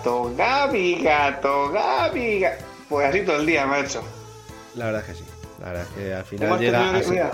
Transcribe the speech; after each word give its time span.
Gato, 0.00 0.34
Gaby 0.36 1.02
gato, 1.02 1.70
Gaby 1.70 2.40
gato. 2.40 2.64
Pues 2.88 3.06
así 3.08 3.20
todo 3.22 3.36
el 3.36 3.46
día, 3.46 3.66
macho. 3.66 4.02
La 4.74 4.86
verdad 4.86 5.02
es 5.02 5.06
que 5.08 5.14
sí. 5.22 5.24
La 5.60 5.66
verdad 5.66 5.82
es 5.82 5.88
que 5.94 6.14
al 6.14 6.24
¿Cómo 6.24 6.58
final 6.58 6.58
llega 6.60 6.90
a 6.90 7.02
ser, 7.02 7.30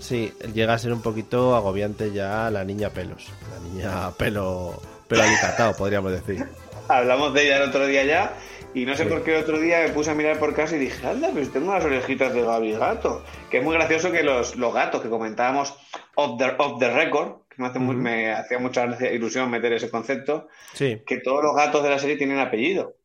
sí, 0.00 0.32
llega 0.52 0.74
a 0.74 0.78
ser 0.78 0.92
un 0.92 1.02
poquito 1.02 1.54
agobiante 1.54 2.12
ya 2.12 2.50
la 2.50 2.64
niña 2.64 2.90
pelos. 2.90 3.28
La 3.52 3.68
niña 3.68 4.10
pelo 4.12 4.80
pelo 5.08 5.22
alicatado, 5.22 5.76
podríamos 5.76 6.12
decir. 6.12 6.46
Hablamos 6.88 7.32
de 7.34 7.46
ella 7.46 7.56
el 7.58 7.68
otro 7.68 7.86
día 7.86 8.04
ya. 8.04 8.32
Y 8.74 8.86
no 8.86 8.96
sé 8.96 9.04
Sí. 9.04 9.08
por 9.08 9.22
qué 9.22 9.36
el 9.36 9.42
otro 9.42 9.60
día 9.60 9.80
me 9.82 9.90
puse 9.90 10.10
a 10.10 10.14
mirar 10.14 10.38
por 10.40 10.52
casa 10.54 10.74
y 10.74 10.80
dije, 10.80 11.06
anda, 11.06 11.28
pues 11.32 11.52
tengo 11.52 11.70
unas 11.70 11.84
orejitas 11.84 12.34
de 12.34 12.42
Gaby 12.42 12.72
gato. 12.72 13.22
Que 13.48 13.58
es 13.58 13.64
muy 13.64 13.74
gracioso 13.74 14.10
que 14.10 14.24
los, 14.24 14.56
los 14.56 14.74
gatos 14.74 15.00
que 15.00 15.08
comentábamos 15.08 15.74
off 16.16 16.38
the, 16.38 16.52
off 16.58 16.80
the 16.80 16.90
record, 16.90 17.34
me, 17.58 18.32
hace 18.32 18.54
hacía 18.54 18.58
mucha 18.58 18.86
ilusión 19.12 19.50
meter 19.50 19.72
ese 19.72 19.90
concepto, 19.90 20.48
Sí, 20.72 21.02
que 21.06 21.18
todos 21.18 21.42
los 21.44 21.54
gatos 21.54 21.82
de 21.82 21.90
la 21.90 21.98
serie 21.98 22.16
tienen 22.16 22.38
apellido. 22.38 22.96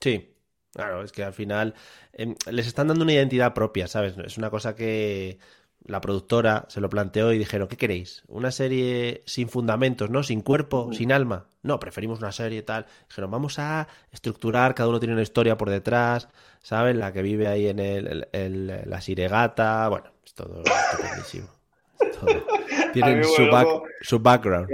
sí. 0.00 0.30
Claro, 0.72 1.04
es 1.04 1.12
que 1.12 1.22
al 1.22 1.32
final 1.32 1.74
em, 2.12 2.34
les 2.50 2.66
están 2.66 2.88
dando 2.88 3.04
una 3.04 3.12
identidad 3.12 3.54
propia, 3.54 3.86
¿sabes? 3.86 4.18
Es 4.18 4.38
una 4.38 4.50
cosa 4.50 4.74
que 4.74 5.38
la 5.84 6.00
productora 6.00 6.64
se 6.68 6.80
lo 6.80 6.88
planteó 6.90 7.32
y 7.32 7.38
dijeron, 7.38 7.68
¿qué 7.68 7.76
queréis? 7.76 8.24
¿Una 8.26 8.50
serie 8.50 9.22
sin 9.24 9.48
fundamentos, 9.48 10.10
¿no? 10.10 10.24
Sin 10.24 10.40
cuerpo, 10.40 10.92
sin 10.92 11.12
alma. 11.12 11.46
No, 11.62 11.78
preferimos 11.78 12.18
una 12.18 12.32
serie 12.32 12.62
tal. 12.62 12.86
Dijeron, 13.08 13.30
vamos 13.30 13.60
a 13.60 13.86
estructurar, 14.10 14.74
cada 14.74 14.88
uno 14.88 14.98
tiene 14.98 15.12
una 15.14 15.22
historia 15.22 15.56
por 15.56 15.70
detrás, 15.70 16.28
¿sabes? 16.60 16.96
La 16.96 17.12
que 17.12 17.22
vive 17.22 17.46
ahí 17.46 17.68
en 17.68 17.78
el, 17.78 18.06
el- 18.08 18.28
el- 18.32 18.82
la 18.90 19.00
siregata, 19.00 19.86
bueno, 19.88 20.10
es 20.24 20.34
todo 20.34 20.60
estupendísimo. 20.64 21.48
Todo. 21.98 22.46
Tienen 22.92 23.24
su, 23.24 23.46
back- 23.46 23.82
su 24.02 24.18
background. 24.18 24.68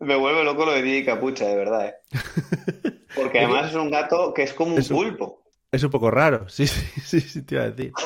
Me 0.00 0.16
vuelve 0.16 0.44
loco 0.44 0.64
lo 0.64 0.72
de 0.72 0.82
DJ 0.82 1.04
Capucha, 1.04 1.46
de 1.46 1.56
verdad, 1.56 1.86
¿eh? 1.86 1.94
Porque 3.14 3.40
además 3.40 3.70
es 3.70 3.74
un 3.76 3.90
gato 3.90 4.32
que 4.32 4.42
es 4.44 4.52
como 4.54 4.74
un 4.74 4.80
Es 4.80 4.90
un- 4.90 4.96
pulpo. 4.96 5.42
Es 5.72 5.82
un 5.84 5.90
poco 5.90 6.10
raro, 6.10 6.48
sí, 6.48 6.66
sí, 6.66 7.00
sí, 7.00 7.20
sí, 7.20 7.42
te 7.42 7.54
iba 7.56 7.64
a 7.64 7.70
decir. 7.70 7.92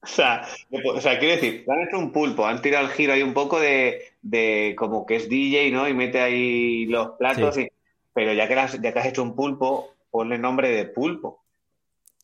O 0.00 0.06
sea, 0.10 0.46
o 0.94 1.00
sea, 1.00 1.18
quiero 1.18 1.34
decir, 1.34 1.64
han 1.68 1.80
hecho 1.82 1.98
un 1.98 2.12
pulpo, 2.12 2.46
han 2.46 2.62
tirado 2.62 2.86
el 2.86 2.92
giro 2.92 3.12
ahí 3.12 3.20
un 3.22 3.34
poco 3.34 3.60
de, 3.60 4.00
de 4.22 4.74
como 4.78 5.04
que 5.04 5.16
es 5.16 5.28
DJ, 5.28 5.70
¿no? 5.72 5.86
Y 5.88 5.92
mete 5.92 6.20
ahí 6.20 6.86
los 6.86 7.10
platos, 7.18 7.56
Sí. 7.56 7.62
y- 7.62 7.68
pero 8.14 8.32
ya 8.32 8.48
que, 8.48 8.54
las- 8.54 8.80
ya 8.80 8.92
que 8.92 8.98
has 9.00 9.06
hecho 9.06 9.22
un 9.24 9.34
pulpo, 9.34 9.94
ponle 10.10 10.38
nombre 10.38 10.70
de 10.70 10.86
pulpo. 10.86 11.44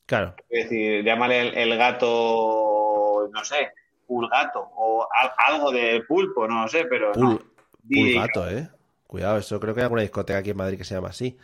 Claro, 0.06 0.34
Es 0.48 0.64
decir, 0.70 1.04
llámale 1.04 1.40
el, 1.48 1.58
el 1.72 1.76
gato, 1.76 3.28
no 3.30 3.44
sé, 3.44 3.72
pulgato, 4.06 4.68
o 4.76 5.06
al- 5.12 5.54
algo 5.54 5.70
de 5.72 6.02
pulpo, 6.06 6.46
no 6.48 6.62
lo 6.62 6.68
sé, 6.68 6.84
pero. 6.84 7.12
Pul-. 7.12 7.44
Pulgato, 7.88 8.48
¿eh? 8.50 8.68
Cuidado, 9.06 9.38
eso 9.38 9.60
creo 9.60 9.74
que 9.74 9.80
hay 9.80 9.84
alguna 9.84 10.02
discoteca 10.02 10.38
aquí 10.38 10.50
en 10.50 10.56
Madrid 10.56 10.78
que 10.78 10.84
se 10.84 10.94
llama 10.94 11.08
así. 11.08 11.36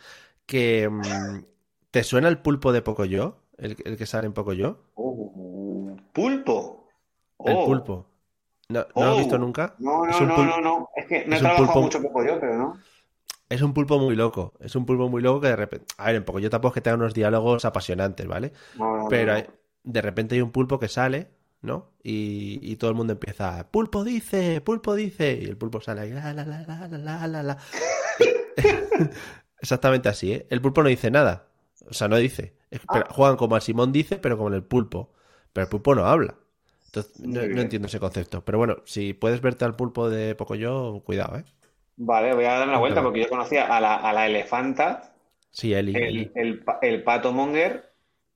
Que, 0.45 0.89
mm, 0.89 1.45
¿te 1.91 2.03
suena 2.03 2.27
el 2.27 2.39
pulpo 2.39 2.71
de 2.73 2.81
Pocoyo? 2.81 3.37
El, 3.57 3.77
el 3.85 3.97
que 3.97 4.05
sale 4.05 4.27
en 4.27 4.33
Pocoyo. 4.33 4.79
Uh, 4.95 5.95
pulpo. 6.13 6.87
El 7.45 7.55
Oh. 7.57 7.65
pulpo. 7.65 8.05
¿No, 8.69 8.79
¿no 8.95 9.03
lo 9.03 9.09
has 9.11 9.15
Oh. 9.15 9.17
visto 9.19 9.37
nunca? 9.37 9.75
No, 9.79 10.05
Es 10.07 10.19
no, 10.19 10.23
un 10.23 10.27
no, 10.29 10.45
no, 10.45 10.61
no. 10.61 10.89
Es 10.95 11.05
que 11.05 11.25
no 11.25 11.35
he 11.35 11.39
trabajado 11.39 11.67
pulpo- 11.67 11.81
mucho 11.81 12.01
poco 12.01 12.23
yo, 12.25 12.39
pero 12.39 12.57
no. 12.57 12.77
Es 13.49 13.61
un 13.61 13.73
pulpo 13.73 13.99
muy 13.99 14.15
loco. 14.15 14.53
Es 14.61 14.75
un 14.75 14.85
pulpo 14.85 15.09
muy 15.09 15.21
loco 15.21 15.41
que 15.41 15.47
de 15.49 15.55
repente. 15.57 15.85
A 15.97 16.05
ver, 16.07 16.15
en 16.15 16.23
Pocoyo 16.25 16.49
tampoco 16.49 16.69
es 16.69 16.73
que 16.75 16.81
tenga 16.81 16.95
unos 16.95 17.13
diálogos 17.13 17.65
apasionantes, 17.65 18.25
¿vale? 18.27 18.53
No, 18.77 18.97
no, 18.97 19.07
Pero 19.09 19.33
hay- 19.33 19.45
de 19.83 20.01
repente 20.01 20.35
hay 20.35 20.41
un 20.41 20.51
pulpo 20.51 20.79
que 20.79 20.87
sale, 20.87 21.29
¿no? 21.61 21.91
Y, 22.03 22.59
y, 22.61 22.75
todo 22.77 22.89
el 22.89 22.95
mundo 22.95 23.13
empieza, 23.13 23.69
pulpo 23.69 24.03
dice, 24.03 24.61
pulpo 24.61 24.95
dice, 24.95 25.39
y 25.41 25.45
el 25.45 25.57
pulpo 25.57 25.79
sale 25.81 26.01
ahí, 26.01 26.11
la, 26.11 26.33
la, 26.33 26.45
la, 26.45 26.63
la, 26.65 26.87
la, 26.87 27.27
la, 27.27 27.43
la. 27.43 27.57
Exactamente 29.59 30.09
así, 30.09 30.33
¿eh? 30.33 30.47
El 30.49 30.61
pulpo 30.61 30.81
no 30.81 30.89
dice 30.89 31.11
nada, 31.11 31.47
o 31.87 31.93
sea, 31.93 32.07
no 32.07 32.17
dice. 32.17 32.55
Ah. 32.87 33.05
Juegan 33.09 33.37
como 33.37 33.55
al 33.55 33.61
Simón 33.61 33.91
dice, 33.91 34.17
pero 34.17 34.37
como 34.37 34.49
el 34.49 34.63
pulpo, 34.63 35.11
pero 35.53 35.65
el 35.65 35.69
pulpo 35.69 35.93
no 35.93 36.05
habla. 36.05 36.35
Entonces, 36.87 37.19
no, 37.19 37.41
entiendo 37.41 37.87
ese 37.87 37.99
concepto, 37.99 38.43
pero 38.43 38.57
bueno, 38.57 38.77
si 38.85 39.13
puedes 39.13 39.39
verte 39.39 39.63
al 39.63 39.75
pulpo 39.75 40.09
de 40.09 40.35
Pocoyo, 40.35 41.01
cuidado, 41.05 41.37
¿eh? 41.37 41.45
Vale, 41.97 42.33
voy 42.33 42.45
a 42.45 42.53
dar 42.53 42.67
una 42.67 42.79
vuelta 42.79 43.03
porque 43.03 43.21
yo 43.21 43.29
conocía 43.29 43.75
a 43.75 43.79
la, 43.79 43.95
a 43.95 44.11
la 44.11 44.25
elefanta, 44.25 45.13
sí, 45.51 45.73
El, 45.73 45.95
el, 45.95 46.63
el 46.81 47.03
pato 47.03 47.31
monger 47.31 47.90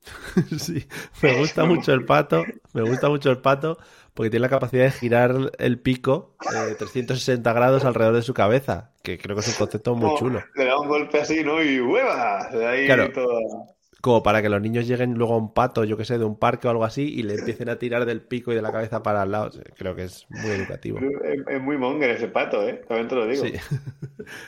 Sí, 0.60 0.88
me 1.22 1.38
gusta 1.40 1.66
mucho 1.66 1.94
el 1.94 2.06
pato, 2.06 2.44
me 2.74 2.84
gusta 2.84 3.10
mucho 3.10 3.32
el 3.32 3.40
pato 3.40 3.78
porque 4.14 4.30
tiene 4.30 4.42
la 4.44 4.50
capacidad 4.50 4.86
de 4.86 4.92
girar 4.92 5.52
el 5.60 5.80
pico 5.80 6.36
eh, 6.42 6.76
360 6.78 7.52
grados 7.54 7.84
alrededor 7.84 8.16
de 8.16 8.22
su 8.22 8.34
cabeza, 8.34 8.92
que 9.04 9.18
creo 9.18 9.36
que 9.36 9.42
es 9.42 9.48
un 9.50 9.56
concepto 9.56 9.96
muy 9.96 10.18
chulo. 10.18 10.42
Le 10.56 10.66
da 10.66 10.80
un 10.80 10.88
golpe 10.88 11.20
así, 11.20 11.44
¿no? 11.44 11.62
Y 11.62 11.82
¡hueva! 11.82 12.48
Ahí 12.70 12.86
Claro. 12.86 13.12
todo. 13.12 13.75
Como 14.06 14.22
para 14.22 14.44
que 14.44 14.50
los 14.50 14.62
niños 14.62 14.86
lleguen 14.86 15.16
luego 15.16 15.34
a 15.34 15.38
un 15.38 15.52
pato, 15.52 15.84
yo 15.84 15.98
que 15.98 16.06
sé, 16.06 16.20
de 16.20 16.26
un 16.26 16.38
parque 16.38 16.68
o 16.68 16.70
algo 16.70 16.84
así, 16.86 17.12
y 17.12 17.24
le 17.24 17.34
empiecen 17.34 17.70
a 17.70 17.80
tirar 17.80 18.06
del 18.06 18.22
pico 18.22 18.52
y 18.52 18.56
de 18.56 18.62
la 18.62 18.72
cabeza 18.72 19.02
para 19.02 19.24
al 19.24 19.32
lado. 19.32 19.50
Creo 19.76 19.96
que 19.96 20.04
es 20.04 20.28
muy 20.30 20.52
educativo. 20.52 21.00
Es, 21.00 21.40
es 21.48 21.60
muy 21.60 21.76
monger 21.76 22.12
ese 22.12 22.28
pato, 22.28 22.62
¿eh? 22.62 22.84
También 22.88 23.08
te 23.08 23.16
lo 23.16 23.26
digo. 23.26 23.44
Sí. 23.44 23.54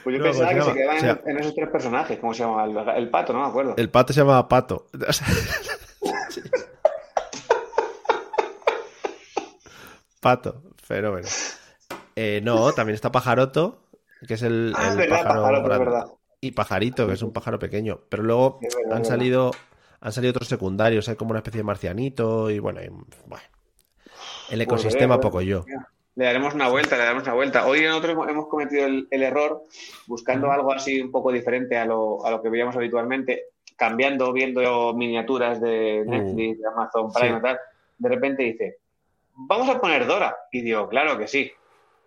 Pues 0.04 0.16
yo 0.16 0.20
No, 0.20 0.26
pensaba 0.26 0.52
pues 0.52 0.64
que 0.64 0.72
se 0.72 0.78
quedaban 0.78 0.96
o 0.96 1.00
en, 1.00 1.02
sea- 1.02 1.22
en 1.26 1.40
esos 1.40 1.56
tres 1.56 1.70
personajes. 1.72 2.20
¿Cómo 2.20 2.36
se 2.36 2.44
llama? 2.44 2.66
El, 2.66 2.78
el 2.98 3.10
pato, 3.10 3.34
no 3.34 3.42
me 3.42 3.48
acuerdo. 3.48 3.74
El 3.78 3.90
pato 3.90 4.14
se 4.14 4.20
llamaba 4.20 4.48
Pato. 4.48 4.86
O 5.00 5.12
sea, 5.12 5.26
Pato, 10.22 10.64
fenómeno. 10.82 11.28
Eh, 12.16 12.42
no, 12.44 12.72
también 12.74 12.96
está 12.96 13.12
Pajaroto, 13.12 13.84
que 14.28 14.34
es 14.34 14.42
el, 14.44 14.74
Ah, 14.76 14.90
el 14.92 14.98
verdad, 14.98 15.24
pájaro 15.24 15.58
es 15.58 15.80
verdad. 15.80 16.06
Y 16.42 16.52
Pajarito, 16.52 17.08
que 17.08 17.14
es 17.14 17.22
un 17.24 17.34
pájaro 17.34 17.58
pequeño. 17.60 18.02
Pero 18.10 18.24
luego 18.24 18.60
han 18.92 19.06
salido, 19.06 19.52
han 20.00 20.12
salido 20.12 20.32
otros 20.32 20.48
secundarios. 20.48 21.10
Hay 21.10 21.16
como 21.16 21.32
una 21.32 21.40
especie 21.40 21.60
de 21.60 21.64
marcianito 21.64 22.50
y 22.52 22.60
bueno, 22.60 22.82
y, 22.84 22.90
bueno. 22.90 23.44
el 24.52 24.62
ecosistema 24.62 25.16
Pues, 25.16 25.26
poco 25.28 25.42
yo. 25.42 25.66
Le 26.16 26.26
daremos 26.26 26.54
una 26.54 26.70
vuelta, 26.70 26.96
le 26.96 27.04
daremos 27.04 27.24
una 27.24 27.34
vuelta. 27.34 27.68
Hoy 27.68 27.82
nosotros 27.82 28.14
hemos- 28.14 28.28
hemos 28.30 28.48
cometido 28.48 28.86
el, 28.86 29.08
el 29.12 29.24
error 29.24 29.64
buscando 30.08 30.52
algo 30.52 30.72
así 30.74 31.00
un 31.02 31.12
poco 31.12 31.32
diferente 31.32 31.78
a 31.78 31.86
lo, 31.86 32.26
a 32.26 32.32
lo 32.32 32.42
que 32.42 32.50
veíamos 32.50 32.76
habitualmente, 32.76 33.46
cambiando, 33.76 34.32
viendo 34.34 34.94
miniaturas 34.96 35.62
de 35.62 36.04
Netflix, 36.06 36.60
de 36.60 36.68
Amazon 36.68 37.12
Prime 37.14 37.30
Sí. 37.34 37.36
y 37.38 37.42
tal. 37.42 37.60
De 38.00 38.10
repente 38.10 38.44
dice, 38.44 38.78
vamos 39.34 39.70
a 39.70 39.80
poner 39.80 40.06
Dora. 40.08 40.36
Y 40.52 40.62
digo, 40.62 40.88
claro 40.88 41.18
que 41.18 41.28
sí. 41.28 41.52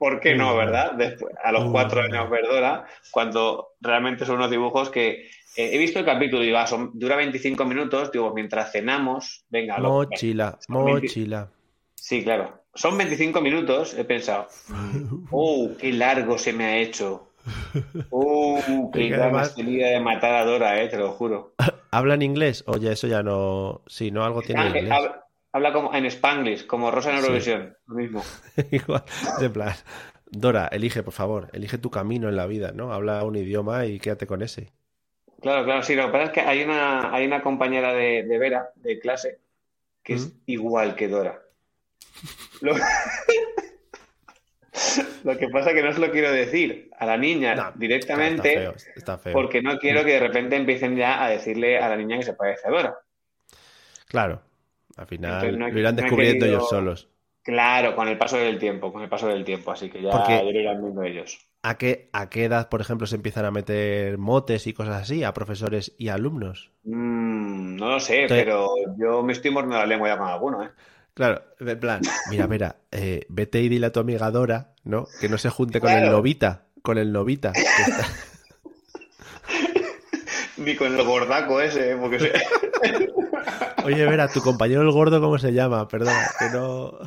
¿Por 0.01 0.19
qué 0.19 0.35
no, 0.35 0.57
verdad? 0.57 0.93
Después, 0.93 1.35
a 1.45 1.53
los 1.53 1.71
cuatro 1.71 2.01
años 2.01 2.31
ver 2.31 2.47
Dora, 2.47 2.87
cuando 3.11 3.75
realmente 3.83 4.25
son 4.25 4.37
unos 4.37 4.51
dibujos 4.51 4.89
que 4.89 5.27
eh, 5.57 5.71
he 5.75 5.77
visto 5.77 5.99
el 5.99 6.07
capítulo 6.07 6.43
y 6.43 6.51
va, 6.51 6.67
son- 6.67 6.93
dura 6.95 7.17
25 7.17 7.67
minutos, 7.67 8.11
digo, 8.11 8.33
mientras 8.33 8.73
cenamos, 8.73 9.45
venga, 9.51 9.79
lo- 9.79 9.91
Mochila, 9.91 10.59
20. 10.69 11.03
mochila. 11.03 11.51
Sí, 11.97 12.25
claro. 12.25 12.63
Son 12.75 12.97
25 12.97 13.43
minutos, 13.43 13.93
he 13.93 14.05
pensado. 14.05 14.49
Oh, 15.31 15.69
qué 15.79 15.93
largo 15.93 16.39
se 16.39 16.55
me 16.55 16.65
ha 16.65 16.79
hecho. 16.79 17.29
Uh, 18.09 18.91
qué 18.95 19.11
ganas 19.11 19.55
tenía 19.55 19.89
de 19.89 20.01
matar 20.01 20.35
a 20.35 20.45
Dora, 20.47 20.81
eh, 20.83 20.89
te 20.89 20.97
lo 20.97 21.11
juro. 21.11 21.53
¿Habla 21.91 22.15
en 22.15 22.23
inglés? 22.23 22.65
Oye, 22.67 22.91
eso 22.91 23.07
ya 23.07 23.23
no. 23.23 23.83
Sí, 23.87 24.11
no, 24.11 24.25
algo 24.25 24.41
tiene 24.41 24.63
en 24.63 24.77
inglés. 24.79 24.95
Habla, 25.53 25.73
como 25.73 25.95
en 25.95 26.07
Spanglish, 26.07 26.67
como 26.67 26.91
Rosa 26.91 27.11
en 27.11 27.17
Eurovisión, 27.17 27.77
lo 27.87 27.95
mismo. 27.97 28.23
Igual, 28.71 29.03
de 29.41 29.51
plan. 29.51 29.75
Dora, 30.31 30.69
elige, 30.71 31.03
por 31.03 31.13
favor, 31.13 31.49
elige 31.53 31.79
tu 31.79 31.91
camino 31.91 32.29
en 32.29 32.37
la 32.37 32.47
vida, 32.47 32.71
¿no? 32.73 32.93
Habla 32.93 33.25
un 33.25 33.35
idioma 33.35 33.85
y 33.87 33.99
quédate 33.99 34.29
con 34.29 34.43
ese. 34.43 34.73
Claro, 35.41 35.65
claro, 35.65 35.83
sí. 35.83 35.97
Lo 35.97 36.07
que 36.07 36.13
pasa 36.13 36.25
es 36.25 36.31
que 36.31 36.41
hay 36.41 36.63
una, 36.63 37.13
hay 37.13 37.27
una 37.27 37.43
compañera 37.43 37.93
de, 37.93 38.23
Vera, 38.39 38.71
de 38.77 39.01
clase, 39.01 39.41
que 40.05 40.15
es 40.15 40.33
igual 40.47 40.95
que 40.95 41.09
Dora. 41.09 41.41
Lo... 42.61 42.75
que 42.75 42.81
pasa 45.53 45.71
es 45.71 45.77
que 45.77 45.83
no 45.83 45.93
se 45.93 45.99
lo 45.99 46.13
quiero 46.13 46.31
decir 46.31 46.91
a 46.97 47.07
la 47.07 47.17
niña 47.17 47.73
directamente 47.75 48.73
porque 49.33 49.63
no 49.63 49.79
quiero 49.79 50.05
que 50.05 50.13
de 50.13 50.21
repente 50.21 50.55
empiecen 50.57 50.97
ya 50.97 51.25
a 51.25 51.31
decirle 51.31 51.79
a 51.79 51.89
la 51.89 51.97
niña 51.97 52.19
que 52.19 52.25
se 52.25 52.35
parece 52.35 52.69
a 52.69 52.71
Dora. 52.71 52.99
Claro, 54.07 54.43
al 54.97 55.07
final 55.07 55.57
lo 55.57 55.79
irán 55.79 55.97
descubriendo 55.97 56.47
ellos 56.47 56.69
solos. 56.69 57.09
Claro, 57.43 57.97
con 57.97 58.07
el 58.07 58.19
paso 58.19 58.37
del 58.37 58.59
tiempo, 58.59 58.93
con 58.93 59.03
el 59.03 59.09
paso 59.09 59.27
del 59.27 59.45
tiempo, 59.45 59.73
así 59.73 59.89
que 59.89 60.03
ya, 60.03 60.43
lo 60.43 60.51
irán 60.51 60.83
viendo 60.83 61.03
ellos. 61.03 61.39
¿A 61.63 61.79
qué, 61.79 62.11
¿A 62.13 62.29
qué 62.29 62.45
edad, 62.45 62.69
por 62.69 62.83
ejemplo, 62.83 63.07
se 63.07 63.17
empiezan 63.17 63.47
a 63.47 63.51
meter 63.51 64.19
motes 64.19 64.67
y 64.67 64.75
cosas 64.75 65.03
así 65.03 65.25
a 65.25 65.33
profesores 65.33 65.95
y 65.99 66.09
alumnos? 66.09 66.71
Mm, 66.85 67.77
no 67.77 67.93
lo 67.93 68.01
sé, 68.01 68.27
pero 68.29 68.69
yo 68.99 69.23
me 69.23 69.33
estoy 69.33 69.51
mordiendo 69.51 69.79
la 69.79 69.87
lengua 69.87 70.09
ya 70.09 70.19
con 70.19 70.29
alguno, 70.29 70.65
¿eh? 70.65 70.71
Claro, 71.15 71.43
en 71.59 71.81
plan, 71.81 72.01
mira, 72.31 72.47
mira, 72.47 72.77
eh, 72.91 73.25
vete 73.29 73.61
y 73.61 73.69
dile 73.69 73.87
a 73.87 73.93
tu 73.93 74.01
amiga 74.01 74.31
Dora, 74.31 74.75
¿no? 74.85 75.07
Que 75.21 75.29
no 75.29 75.39
se 75.39 75.51
junte 75.51 75.81
con 75.81 75.91
el 75.91 76.11
novita, 76.11 76.67
con 76.83 76.99
el 76.99 77.13
novita. 77.13 77.53
Ni 80.57 80.77
con 80.77 80.95
el 80.95 81.05
gordaco 81.05 81.61
ese, 81.61 81.93
¿eh? 81.93 81.97
porque 81.97 82.19
Oye, 83.85 84.07
Vera, 84.07 84.29
tu 84.29 84.41
compañero 84.41 84.83
el 84.83 84.91
gordo, 84.91 85.21
¿cómo 85.21 85.39
se 85.39 85.53
llama? 85.53 85.89
Perdón, 85.89 86.15
que 86.39 86.51
no... 86.51 86.99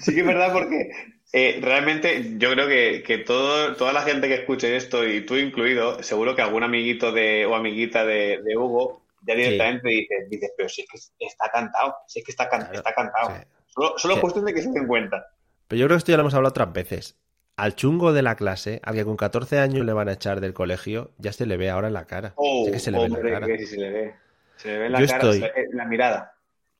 Sí 0.00 0.14
que 0.14 0.20
es 0.20 0.26
verdad 0.26 0.52
porque 0.52 0.90
eh, 1.32 1.58
realmente 1.62 2.36
yo 2.38 2.52
creo 2.52 2.66
que, 2.66 3.18
todo, 3.18 3.74
toda 3.76 3.92
la 3.92 4.02
gente 4.02 4.28
que 4.28 4.34
escuche 4.34 4.76
esto, 4.76 5.06
y 5.06 5.26
tú 5.26 5.36
incluido, 5.36 6.02
seguro 6.02 6.34
que 6.34 6.42
algún 6.42 6.62
amiguito 6.62 7.12
de, 7.12 7.46
o 7.46 7.54
amiguita 7.54 8.04
de, 8.04 8.40
Hugo 8.56 9.02
ya 9.26 9.34
directamente 9.34 9.88
dice, 10.30 10.52
pero 10.56 10.68
si 10.68 10.82
es 10.82 11.12
que 11.18 11.26
está 11.26 11.50
cantado, 11.50 11.96
si 12.06 12.20
es 12.20 12.24
que 12.24 12.32
está, 12.32 12.44
está 12.72 12.94
cantado. 12.94 13.44
Solo, 13.66 13.94
solo 13.98 14.20
cuestión 14.20 14.46
de 14.46 14.54
que 14.54 14.62
se 14.62 14.70
den 14.70 14.86
cuenta. 14.86 15.26
Pero 15.66 15.80
yo 15.80 15.86
creo 15.86 15.96
que 15.96 15.98
esto 15.98 16.12
ya 16.12 16.16
lo 16.16 16.22
hemos 16.22 16.34
hablado 16.34 16.50
otras 16.50 16.72
veces. 16.72 17.18
Al 17.56 17.74
chungo 17.74 18.12
de 18.12 18.22
la 18.22 18.36
clase, 18.36 18.80
al 18.84 18.94
que 18.94 19.04
con 19.04 19.16
14 19.16 19.58
años 19.58 19.84
le 19.84 19.92
van 19.92 20.08
a 20.08 20.12
echar 20.12 20.40
del 20.40 20.54
colegio, 20.54 21.10
ya 21.18 21.32
se 21.32 21.44
le 21.44 21.56
ve 21.56 21.68
ahora 21.68 21.88
en 21.88 21.94
la 21.94 22.06
cara. 22.06 22.32
Oh, 22.36 22.68
que 22.70 22.78
se 22.78 22.90
le 22.90 22.98
ve 22.98 23.04
en 23.06 23.12
la 23.12 23.40
cara. 23.40 23.46
se 23.46 23.76
le 23.76 23.90
ve. 23.90 24.14
Se 24.58 24.76
ve 24.76 24.90
la 24.90 25.04
cara, 25.06 25.30
estoy, 25.30 25.44
la 25.72 25.84
mirada. 25.84 26.34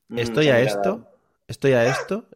Mm, 0.09 0.19
estoy 0.19 0.49
a 0.49 0.59
esto, 0.59 1.07
estoy 1.47 1.73
a 1.73 1.85
esto 1.85 2.29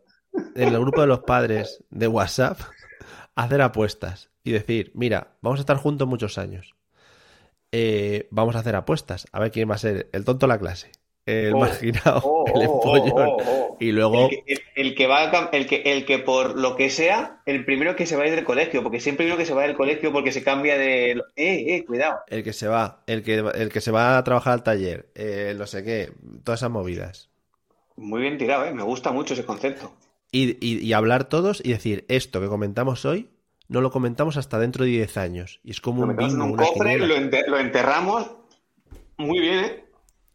en 0.56 0.69
el 0.69 0.80
grupo 0.80 1.01
de 1.01 1.07
los 1.07 1.19
padres 1.19 1.84
de 1.90 2.07
WhatsApp 2.07 2.60
hacer 3.36 3.62
apuestas 3.62 4.30
y 4.44 4.51
decir, 4.51 4.92
mira, 4.95 5.36
vamos 5.42 5.60
a 5.60 5.62
estar 5.62 5.78
juntos 5.78 6.07
muchos 6.07 6.38
años. 6.38 6.75
Eh, 7.72 8.28
vamos 8.31 8.56
a 8.56 8.60
hacer 8.60 8.75
apuestas. 8.75 9.28
A 9.31 9.40
ver 9.40 9.51
quién 9.51 9.69
va 9.69 9.75
a 9.75 9.80
ser 9.80 10.10
el 10.13 10.25
tonto 10.25 10.45
de 10.45 10.54
la 10.54 10.60
clase, 10.60 10.92
el 11.25 11.53
oh, 11.53 11.59
marginado, 11.59 12.21
oh, 12.23 12.45
el 12.55 12.67
oh, 12.67 12.75
empollón. 12.75 13.77
y 13.79 13.91
luego. 13.91 14.29
El 14.75 14.95
que, 14.95 15.07
va 15.07 15.49
el 15.51 15.67
que, 15.67 15.81
el 15.85 16.05
que 16.05 16.19
por 16.19 16.59
lo 16.59 16.75
que 16.75 16.89
sea, 16.89 17.41
el 17.45 17.65
primero 17.65 17.95
que 17.95 18.05
se 18.05 18.15
va 18.15 18.23
a 18.23 18.27
ir 18.27 18.35
del 18.35 18.43
colegio, 18.43 18.83
porque 18.83 18.99
siempre 18.99 19.25
uno 19.25 19.37
que 19.37 19.45
se 19.45 19.53
va 19.53 19.63
del 19.63 19.75
colegio 19.75 20.11
porque 20.11 20.31
se 20.31 20.43
cambia 20.43 20.77
de. 20.77 21.11
Eh, 21.11 21.75
eh, 21.75 21.85
cuidado. 21.85 22.19
El 22.27 22.43
que 22.43 22.53
se 22.53 22.67
va, 22.67 23.03
el 23.07 23.23
que, 23.23 23.35
el 23.35 23.69
que 23.69 23.81
se 23.81 23.91
va 23.91 24.17
a 24.17 24.23
trabajar 24.23 24.53
al 24.53 24.63
taller, 24.63 25.09
eh, 25.15 25.53
no 25.57 25.67
sé 25.67 25.83
qué, 25.83 26.11
todas 26.43 26.59
esas 26.59 26.71
movidas. 26.71 27.29
Muy 27.95 28.21
bien 28.21 28.37
tirado, 28.37 28.65
¿eh? 28.65 28.73
me 28.73 28.83
gusta 28.83 29.11
mucho 29.11 29.33
ese 29.33 29.45
concepto 29.45 29.93
y, 30.33 30.93
hablar 30.93 31.25
todos 31.25 31.61
y 31.63 31.71
decir 31.71 32.05
esto 32.07 32.41
que 32.41 32.47
comentamos 32.47 33.05
hoy 33.05 33.29
no 33.67 33.81
lo 33.81 33.91
comentamos 33.91 34.35
hasta 34.37 34.59
dentro 34.59 34.83
de 34.83 34.91
10 34.91 35.17
años. 35.17 35.59
Y 35.63 35.71
es 35.71 35.79
como 35.79 36.03
un 36.03 36.15
bingo, 36.15 36.43
un 36.43 36.55
cofre, 36.55 36.97
lo, 36.99 37.57
enterramos. 37.57 38.29
Muy 39.17 39.39
bien, 39.39 39.65
¿eh? 39.65 39.82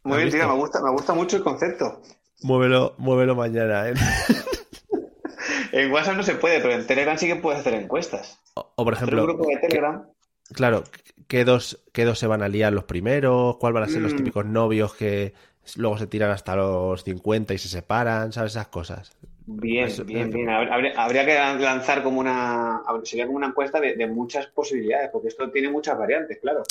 Muy 0.09 0.23
bien, 0.23 0.31
tía, 0.31 0.47
me 0.47 0.55
gusta, 0.55 0.81
me 0.81 0.91
gusta 0.91 1.13
mucho 1.13 1.37
el 1.37 1.43
concepto. 1.43 2.01
Muévelo, 2.41 2.95
muévelo 2.97 3.35
mañana, 3.35 3.89
¿eh? 3.89 3.93
en 5.71 5.91
WhatsApp 5.91 6.17
no 6.17 6.23
se 6.23 6.35
puede, 6.35 6.59
pero 6.61 6.73
en 6.73 6.87
Telegram 6.87 7.17
sí 7.17 7.27
que 7.27 7.35
puedes 7.35 7.59
hacer 7.59 7.75
encuestas. 7.75 8.39
O, 8.55 8.83
por 8.83 8.93
ejemplo. 8.93 9.23
grupo 9.23 9.45
de 9.47 9.57
Telegram. 9.57 10.05
claro, 10.53 10.83
¿qué 11.27 11.45
dos, 11.45 11.79
¿qué 11.93 12.05
dos 12.05 12.17
se 12.17 12.27
van 12.27 12.41
a 12.41 12.47
liar 12.47 12.73
los 12.73 12.85
primeros? 12.85 13.57
¿Cuál 13.57 13.73
van 13.73 13.83
a 13.83 13.87
ser 13.87 14.01
los 14.01 14.13
mm. 14.13 14.17
típicos 14.17 14.45
novios 14.45 14.95
que 14.95 15.33
luego 15.75 15.97
se 15.97 16.07
tiran 16.07 16.31
hasta 16.31 16.55
los 16.55 17.03
50 17.03 17.53
y 17.53 17.57
se 17.57 17.69
separan? 17.69 18.33
¿Sabes? 18.33 18.53
Esas 18.53 18.67
cosas. 18.67 19.15
Bien, 19.51 19.89
bien, 20.05 20.29
bien. 20.29 20.49
Habría, 20.49 21.25
que 21.25 21.63
lanzar 21.63 22.03
como 22.03 22.19
una, 22.19 22.83
sería 23.03 23.25
como 23.25 23.37
una 23.37 23.47
encuesta 23.47 23.79
de, 23.79 24.07
muchas 24.07 24.45
posibilidades, 24.47 25.09
porque 25.11 25.29
esto 25.29 25.49
tiene 25.49 25.69
muchas 25.69 25.97
variantes, 25.97 26.37
claro. 26.39 26.63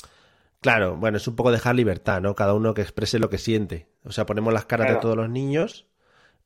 Claro, 0.61 0.97
bueno, 0.97 1.19
es 1.19 1.29
un 1.29 1.37
poco 1.37 1.53
dejar 1.53 1.77
libertad, 1.77 2.21
¿no? 2.21 2.35
Cada 2.35 2.55
uno 2.55 2.75
que 2.75 2.83
exprese 2.83 3.19
lo 3.19 3.31
que 3.31 3.39
siente. 3.39 3.87
O 4.05 4.13
sea, 4.13 4.27
ponemos 4.27 4.53
las 4.53 4.67
caras 4.67 4.89
de 4.89 4.97
todos 4.97 5.17
los 5.17 5.29
niños 5.29 5.87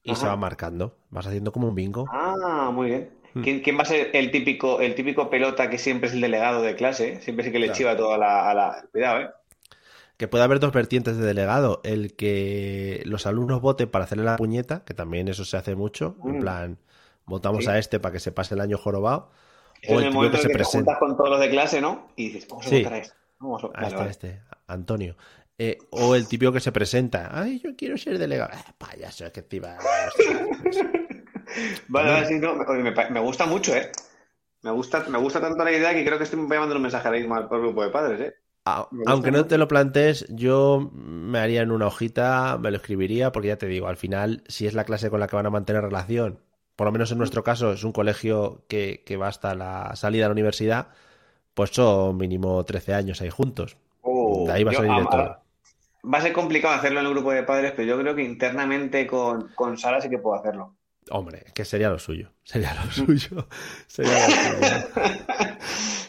y 0.02 0.14
se 0.14 0.26
va 0.26 0.36
marcando. 0.36 0.96
Vas 1.10 1.26
haciendo 1.26 1.52
como 1.52 1.68
un 1.68 1.74
bingo. 1.74 2.06
Ah, 2.10 2.70
muy 2.72 2.88
bien. 2.88 3.10
Hmm. 3.34 3.42
¿Quién, 3.42 3.78
va 3.78 3.82
a 3.82 3.86
ser 3.86 4.10
el 4.12 4.30
típico, 4.30 4.80
el 4.80 4.94
típico 4.94 5.30
pelota 5.30 5.70
que 5.70 5.78
siempre 5.78 6.08
es 6.08 6.14
el 6.14 6.20
delegado 6.20 6.60
de 6.60 6.74
clase? 6.74 7.20
Siempre 7.22 7.44
sí 7.46 7.52
que 7.52 7.58
le 7.58 7.72
chiva 7.72 7.96
todo 7.96 8.12
a 8.12 8.18
la, 8.18 8.50
a 8.50 8.54
la... 8.54 8.84
Cuidado, 8.92 9.20
¿eh? 9.22 9.30
que 10.22 10.28
puede 10.28 10.44
haber 10.44 10.60
dos 10.60 10.72
vertientes 10.72 11.16
de 11.16 11.26
delegado. 11.26 11.80
El 11.82 12.14
que 12.14 13.02
los 13.06 13.26
alumnos 13.26 13.60
voten 13.60 13.90
para 13.90 14.04
hacerle 14.04 14.22
la 14.22 14.36
puñeta, 14.36 14.84
que 14.84 14.94
también 14.94 15.26
eso 15.26 15.44
se 15.44 15.56
hace 15.56 15.74
mucho. 15.74 16.16
En 16.24 16.36
mm. 16.36 16.40
plan, 16.40 16.78
votamos 17.26 17.66
a 17.66 17.76
este 17.78 17.98
para 17.98 18.12
que 18.12 18.20
se 18.20 18.30
pase 18.30 18.54
el 18.54 18.60
año 18.60 18.78
jorobado. 18.78 19.30
o 19.88 20.00
el, 20.00 20.12
tío 20.12 20.30
que, 20.30 20.38
se 20.38 20.50
presenta. 20.50 20.98
con 21.00 21.16
todos 21.16 21.30
los 21.30 21.40
de 21.40 21.50
clase, 21.50 21.80
¿no? 21.80 22.08
Y 22.14 22.28
dices, 22.28 22.46
vamos 22.48 22.66
a 22.66 22.70
votar 22.70 22.92
a 22.92 22.98
este. 22.98 23.21
Vamos 23.42 23.64
a... 23.74 23.86
este, 23.86 24.08
este, 24.08 24.40
Antonio. 24.68 25.16
Eh, 25.58 25.78
o 25.90 26.14
el 26.14 26.26
típico 26.26 26.52
que 26.52 26.60
se 26.60 26.72
presenta. 26.72 27.30
Ay, 27.32 27.60
yo 27.60 27.76
quiero 27.76 27.98
ser 27.98 28.18
delegado. 28.18 28.50
Ah, 28.54 28.74
payaso, 28.78 29.26
es 29.26 29.32
que 29.32 29.42
te 29.42 29.56
iba. 29.56 29.76
vale, 31.88 32.40
me, 32.82 33.10
me, 33.10 33.20
gusta 33.20 33.46
mucho, 33.46 33.74
¿eh? 33.74 33.90
Me 34.62 34.70
gusta, 34.70 35.04
me 35.08 35.18
gusta 35.18 35.40
tanto 35.40 35.64
la 35.64 35.72
idea 35.72 35.92
que 35.92 36.04
creo 36.04 36.18
que 36.18 36.24
estoy 36.24 36.40
mandando 36.40 36.76
un 36.76 36.82
mensaje 36.82 37.06
ahora 37.06 37.18
mismo 37.18 37.34
al 37.34 37.48
grupo 37.48 37.84
de 37.84 37.90
padres, 37.90 38.20
¿eh? 38.20 38.34
aunque 38.64 39.32
no 39.32 39.46
te 39.46 39.58
lo 39.58 39.66
plantees, 39.66 40.24
yo 40.28 40.92
me 40.94 41.40
haría 41.40 41.62
en 41.62 41.72
una 41.72 41.88
hojita, 41.88 42.58
me 42.60 42.70
lo 42.70 42.76
escribiría, 42.76 43.32
porque 43.32 43.48
ya 43.48 43.58
te 43.58 43.66
digo, 43.66 43.88
al 43.88 43.96
final, 43.96 44.44
si 44.46 44.66
es 44.66 44.74
la 44.74 44.84
clase 44.84 45.10
con 45.10 45.18
la 45.18 45.26
que 45.26 45.34
van 45.34 45.46
a 45.46 45.50
mantener 45.50 45.82
relación, 45.82 46.38
por 46.76 46.86
lo 46.86 46.92
menos 46.92 47.10
en 47.10 47.18
nuestro 47.18 47.42
caso 47.42 47.72
es 47.72 47.84
un 47.84 47.92
colegio 47.92 48.64
que, 48.68 49.04
va 49.20 49.28
hasta 49.28 49.54
la 49.54 49.94
salida 49.96 50.24
de 50.24 50.28
la 50.28 50.32
universidad, 50.32 50.88
pues 51.54 51.70
son 51.70 52.16
mínimo 52.16 52.64
13 52.64 52.94
años 52.94 53.20
ahí 53.20 53.30
juntos. 53.30 53.76
Oh, 54.02 54.44
de 54.46 54.52
ahí 54.52 54.64
va 54.64 54.72
a 54.72 54.74
salir 54.74 54.92
de 54.92 55.04
todo. 55.04 55.38
Va 56.12 56.18
a 56.18 56.22
ser 56.22 56.32
complicado 56.32 56.74
hacerlo 56.74 57.00
en 57.00 57.06
el 57.06 57.12
grupo 57.12 57.32
de 57.32 57.44
padres, 57.44 57.72
pero 57.76 57.88
yo 57.88 57.98
creo 58.00 58.14
que 58.14 58.22
internamente 58.22 59.06
con, 59.06 59.48
con 59.54 59.78
Sara 59.78 60.00
sí 60.00 60.10
que 60.10 60.18
puedo 60.18 60.36
hacerlo. 60.36 60.74
Hombre, 61.10 61.44
que 61.54 61.64
sería 61.64 61.90
lo 61.90 61.98
suyo. 61.98 62.30
Sería 62.42 62.74
lo 62.74 62.90
suyo. 62.90 63.46
sería 63.86 64.28
lo 64.28 64.34
suyo. 64.34 64.76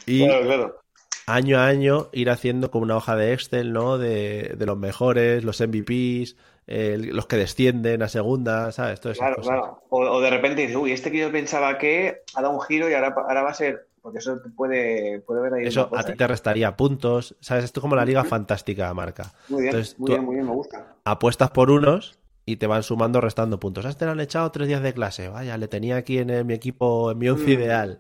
y, 0.08 0.26
claro, 0.26 0.46
claro 0.46 0.84
año 1.26 1.60
a 1.60 1.68
año 1.68 2.10
ir 2.12 2.30
haciendo 2.30 2.72
como 2.72 2.84
una 2.84 2.98
hoja 2.98 3.16
de 3.16 3.34
Excel, 3.34 3.74
¿no? 3.74 3.98
De, 3.98 4.56
los 4.60 4.78
mejores, 4.78 5.44
los 5.44 5.62
MVPs, 5.62 6.36
los 6.68 7.26
que 7.28 7.38
descienden 7.38 8.02
a 8.04 8.10
segunda, 8.10 8.72
¿sabes? 8.72 9.00
claro, 9.00 9.42
claro. 9.42 9.84
O, 9.90 10.22
de 10.22 10.30
repente 10.30 10.62
dices, 10.62 10.76
uy, 10.76 10.92
este 10.92 11.12
que 11.12 11.20
yo 11.20 11.32
pensaba 11.32 11.78
que 11.78 12.22
ha 12.36 12.42
dado 12.42 12.54
un 12.54 12.62
giro 12.62 12.90
y 12.90 12.94
ahora, 12.94 13.14
ahora 13.16 13.44
va 13.44 13.50
a 13.52 13.56
ser. 13.56 13.88
Porque 14.03 14.19
eso 14.19 14.38
puede, 14.57 15.22
puede 15.22 15.41
ver 15.41 15.53
ahí. 15.53 15.65
Eso 15.65 15.89
a 15.95 16.03
ti 16.03 16.13
te 16.13 16.27
restaría 16.27 16.75
puntos, 16.75 17.38
¿sabes? 17.39 17.63
Esto 17.63 17.79
es 17.79 17.81
como 17.81 17.95
la 17.95 18.03
liga 18.03 18.25
fantástica 18.25 18.93
marca. 18.93 19.31
Muy 19.48 19.62
bien, 19.63 19.75
muy 19.98 20.12
bien, 20.12 20.25
muy 20.25 20.36
bien, 20.36 20.45
me 20.45 20.51
gusta. 20.51 20.98
Apuestas 21.05 21.51
por 21.51 21.72
unos 21.72 22.19
y 22.45 22.57
te 22.57 22.67
van 22.67 22.83
sumando, 22.83 23.22
restando 23.22 23.62
puntos. 23.62 23.86
A 23.86 23.89
este 23.89 24.03
le 24.03 24.12
han 24.12 24.19
echado 24.19 24.51
tres 24.51 24.67
días 24.67 24.83
de 24.83 24.93
clase. 24.93 25.29
Vaya, 25.29 25.57
le 25.57 25.69
tenía 25.69 25.95
aquí 25.95 26.17
en 26.17 26.45
mi 26.45 26.53
equipo, 26.53 27.12
en 27.12 27.17
mi 27.17 27.29
once 27.29 27.45
mm. 27.45 27.50
ideal. 27.50 27.98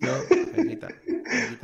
¿no? 0.00 0.08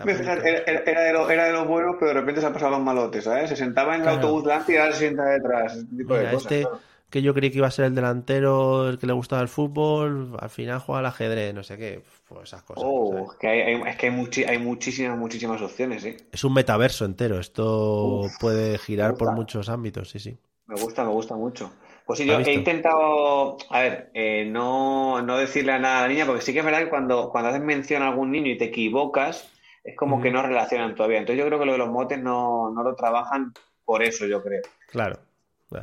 Era, 0.07 1.03
de 1.03 1.13
lo, 1.13 1.29
era, 1.29 1.45
de 1.45 1.53
los 1.53 1.67
buenos, 1.69 1.97
pero 1.99 2.15
de 2.15 2.21
repente 2.21 2.41
se 2.41 2.47
ha 2.47 2.53
pasado 2.53 2.73
los 2.73 2.81
malotes, 2.81 3.25
¿sabes? 3.25 3.51
Se 3.51 3.57
sentaba 3.57 3.95
en 3.95 4.03
el 4.03 4.09
autobús 4.09 4.45
delante 4.45 4.73
y 4.73 4.77
ahora 4.77 4.93
se 4.93 4.99
sienta 5.01 5.25
detrás. 5.25 5.85
este 6.33 6.67
que 7.11 7.23
yo 7.23 7.35
creí 7.35 7.51
que 7.51 7.59
iba 7.59 7.67
a 7.67 7.73
ser 7.73 7.87
el 7.87 7.95
delantero, 7.95 8.89
el 8.89 8.99
que 8.99 9.07
le 9.07 9.13
gustaba 9.13 9.43
el 9.43 9.49
fútbol, 9.49 10.37
al 10.39 10.51
final 10.51 10.79
juega 10.79 11.01
al 11.01 11.07
ajedrez, 11.07 11.53
no 11.53 11.63
sé 11.63 11.77
qué. 11.77 12.03
Pues 12.29 12.45
esas 12.45 12.63
cosas. 12.63 12.85
Oh, 12.87 13.35
que 13.41 13.49
hay, 13.49 13.83
es 13.89 13.97
que 13.97 14.09
hay, 14.09 14.45
hay 14.45 14.59
muchísimas, 14.59 15.19
muchísimas 15.19 15.61
opciones, 15.61 16.05
¿eh? 16.05 16.17
Es 16.31 16.45
un 16.45 16.55
metaverso 16.55 17.05
entero. 17.05 17.41
Esto 17.41 18.23
puede 18.39 18.79
girar 18.79 19.17
por 19.17 19.35
muchos 19.35 19.69
ámbitos, 19.69 20.11
sí, 20.11 20.21
sí. 20.21 20.39
Me 20.67 20.81
gusta, 20.81 21.03
me 21.03 21.11
gusta 21.11 21.35
mucho. 21.35 21.73
Pues 22.07 22.19
sí, 22.19 22.27
yo 22.27 22.39
he 22.39 22.53
intentado, 22.53 23.57
a 23.69 23.81
ver, 23.81 24.11
eh, 24.15 24.45
no, 24.45 25.23
no, 25.23 25.37
decirle 25.37 25.73
a 25.73 25.79
nada 25.79 25.99
a 25.99 26.03
la 26.03 26.09
niña, 26.09 26.27
porque 26.27 26.43
sí 26.43 26.53
que 26.53 26.61
es 26.61 26.65
verdad 26.65 26.81
que 26.81 26.89
cuando, 26.89 27.31
cuando 27.31 27.51
haces 27.51 27.63
mención 27.63 28.03
a 28.03 28.09
algún 28.09 28.31
niño 28.31 28.51
y 28.51 28.59
te 28.59 28.67
equivocas, 28.67 29.49
es 29.85 29.97
como 29.97 30.21
que 30.21 30.31
no 30.31 30.43
relacionan 30.43 30.95
todavía. 30.95 31.19
Entonces 31.19 31.39
yo 31.39 31.47
creo 31.47 31.59
que 31.59 31.67
lo 31.67 31.73
de 31.73 31.79
los 31.79 31.91
motes 31.91 32.21
no, 32.21 32.71
no 32.73 32.83
lo 32.83 32.95
trabajan 32.95 33.53
por 33.85 34.03
eso, 34.03 34.27
yo 34.27 34.43
creo. 34.43 34.63
Claro. 34.91 35.19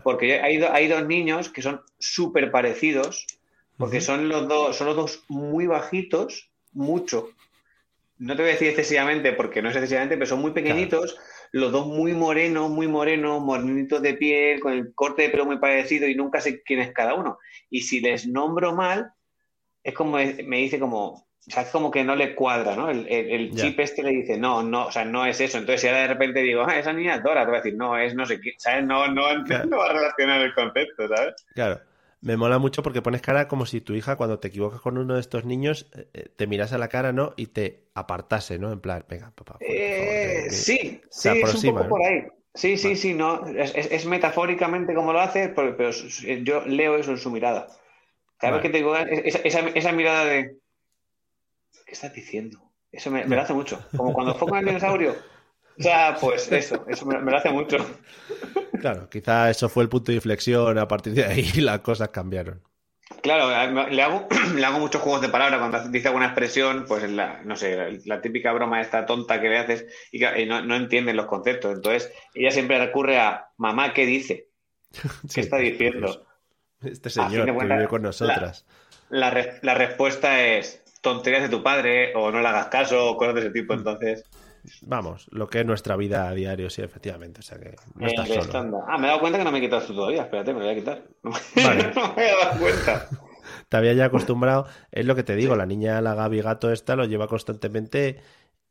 Porque 0.04 0.42
hay, 0.42 0.62
hay 0.62 0.88
dos 0.88 1.08
niños 1.08 1.50
que 1.50 1.62
son 1.62 1.82
súper 1.98 2.52
parecidos, 2.52 3.26
porque 3.78 4.02
son, 4.02 4.28
los 4.28 4.48
dos, 4.48 4.76
son 4.76 4.88
los 4.88 4.96
dos 4.96 5.24
muy 5.30 5.68
bajitos, 5.68 6.52
mucho. 6.74 7.30
No 8.18 8.36
te 8.36 8.42
voy 8.42 8.50
a 8.50 8.54
decir 8.54 8.70
excesivamente, 8.70 9.32
porque 9.34 9.62
no 9.62 9.70
es 9.70 9.76
excesivamente, 9.76 10.16
pero 10.18 10.26
son 10.26 10.42
muy 10.42 10.52
pequeñitos, 10.52 11.18
los 11.52 11.72
dos 11.72 11.88
muy 11.88 12.14
morenos, 12.14 12.70
muy 12.70 12.88
morenos, 12.88 13.42
morenitos 13.42 14.02
de 14.02 14.16
piel, 14.16 14.60
con 14.60 14.74
el 14.74 14.94
corte 14.94 15.22
de 15.22 15.30
pelo 15.30 15.46
muy 15.46 15.60
parecido 15.60 16.08
y 16.08 16.16
nunca 16.16 16.42
sé 16.42 16.62
quién 16.64 16.80
es 16.80 16.92
cada 16.92 17.14
uno. 17.14 17.38
Y 17.70 17.82
si 17.82 18.02
les 18.02 18.28
nombro 18.28 18.74
mal, 18.74 19.14
es 19.84 19.94
como, 19.94 20.18
me 20.18 20.58
dice 20.58 20.80
como, 20.80 21.27
o 21.48 21.52
sea, 21.52 21.64
es 21.64 21.70
como 21.70 21.90
que 21.90 22.04
no 22.04 22.16
le 22.16 22.36
cuadra, 22.36 22.76
¿no? 22.76 22.90
El, 22.90 23.56
chip 23.56 23.80
este 23.80 24.04
le 24.04 24.12
dice, 24.12 24.38
no, 24.38 24.64
no, 24.64 24.88
o 24.88 24.92
sea, 24.92 25.06
no 25.06 25.26
es 25.26 25.40
eso. 25.40 25.58
Entonces, 25.58 25.80
si 25.82 25.88
ahora 25.88 26.02
de 26.02 26.08
repente 26.08 26.42
digo, 26.42 26.66
ah, 26.68 26.78
esa 26.78 26.92
niña 26.92 27.16
es 27.16 27.24
Dora, 27.24 27.42
te 27.42 27.48
voy 27.48 27.56
a 27.56 27.62
decir, 27.62 27.78
no, 27.78 27.98
es 27.98 28.14
no 28.16 28.26
sé 28.26 28.42
qué, 28.42 28.54
¿sabes? 28.58 28.86
No, 28.86 29.08
no, 29.08 29.34
no 29.44 29.78
va 29.78 29.90
a 29.90 29.94
relacionar 29.94 30.42
el 30.42 30.54
concepto, 30.54 31.08
¿sabes? 31.08 31.36
Claro. 31.54 31.80
Me 32.20 32.36
mola 32.36 32.58
mucho 32.58 32.84
porque 32.84 33.02
pones 33.02 33.22
cara 33.22 33.48
como 33.48 33.66
si 33.66 33.80
tu 33.80 33.94
hija, 33.94 34.18
cuando 34.18 34.40
te 34.40 34.50
equivocas 34.50 34.82
con 34.82 34.98
uno 34.98 35.14
de 35.14 35.22
estos 35.22 35.46
niños, 35.46 35.90
eh, 35.96 36.08
eh, 36.14 36.30
te 36.36 36.48
miras 36.48 36.74
a 36.74 36.78
la 36.78 36.90
cara, 36.90 37.14
¿no? 37.14 37.34
Y 37.38 37.48
te 37.48 37.86
apartase, 37.94 38.60
¿no? 38.60 38.74
En 38.74 38.82
plan, 38.82 39.06
venga, 39.08 39.32
papá. 39.34 39.58
eh, 39.62 40.48
sí, 40.50 41.00
sí, 41.10 41.30
es 41.30 41.64
un 41.64 41.76
poco 41.76 41.88
por 41.88 42.02
ahí. 42.02 42.26
Sí, 42.56 42.76
sí, 42.76 42.96
sí, 42.98 43.14
no. 43.14 43.46
Es, 43.48 44.06
metafóricamente 44.06 44.96
como 44.96 45.14
lo 45.14 45.22
hace, 45.22 45.50
pero, 45.50 45.78
yo 46.42 46.66
leo 46.66 46.98
eso 46.98 47.12
en 47.12 47.20
su 47.20 47.30
mirada. 47.30 47.68
Cada 48.38 48.54
vez 48.54 48.64
que 48.64 48.70
te 48.70 48.78
digo 48.80 48.98
esa, 48.98 49.60
esa 49.60 49.92
mirada 49.92 50.26
de 50.26 50.58
¿qué 51.88 51.94
estás 51.94 52.14
diciendo? 52.14 52.60
Eso 52.92 53.10
me, 53.10 53.26
lo 53.26 53.42
hace 53.42 53.54
mucho. 53.54 53.84
Como 53.96 54.14
cuando 54.14 54.34
enfocan 54.34 54.60
el 54.60 54.66
dinosaurio. 54.66 55.16
O 55.80 55.82
sea, 55.82 56.18
pues 56.20 56.52
eso, 56.52 56.86
eso 56.88 57.06
me, 57.06 57.20
lo 57.20 57.38
hace 57.38 57.50
mucho. 57.50 57.78
Claro, 58.82 59.10
quizá 59.10 59.50
eso 59.50 59.70
fue 59.70 59.84
el 59.84 59.90
punto 59.90 60.12
de 60.12 60.18
inflexión, 60.18 60.78
a 60.78 60.88
partir 60.88 61.14
de 61.14 61.26
ahí 61.26 61.44
las 61.62 61.80
cosas 61.80 62.10
cambiaron. 62.10 62.62
Claro, 63.22 63.50
le 63.90 64.02
hago, 64.02 64.28
le 64.56 64.66
hago 64.66 64.80
muchos 64.80 65.02
juegos 65.02 65.22
de 65.22 65.30
palabras 65.30 65.60
cuando 65.60 65.90
dice 65.90 66.08
alguna 66.08 66.28
expresión, 66.28 66.86
pues 66.88 67.10
la, 67.10 67.42
no 67.44 67.56
sé, 67.56 68.00
la, 68.06 68.22
típica 68.22 68.52
broma 68.52 68.82
esta 68.82 69.06
tonta 69.06 69.40
que 69.40 69.50
le 69.50 69.60
haces 69.60 69.86
y, 70.12 70.20
no, 70.46 70.62
no, 70.62 70.76
entienden 70.76 71.16
los 71.16 71.28
conceptos. 71.28 71.76
Entonces, 71.76 72.12
ella 72.34 72.52
siempre 72.52 72.80
recurre 72.80 73.20
a 73.20 73.50
mamá, 73.58 73.94
¿qué 73.94 74.06
dice? 74.06 74.50
¿Qué 75.34 75.42
está 75.42 75.58
diciendo? 75.58 76.26
Este 76.84 77.10
señor 77.10 77.46
que 77.46 77.52
vive 77.52 77.88
con 77.88 78.02
nosotras. 78.02 78.66
La, 79.10 79.32
la 79.62 79.74
respuesta 79.74 80.44
es 80.44 80.84
tonterías 81.14 81.44
de 81.44 81.50
tu 81.50 81.64
padre 81.64 82.14
o 82.16 82.32
no 82.32 82.42
le 82.42 82.48
hagas 82.48 82.68
caso 82.68 83.12
o 83.12 83.18
cosas 83.18 83.36
de 83.36 83.42
ese 83.42 83.50
tipo. 83.52 83.74
Mm. 83.74 83.78
Entonces, 83.78 84.24
Vamos, 84.82 85.28
lo 85.32 85.48
que 85.48 85.62
es 85.62 85.66
nuestra 85.66 85.96
vida 85.96 86.28
a 86.28 86.34
diario, 86.34 86.70
sí, 86.70 86.82
efectivamente. 86.82 87.40
O 87.40 87.44
sea 87.44 87.58
que 87.58 87.76
no 87.96 88.08
estás 88.08 88.28
solo. 88.28 88.84
Ah, 88.88 88.98
me 88.98 89.06
he 89.06 89.08
dado 89.08 89.20
cuenta 89.20 89.38
que 89.38 89.44
no 89.44 89.52
me 89.52 89.60
he 89.60 89.62
quitado 89.62 89.82
esto 89.82 89.94
todavía. 89.94 90.24
Espérate, 90.24 90.54
me 90.54 90.60
lo 90.60 90.66
voy 90.66 90.74
a 90.74 90.78
quitar. 90.78 91.04
Vale. 91.24 91.92
no 91.96 92.14
me 92.16 92.28
he 92.28 92.32
dado 92.44 92.60
cuenta. 92.60 93.08
Te 93.70 93.78
había 93.78 93.94
ya 93.94 94.06
acostumbrado. 94.06 94.68
Es 94.92 95.06
lo 95.06 95.16
que 95.16 95.24
te 95.24 95.36
digo, 95.36 95.56
la 95.56 95.66
niña, 95.66 96.02
la 96.02 96.16
Gaby 96.16 96.42
Gato 96.42 96.72
esta, 96.72 96.96
lo 96.96 97.06
lleva 97.06 97.28
constantemente. 97.28 98.20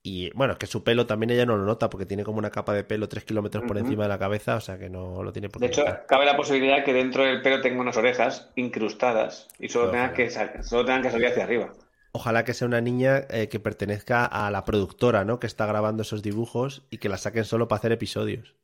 Y 0.02 0.30
bueno, 0.34 0.56
que 0.56 0.66
su 0.66 0.84
pelo 0.84 1.06
también 1.06 1.30
ella 1.30 1.46
no 1.46 1.56
lo 1.56 1.64
nota 1.64 1.90
porque 1.90 2.06
tiene 2.06 2.22
como 2.22 2.38
una 2.38 2.50
capa 2.50 2.72
de 2.72 2.84
pelo 2.84 3.08
tres 3.08 3.24
kilómetros 3.24 3.64
por 3.64 3.76
encima 3.76 4.04
de 4.04 4.08
la 4.08 4.20
cabeza, 4.20 4.54
o 4.54 4.60
sea 4.60 4.78
que 4.78 4.88
no 4.88 5.24
lo 5.24 5.32
tiene 5.32 5.48
por 5.48 5.60
De 5.60 5.66
hecho, 5.66 5.84
cabe 6.06 6.24
la 6.24 6.36
posibilidad 6.36 6.84
que 6.84 6.92
dentro 6.92 7.24
del 7.24 7.42
pelo 7.42 7.60
tenga 7.60 7.80
unas 7.80 7.96
orejas 7.96 8.48
incrustadas 8.54 9.48
y 9.58 9.68
solo, 9.68 9.90
tengan 9.90 10.12
que, 10.12 10.30
solo 10.30 10.84
tengan 10.84 11.02
que 11.02 11.10
salir 11.10 11.26
hacia 11.26 11.42
arriba. 11.42 11.72
Ojalá 12.16 12.46
que 12.46 12.54
sea 12.54 12.66
una 12.66 12.80
niña 12.80 13.26
eh, 13.28 13.50
que 13.50 13.60
pertenezca 13.60 14.24
a 14.24 14.50
la 14.50 14.64
productora, 14.64 15.26
¿no? 15.26 15.38
Que 15.38 15.46
está 15.46 15.66
grabando 15.66 16.00
esos 16.00 16.22
dibujos 16.22 16.86
y 16.88 16.96
que 16.96 17.10
la 17.10 17.18
saquen 17.18 17.44
solo 17.44 17.68
para 17.68 17.76
hacer 17.76 17.92
episodios. 17.92 18.54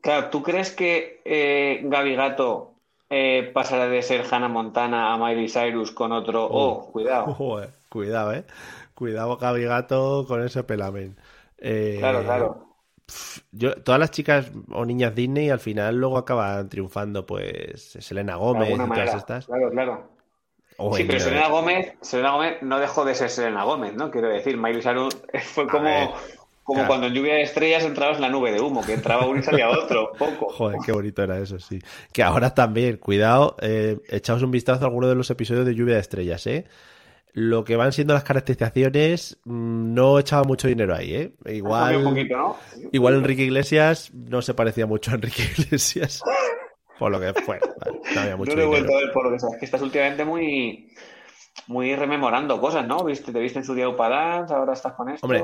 Claro, 0.00 0.30
¿tú 0.30 0.44
crees 0.44 0.70
que 0.70 1.20
eh, 1.24 1.80
Gaby 1.82 2.14
Gato 2.14 2.74
eh, 3.08 3.50
pasará 3.52 3.88
de 3.88 4.00
ser 4.02 4.24
Hannah 4.30 4.46
Montana 4.46 5.12
a 5.12 5.18
Miley 5.18 5.48
Cyrus 5.48 5.90
con 5.90 6.12
otro? 6.12 6.44
Oh, 6.44 6.68
oh 6.68 6.92
cuidado. 6.92 7.36
cuidado, 7.88 8.32
¿eh? 8.32 8.44
Cuidado, 8.94 9.36
Gaby 9.36 9.64
Gato, 9.64 10.24
con 10.28 10.44
ese 10.44 10.62
pelamen. 10.62 11.16
claro, 11.58 12.22
claro. 12.22 12.66
Yo, 13.50 13.74
todas 13.82 13.98
las 13.98 14.12
chicas 14.12 14.52
o 14.70 14.84
niñas 14.84 15.16
Disney 15.16 15.50
al 15.50 15.58
final 15.58 15.96
luego 15.96 16.16
acaban 16.16 16.68
triunfando, 16.68 17.26
pues 17.26 17.96
Selena 17.98 18.36
Gómez 18.36 18.70
y 18.70 18.76
todas 18.76 19.14
estas. 19.16 19.46
Claro, 19.46 19.70
claro 19.70 20.19
sí, 20.94 21.04
pero 21.04 21.20
Selena 21.20 21.48
Gómez, 21.48 21.94
Selena 22.00 22.32
Gómez 22.32 22.62
no 22.62 22.78
dejó 22.78 23.04
de 23.04 23.14
ser 23.14 23.30
Selena 23.30 23.64
Gómez, 23.64 23.94
¿no? 23.94 24.10
Quiero 24.10 24.28
decir, 24.28 24.56
Miley 24.56 24.82
Cyrus 24.82 25.16
fue 25.44 25.66
como, 25.66 26.14
como 26.62 26.86
cuando 26.86 27.06
en 27.06 27.14
lluvia 27.14 27.34
de 27.34 27.42
estrellas 27.42 27.84
entrabas 27.84 28.16
en 28.16 28.22
la 28.22 28.28
nube 28.28 28.52
de 28.52 28.60
humo, 28.60 28.84
que 28.84 28.94
entraba 28.94 29.26
uno 29.26 29.40
y 29.40 29.42
salía 29.42 29.68
otro, 29.68 30.12
poco. 30.18 30.50
Joder, 30.52 30.78
qué 30.84 30.92
bonito 30.92 31.22
era 31.22 31.38
eso, 31.38 31.58
sí. 31.58 31.78
Que 32.12 32.22
ahora 32.22 32.54
también, 32.54 32.96
cuidado, 32.96 33.56
eh, 33.60 33.98
echaos 34.08 34.42
un 34.42 34.50
vistazo 34.50 34.84
a 34.84 34.88
alguno 34.88 35.08
de 35.08 35.14
los 35.14 35.30
episodios 35.30 35.66
de 35.66 35.74
lluvia 35.74 35.94
de 35.94 36.00
estrellas, 36.00 36.46
¿eh? 36.46 36.66
Lo 37.32 37.62
que 37.62 37.76
van 37.76 37.92
siendo 37.92 38.12
las 38.12 38.24
caracterizaciones, 38.24 39.38
mm, 39.44 39.94
no 39.94 40.18
echaba 40.18 40.42
mucho 40.44 40.66
dinero 40.66 40.96
ahí, 40.96 41.14
¿eh? 41.14 41.32
Igual, 41.46 42.28
igual 42.90 43.14
Enrique 43.14 43.42
Iglesias 43.42 44.12
no 44.12 44.42
se 44.42 44.54
parecía 44.54 44.86
mucho 44.86 45.12
a 45.12 45.14
Enrique 45.14 45.42
Iglesias 45.58 46.22
por 47.00 47.10
lo 47.10 47.18
que 47.18 47.32
fue. 47.42 47.58
no 48.14 48.20
había 48.20 48.36
mucho 48.36 48.52
he 48.52 48.66
vuelto 48.66 48.94
a 48.94 49.00
ver 49.00 49.12
por 49.12 49.24
lo 49.24 49.32
que 49.32 49.40
sabes, 49.40 49.58
que 49.58 49.64
estás 49.64 49.80
últimamente 49.80 50.22
muy, 50.22 50.92
muy 51.66 51.96
rememorando 51.96 52.60
cosas, 52.60 52.86
¿no? 52.86 53.02
¿Viste, 53.02 53.32
te 53.32 53.40
viste 53.40 53.60
en 53.60 53.64
su 53.64 53.74
día 53.74 53.88
Upadance, 53.88 54.52
ahora 54.52 54.74
estás 54.74 54.92
con 54.92 55.08
esto. 55.08 55.26
Hombre, 55.26 55.42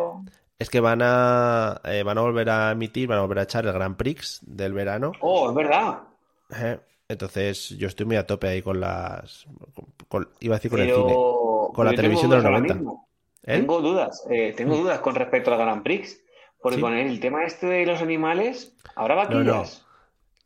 es 0.59 0.69
que 0.69 0.81
van 0.81 1.01
a, 1.03 1.81
eh, 1.85 2.03
van 2.03 2.19
a 2.19 2.21
volver 2.21 2.51
a 2.51 2.73
emitir, 2.73 3.09
van 3.09 3.19
a 3.19 3.23
volver 3.23 3.39
a 3.39 3.43
echar 3.45 3.65
el 3.65 3.73
Grand 3.73 3.97
Prix 3.97 4.41
del 4.43 4.75
verano. 4.75 5.13
Oh, 5.21 5.49
es 5.49 5.57
verdad. 5.57 6.01
Eh, 6.55 6.79
entonces 7.09 7.71
yo 7.71 7.89
estoy 7.89 8.05
muy 8.05 8.17
a 8.17 8.27
tope 8.27 8.49
ahí 8.49 8.61
con 8.61 8.79
las... 8.79 9.47
iba 10.41 10.57
a 10.57 10.59
decir 10.59 10.71
con 10.71 10.81
el 10.81 10.95
cine. 10.95 11.15
Con 11.73 11.87
la 11.87 11.95
televisión 11.95 12.31
de 12.31 12.37
los 12.37 12.45
90. 12.45 12.75
¿Eh? 12.75 12.79
Tengo 13.45 13.81
dudas, 13.81 14.25
tengo 14.57 14.77
mm. 14.77 14.83
dudas 14.83 15.01
con 15.01 15.15
respecto 15.15 15.51
al 15.53 15.59
Grand 15.59 15.83
Prix. 15.83 16.21
Porque 16.61 16.81
con 16.81 16.95
el 16.95 17.19
tema 17.21 17.45
este 17.45 17.67
de 17.67 17.87
los 17.87 18.03
animales, 18.03 18.77
ahora 18.95 19.15
vaquillas. 19.15 19.81
No, 19.81 19.86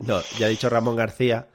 ya 0.00 0.46
ha 0.46 0.48
dicho 0.48 0.68
Ramón 0.68 0.96
García. 0.96 1.48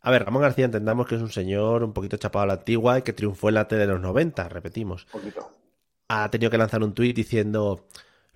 A 0.00 0.10
ver, 0.10 0.24
Ramón 0.24 0.42
García 0.42 0.66
entendamos 0.66 1.06
que 1.06 1.14
es 1.14 1.22
un 1.22 1.30
señor 1.30 1.82
un 1.82 1.92
poquito 1.92 2.16
chapado 2.16 2.42
a 2.42 2.46
la 2.46 2.52
antigua 2.54 2.98
y 2.98 3.02
que 3.02 3.12
triunfó 3.12 3.48
en 3.48 3.54
la 3.54 3.68
tele 3.68 3.86
de 3.86 3.92
los 3.92 4.00
90, 4.00 4.48
repetimos. 4.48 5.06
Ha 6.08 6.30
tenido 6.30 6.50
que 6.50 6.58
lanzar 6.58 6.82
un 6.82 6.92
tuit 6.92 7.16
diciendo, 7.16 7.86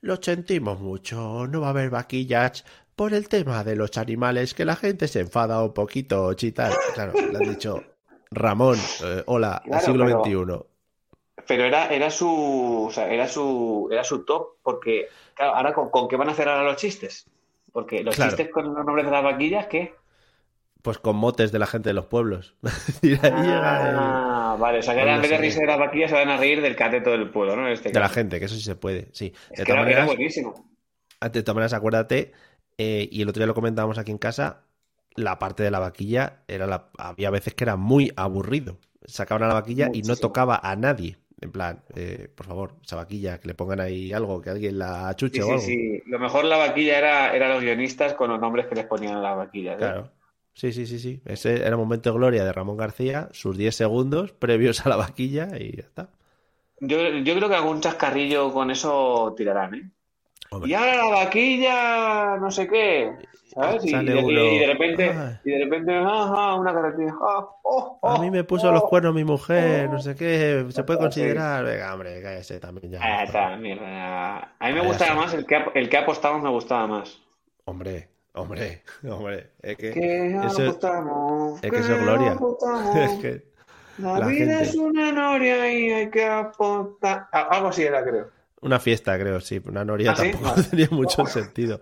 lo 0.01 0.17
sentimos 0.17 0.81
mucho, 0.81 1.47
no 1.47 1.61
va 1.61 1.69
a 1.69 1.71
haber 1.71 1.91
vaquillas 1.91 2.65
por 2.97 3.13
el 3.13 3.29
tema 3.29 3.63
de 3.65 3.77
los 3.77 3.97
animales, 3.99 4.55
que 4.55 4.65
la 4.65 4.77
gente 4.77 5.09
se 5.09 5.21
enfada 5.21 5.63
un 5.63 5.73
poquito, 5.75 6.33
chital. 6.35 6.73
Claro, 6.95 7.13
le 7.13 7.37
han 7.37 7.51
dicho, 7.51 7.85
Ramón, 8.31 8.79
eh, 9.05 9.23
hola, 9.27 9.63
siglo 9.85 10.09
XXI. 10.09 10.67
Pero 11.47 11.65
era, 11.65 11.89
era 11.89 12.11
su, 12.11 12.87
o 12.89 12.91
sea, 12.91 13.09
era 13.13 13.29
su, 13.29 13.89
era 13.93 14.05
su 14.05 14.25
top, 14.25 14.57
porque, 14.63 15.09
claro, 15.35 15.55
ahora 15.55 15.73
con, 15.73 15.91
con 15.91 16.09
qué 16.09 16.17
van 16.17 16.29
a 16.29 16.33
hacer 16.33 16.49
ahora 16.49 16.65
los 16.65 16.77
chistes. 16.77 17.27
Porque 17.79 18.03
los 18.03 18.17
chistes 18.17 18.49
con 18.51 18.75
los 18.75 18.85
nombres 18.85 19.07
de 19.07 19.13
las 19.13 19.23
vaquillas, 19.23 19.69
¿qué? 19.69 19.95
Pues 20.83 20.99
con 20.99 21.15
motes 21.15 21.53
de 21.53 21.61
la 21.61 21.67
gente 21.67 21.91
de 21.91 21.93
los 21.93 22.07
pueblos. 22.07 22.57
ah, 23.23 24.57
vale. 24.59 24.81
O 24.81 24.83
sea, 24.83 24.97
que 24.97 25.09
en 25.09 25.21
vez 25.21 25.31
de 25.31 25.39
reírse 25.39 25.61
de 25.61 25.67
las 25.67 25.79
vaquillas 25.79 26.11
se 26.11 26.17
van 26.17 26.29
a 26.29 26.37
reír 26.37 26.61
del 26.61 26.75
cateto 26.75 27.13
del 27.13 27.31
pueblo, 27.31 27.55
¿no? 27.55 27.69
Este 27.69 27.93
de 27.93 28.01
la 28.01 28.09
gente, 28.09 28.41
que 28.41 28.47
eso 28.47 28.57
sí 28.57 28.63
se 28.63 28.75
puede, 28.75 29.11
sí. 29.13 29.33
Es 29.53 29.61
de 29.61 29.65
que 29.65 29.71
era, 29.71 30.05
buenísimo. 30.07 30.69
Ah, 31.21 31.29
de 31.29 31.45
todas 31.45 31.55
maneras, 31.55 31.73
acuérdate, 31.73 32.33
eh, 32.79 33.09
y 33.13 33.23
el 33.23 33.29
otro 33.29 33.39
día 33.39 33.47
lo 33.47 33.55
comentábamos 33.55 33.97
aquí 33.97 34.11
en 34.11 34.19
casa, 34.19 34.65
la 35.15 35.39
parte 35.39 35.63
de 35.63 35.71
la 35.71 35.79
vaquilla 35.79 36.43
era 36.49 36.67
la... 36.67 36.89
había 36.99 37.31
veces 37.31 37.55
que 37.55 37.63
era 37.63 37.77
muy 37.77 38.13
aburrido. 38.17 38.79
Sacaban 39.05 39.45
a 39.45 39.47
la 39.47 39.55
vaquilla 39.55 39.89
y 39.93 40.03
no 40.03 40.17
tocaba 40.17 40.59
a 40.61 40.75
nadie. 40.75 41.17
En 41.41 41.53
plan, 41.53 41.83
eh, 41.95 42.29
por 42.35 42.47
favor, 42.47 42.75
esa 42.85 42.97
vaquilla, 42.97 43.39
que 43.39 43.49
le 43.49 43.55
pongan 43.55 43.81
ahí 43.81 44.13
algo, 44.13 44.41
que 44.41 44.51
alguien 44.51 44.79
la 44.79 45.15
chuche 45.15 45.43
o 45.43 45.47
algo. 45.47 45.61
Sí, 45.61 45.75
sí, 45.75 46.03
lo 46.07 46.19
mejor 46.19 46.45
la 46.45 46.57
vaquilla 46.57 46.99
era, 46.99 47.35
era 47.35 47.49
los 47.49 47.63
guionistas 47.63 48.15
con 48.15 48.31
los 48.31 48.41
nombres 48.41 48.67
que 48.67 48.75
les 48.75 48.87
ponían 48.87 49.15
a 49.15 49.21
la 49.21 49.35
vaquilla. 49.35 49.75
¿eh? 49.75 49.79
Claro. 49.79 50.11
Sí, 50.55 50.73
sí, 50.73 50.87
sí, 50.87 50.99
sí. 50.99 51.23
Ese 51.25 51.57
era 51.57 51.69
el 51.69 51.77
momento 51.77 52.11
de 52.11 52.19
gloria 52.19 52.45
de 52.45 52.53
Ramón 52.53 52.77
García, 52.77 53.29
sus 53.31 53.57
10 53.57 53.77
segundos 53.77 54.33
previos 54.33 54.85
a 54.85 54.89
la 54.89 54.97
vaquilla 54.97 55.49
y 55.57 55.77
ya 55.77 55.83
está. 55.83 56.11
Yo, 56.81 57.09
yo 57.09 57.35
creo 57.37 57.49
que 57.49 57.55
algún 57.55 57.81
chascarrillo 57.81 58.53
con 58.53 58.71
eso 58.71 59.35
tirarán, 59.37 59.75
¿eh? 59.75 59.91
Y 60.65 60.73
ahora 60.75 60.97
la 60.97 61.05
vaquilla, 61.25 62.37
no 62.39 62.51
sé 62.51 62.67
qué. 62.69 63.13
¿Sabes? 63.55 63.85
Y, 63.85 63.93
de 63.93 64.67
repente, 64.67 65.15
y 65.45 65.51
de 65.51 65.65
repente, 65.65 65.95
ajá, 65.97 66.55
una 66.55 66.73
característica. 66.73 67.19
Oh, 67.65 67.99
a 68.03 68.19
mí 68.21 68.31
me 68.31 68.45
puso 68.45 68.71
los 68.71 68.83
cuernos 68.85 69.15
mi 69.15 69.25
mujer, 69.25 69.91
no 69.91 69.99
sé 70.01 70.15
qué, 70.15 70.67
se 70.71 70.85
puede 70.85 70.99
considerar. 71.01 71.65
Venga, 71.65 71.93
hombre, 71.93 72.23
cállese 72.23 72.61
también 72.61 72.93
ya. 72.93 73.01
Ah, 73.03 73.53
a 73.53 74.69
mí 74.69 74.75
me 74.75 74.87
gustaba 74.87 75.15
más, 75.15 75.35
el 75.35 75.45
que, 75.47 75.59
el 75.75 75.89
que 75.89 75.97
apostamos 75.97 76.43
me 76.43 76.51
gustaba 76.51 76.87
más. 76.87 77.19
Hombre, 77.65 78.09
Hombre, 78.35 78.83
hombre, 79.11 79.51
es 79.63 79.77
que, 79.77 79.91
Que 79.93 80.29
eso, 80.47 80.63
apostamos, 80.63 81.65
es 81.65 81.71
que 81.71 81.79
eso 81.79 81.95
es 81.95 82.03
gloria. 82.03 82.33
apostamos. 82.33 82.97
Es 82.97 83.13
que 83.15 83.43
La, 83.99 84.19
la 84.21 84.27
vida 84.29 84.39
gente- 84.59 84.63
es 84.63 84.75
una 84.77 85.11
noria 85.11 85.73
y 85.73 85.91
hay 85.91 86.11
que 86.11 86.25
apostar. 86.25 87.27
Ah, 87.33 87.49
Algo 87.51 87.69
así 87.69 87.83
era, 87.83 88.05
creo. 88.05 88.29
Una 88.61 88.79
fiesta, 88.81 89.19
creo, 89.19 89.41
sí. 89.41 89.61
Una 89.67 89.85
noria 89.85 90.13
¿Ah, 90.13 90.17
sí? 90.17 90.23
tampoco 90.31 90.45
Vale. 90.51 90.63
tenía 90.71 90.89
mucho 90.91 91.27
sentido. 91.27 91.81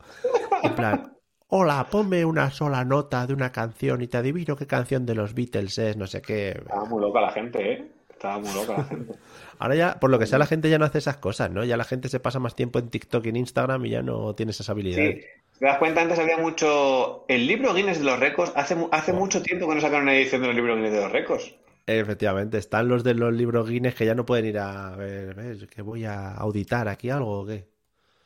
En 0.62 0.74
plan, 0.74 1.12
hola, 1.48 1.86
ponme 1.90 2.24
una 2.24 2.50
sola 2.50 2.84
nota 2.84 3.26
de 3.26 3.34
una 3.34 3.52
canción 3.52 4.02
y 4.02 4.06
te 4.08 4.16
adivino 4.18 4.56
qué 4.56 4.66
canción 4.66 5.06
de 5.06 5.14
los 5.14 5.34
Beatles 5.34 5.78
es, 5.78 5.96
no 5.96 6.06
sé 6.06 6.22
qué. 6.22 6.50
Estaba 6.50 6.84
muy 6.84 7.00
loca 7.00 7.20
la 7.20 7.30
gente, 7.32 7.72
¿eh? 7.72 7.90
Estaba 8.10 8.38
muy 8.38 8.52
loca 8.54 8.78
la 8.78 8.84
gente. 8.84 9.14
Ahora 9.58 9.74
ya, 9.74 9.98
por 10.00 10.10
lo 10.10 10.18
que 10.18 10.26
sea, 10.26 10.38
la 10.38 10.46
gente 10.46 10.68
ya 10.68 10.78
no 10.78 10.84
hace 10.84 10.98
esas 10.98 11.16
cosas, 11.16 11.50
¿no? 11.50 11.64
Ya 11.64 11.76
la 11.78 11.84
gente 11.84 12.08
se 12.10 12.20
pasa 12.20 12.38
más 12.38 12.54
tiempo 12.54 12.78
en 12.78 12.88
TikTok 12.90 13.24
y 13.24 13.28
en 13.30 13.36
Instagram 13.36 13.84
y 13.86 13.90
ya 13.90 14.02
no 14.02 14.34
tiene 14.34 14.50
esas 14.52 14.66
Sí. 14.66 14.72
habilidades. 14.72 15.24
¿Te 15.58 15.64
das 15.64 15.78
cuenta? 15.78 16.02
Antes 16.02 16.18
había 16.18 16.36
mucho. 16.36 17.24
El 17.28 17.46
libro 17.46 17.72
Guinness 17.72 17.98
de 18.00 18.04
los 18.04 18.20
récords. 18.20 18.52
Hace, 18.54 18.76
hace 18.90 19.12
Oh. 19.12 19.16
mucho 19.16 19.42
tiempo 19.42 19.66
que 19.66 19.74
no 19.74 19.80
sacaron 19.80 20.02
una 20.02 20.14
edición 20.14 20.42
de 20.42 20.48
los 20.48 20.56
libros 20.56 20.76
Guinness 20.76 20.92
de 20.92 21.00
los 21.00 21.12
récords. 21.12 21.54
Efectivamente, 21.86 22.58
están 22.58 22.88
los 22.88 23.04
de 23.04 23.14
los 23.14 23.32
libros 23.32 23.68
Guinness 23.68 23.94
que 23.94 24.06
ya 24.06 24.14
no 24.14 24.26
pueden 24.26 24.46
ir 24.46 24.58
a 24.58 24.96
ver, 24.96 25.34
¿ves? 25.34 25.66
que 25.68 25.82
voy 25.82 26.04
a 26.04 26.32
auditar 26.32 26.88
aquí 26.88 27.10
algo 27.10 27.40
o 27.40 27.46
qué. 27.46 27.68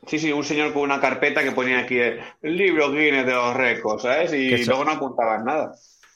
Sí, 0.07 0.19
sí, 0.19 0.33
un 0.33 0.45
señor 0.45 0.73
con 0.73 0.83
una 0.83 0.99
carpeta 0.99 1.43
que 1.43 1.53
ponía 1.53 1.81
aquí 1.81 1.99
el, 1.99 2.21
el 2.41 2.57
libro 2.57 2.91
Guinness 2.91 3.27
de 3.27 3.33
los 3.33 3.55
récords, 3.55 4.03
¿sabes? 4.03 4.33
Y 4.33 4.65
luego 4.65 4.85
no 4.85 4.93
apuntaban 4.93 5.45
nada. 5.45 5.75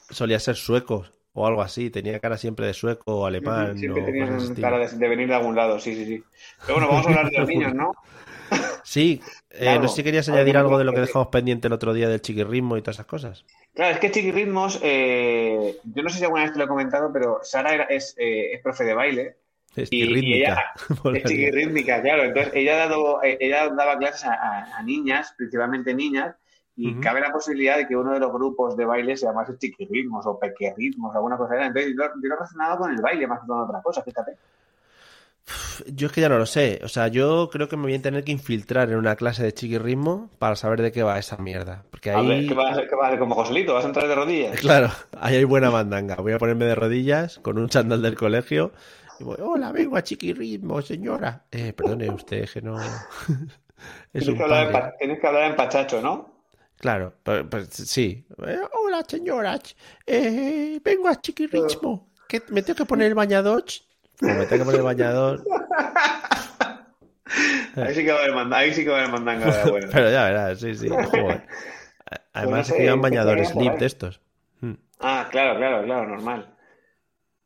Solía 0.09 0.39
ser 0.39 0.55
sueco 0.55 1.05
o 1.33 1.45
algo 1.45 1.61
así, 1.61 1.91
tenía 1.91 2.19
cara 2.19 2.37
siempre 2.37 2.65
de 2.65 2.73
sueco 2.73 3.19
o 3.19 3.25
alemán 3.25 3.77
Siempre 3.77 4.23
o 4.23 4.37
ese 4.37 4.59
cara 4.59 4.79
de, 4.79 4.87
de 4.87 5.07
venir 5.07 5.27
de 5.27 5.35
algún 5.35 5.55
lado, 5.55 5.79
sí, 5.79 5.93
sí, 5.93 6.05
sí. 6.05 6.23
Pero 6.65 6.79
bueno, 6.79 6.87
vamos 6.87 7.05
a 7.05 7.09
hablar 7.09 7.29
de 7.29 7.37
los 7.37 7.47
niños, 7.47 7.75
¿no? 7.75 7.91
Sí, 8.83 9.21
eh, 9.49 9.79
no 9.79 9.87
sé 9.87 9.97
si 9.97 10.03
querías 10.03 10.29
añadir 10.29 10.57
algo 10.57 10.77
de 10.77 10.83
lo 10.83 10.91
que 10.91 10.97
acuerdo. 10.99 11.07
dejamos 11.07 11.27
pendiente 11.29 11.67
el 11.67 11.73
otro 11.73 11.93
día 11.93 12.07
del 12.07 12.21
chiquirritmo 12.21 12.77
y 12.77 12.81
todas 12.81 12.97
esas 12.97 13.05
cosas. 13.07 13.45
Claro, 13.73 13.93
es 13.95 13.99
que 13.99 14.11
Chiquirritmos, 14.11 14.79
eh, 14.83 15.77
yo 15.83 16.03
no 16.03 16.09
sé 16.09 16.19
si 16.19 16.23
alguna 16.23 16.43
vez 16.43 16.53
te 16.53 16.59
lo 16.59 16.65
he 16.65 16.67
comentado, 16.67 17.11
pero 17.11 17.39
Sara 17.43 17.73
era- 17.73 17.83
es, 17.85 18.15
eh, 18.17 18.53
es 18.53 18.61
profe 18.61 18.83
de 18.83 18.93
baile. 18.93 19.37
Es 19.75 19.91
Y- 19.91 20.03
y 20.03 20.13
rítmica. 20.13 20.35
ella- 20.37 20.73
Es 21.17 21.23
chiquirrítmica, 21.23 22.01
claro. 22.01 22.23
Entonces, 22.23 22.53
ella, 22.55 22.77
dado, 22.77 23.21
eh, 23.23 23.37
ella 23.41 23.69
daba 23.69 23.97
clases 23.97 24.23
a, 24.25 24.33
a- 24.33 24.77
a 24.77 24.83
niñas, 24.83 25.33
principalmente 25.37 25.93
niñas, 25.93 26.35
y 26.77 26.99
cabe 26.99 27.21
la 27.21 27.31
posibilidad 27.31 27.77
de 27.77 27.87
que 27.87 27.95
uno 27.95 28.13
de 28.13 28.19
los 28.19 28.31
grupos 28.33 28.75
de 28.77 28.83
baile 28.85 29.15
se 29.17 29.25
llamase 29.25 29.57
chiquirritmos 29.57 30.25
o 30.27 30.37
pequerritmos, 30.37 31.15
alguna 31.15 31.37
cosa. 31.37 31.55
Entonces, 31.65 31.93
yo, 31.97 32.03
yo 32.03 32.09
lo 32.21 32.33
he 32.35 32.37
relacionado 32.37 32.77
con 32.77 32.91
el 32.91 33.01
baile 33.01 33.27
más 33.27 33.39
que 33.41 33.47
con 33.47 33.61
otra 33.61 33.81
cosa, 33.81 34.01
fíjate. 34.03 34.33
Yo 35.87 36.07
es 36.07 36.13
que 36.13 36.21
ya 36.21 36.29
no 36.29 36.37
lo 36.37 36.45
sé. 36.45 36.79
O 36.83 36.87
sea, 36.87 37.07
yo 37.07 37.49
creo 37.51 37.67
que 37.69 37.77
me 37.77 37.83
voy 37.83 37.93
a 37.95 38.01
tener 38.01 38.23
que 38.23 38.31
infiltrar 38.31 38.89
en 38.89 38.97
una 38.97 39.15
clase 39.15 39.43
de 39.43 39.53
chiquirritmo 39.53 40.29
para 40.39 40.55
saber 40.55 40.81
de 40.81 40.91
qué 40.91 41.03
va 41.03 41.19
esa 41.19 41.37
mierda. 41.37 41.85
Porque 41.91 42.11
A 42.11 42.23
ver, 42.23 42.43
ahí, 42.43 42.47
¿qué 42.47 42.55
vas? 42.55 42.77
¿Qué 42.89 42.95
vas 42.95 43.03
a 43.05 43.07
hacer 43.09 43.19
como 43.19 43.35
Joselito? 43.35 43.73
¿Vas 43.75 43.85
a 43.85 43.87
entrar 43.89 44.07
de 44.07 44.15
rodillas? 44.15 44.57
claro, 44.59 44.91
ahí 45.19 45.35
hay 45.37 45.43
buena 45.43 45.71
mandanga. 45.71 46.15
Voy 46.15 46.33
a 46.33 46.37
ponerme 46.39 46.65
de 46.65 46.75
rodillas 46.75 47.39
con 47.39 47.57
un 47.57 47.69
chándal 47.69 48.01
del 48.01 48.15
colegio 48.15 48.73
y 49.19 49.23
voy, 49.23 49.37
hola, 49.41 49.71
vengo 49.71 49.97
a 49.97 50.03
chiquirritmo, 50.03 50.81
señora. 50.81 51.45
Eh, 51.51 51.73
perdone 51.73 52.11
usted, 52.11 52.49
que 52.49 52.61
no... 52.61 53.09
es 54.13 54.27
Tienes 54.27 54.27
un 54.27 54.37
que, 54.37 54.43
hablar 54.43 54.65
en, 54.67 54.71
padre. 54.71 54.73
pa- 54.73 54.97
tienes 54.97 55.19
que 55.21 55.27
hablar 55.27 55.43
en 55.51 55.55
pachacho, 55.55 56.01
¿no? 56.01 56.43
Claro, 56.77 57.15
pues, 57.23 57.45
pues, 57.49 57.67
sí. 57.69 58.25
Eh, 58.47 58.59
hola, 58.73 59.03
señora. 59.07 59.59
Eh, 60.05 60.79
vengo 60.83 61.07
a 61.07 61.19
chiquirritmo. 61.21 62.11
¿Qué, 62.27 62.43
¿Me 62.49 62.61
tengo 62.63 62.77
que 62.77 62.85
poner 62.85 63.07
el 63.07 63.15
bañador? 63.15 63.63
Como 64.19 64.33
me 64.35 64.45
tengo 64.45 64.63
que 64.63 64.65
poner 64.65 64.79
el 64.79 64.83
bañador. 64.85 65.43
Ahí 67.75 67.93
sí 67.93 68.05
que 68.05 68.11
va 68.11 68.19
a 68.19 68.23
haber, 68.23 68.53
ahí 68.53 68.73
sí 68.73 68.83
que 68.83 68.89
va 68.89 68.97
a 68.97 68.99
haber 69.01 69.11
mandanga 69.11 69.45
de 69.63 69.69
bueno. 69.71 69.87
Pero 69.91 70.09
ya 70.11 70.23
verás, 70.25 70.59
sí, 70.59 70.75
sí. 70.75 70.87
Joder. 71.11 71.45
Además, 72.33 72.69
es 72.69 72.75
que 72.75 72.83
llevan 72.83 72.99
¿qué 72.99 73.03
bañadores 73.03 73.49
slip 73.49 73.73
de 73.73 73.85
estos. 73.85 74.21
Mm. 74.61 74.73
Ah, 74.99 75.27
claro, 75.31 75.57
claro, 75.57 75.83
claro, 75.83 76.07
normal. 76.07 76.51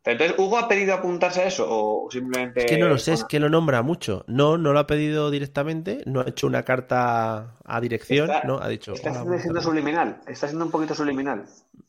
Entonces, 0.04 0.38
¿Hugo 0.40 0.58
ha 0.58 0.68
pedido 0.68 0.94
apuntarse 0.96 1.42
a 1.42 1.48
eso 1.48 1.66
o 1.70 2.10
simplemente... 2.10 2.62
Es 2.62 2.66
que 2.66 2.78
no 2.78 2.88
lo 2.88 2.98
sé, 2.98 3.14
es 3.14 3.24
que 3.26 3.40
lo 3.40 3.50
nombra 3.50 3.82
mucho. 3.84 4.24
No, 4.28 4.58
no 4.58 4.74
lo 4.74 4.80
ha 4.80 4.88
pedido 4.88 5.30
directamente, 5.30 6.02
no 6.06 6.22
ha 6.22 6.28
hecho 6.30 6.48
una 6.48 6.64
carta 6.64 7.56
a 7.64 7.82
dirección, 7.82 8.30
Está- 8.32 8.48
¿no? 8.48 8.60
Ha 8.60 8.68
dicho. 8.70 8.94
Está 8.94 9.10
"Hola, 9.10 9.14
siendo, 9.20 9.26
buenas 9.28 9.42
siendo 9.44 9.60
tardes". 9.60 9.70
subliminal, 9.70 10.22
está 10.28 10.48
siendo 10.48 10.66
un 10.66 10.72
poquito 10.72 10.96
subliminal. 10.96 11.46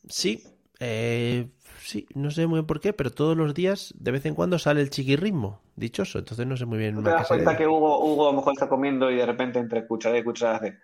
Sí, 0.07 0.43
eh, 0.79 1.47
sí, 1.83 2.07
no 2.13 2.31
sé 2.31 2.47
muy 2.47 2.57
bien 2.59 2.65
por 2.67 2.79
qué, 2.79 2.93
pero 2.93 3.11
todos 3.11 3.35
los 3.35 3.53
días, 3.53 3.93
de 3.97 4.11
vez 4.11 4.25
en 4.25 4.35
cuando, 4.35 4.57
sale 4.59 4.81
el 4.81 4.89
chiquirritmo, 4.89 5.61
dichoso. 5.75 6.19
Entonces 6.19 6.45
no 6.47 6.55
sé 6.57 6.65
muy 6.65 6.77
bien 6.77 6.95
¿No 6.95 7.03
te 7.03 7.09
das 7.09 7.27
cuenta 7.27 7.57
que 7.57 7.67
Hugo, 7.67 8.03
Hugo 8.03 8.29
a 8.29 8.31
lo 8.31 8.37
mejor 8.37 8.53
está 8.53 8.67
comiendo 8.69 9.09
y 9.11 9.15
de 9.17 9.25
repente 9.25 9.59
entre 9.59 9.85
cucharada 9.85 10.19
y 10.19 10.23
cucharada 10.23 10.57
hace... 10.57 10.77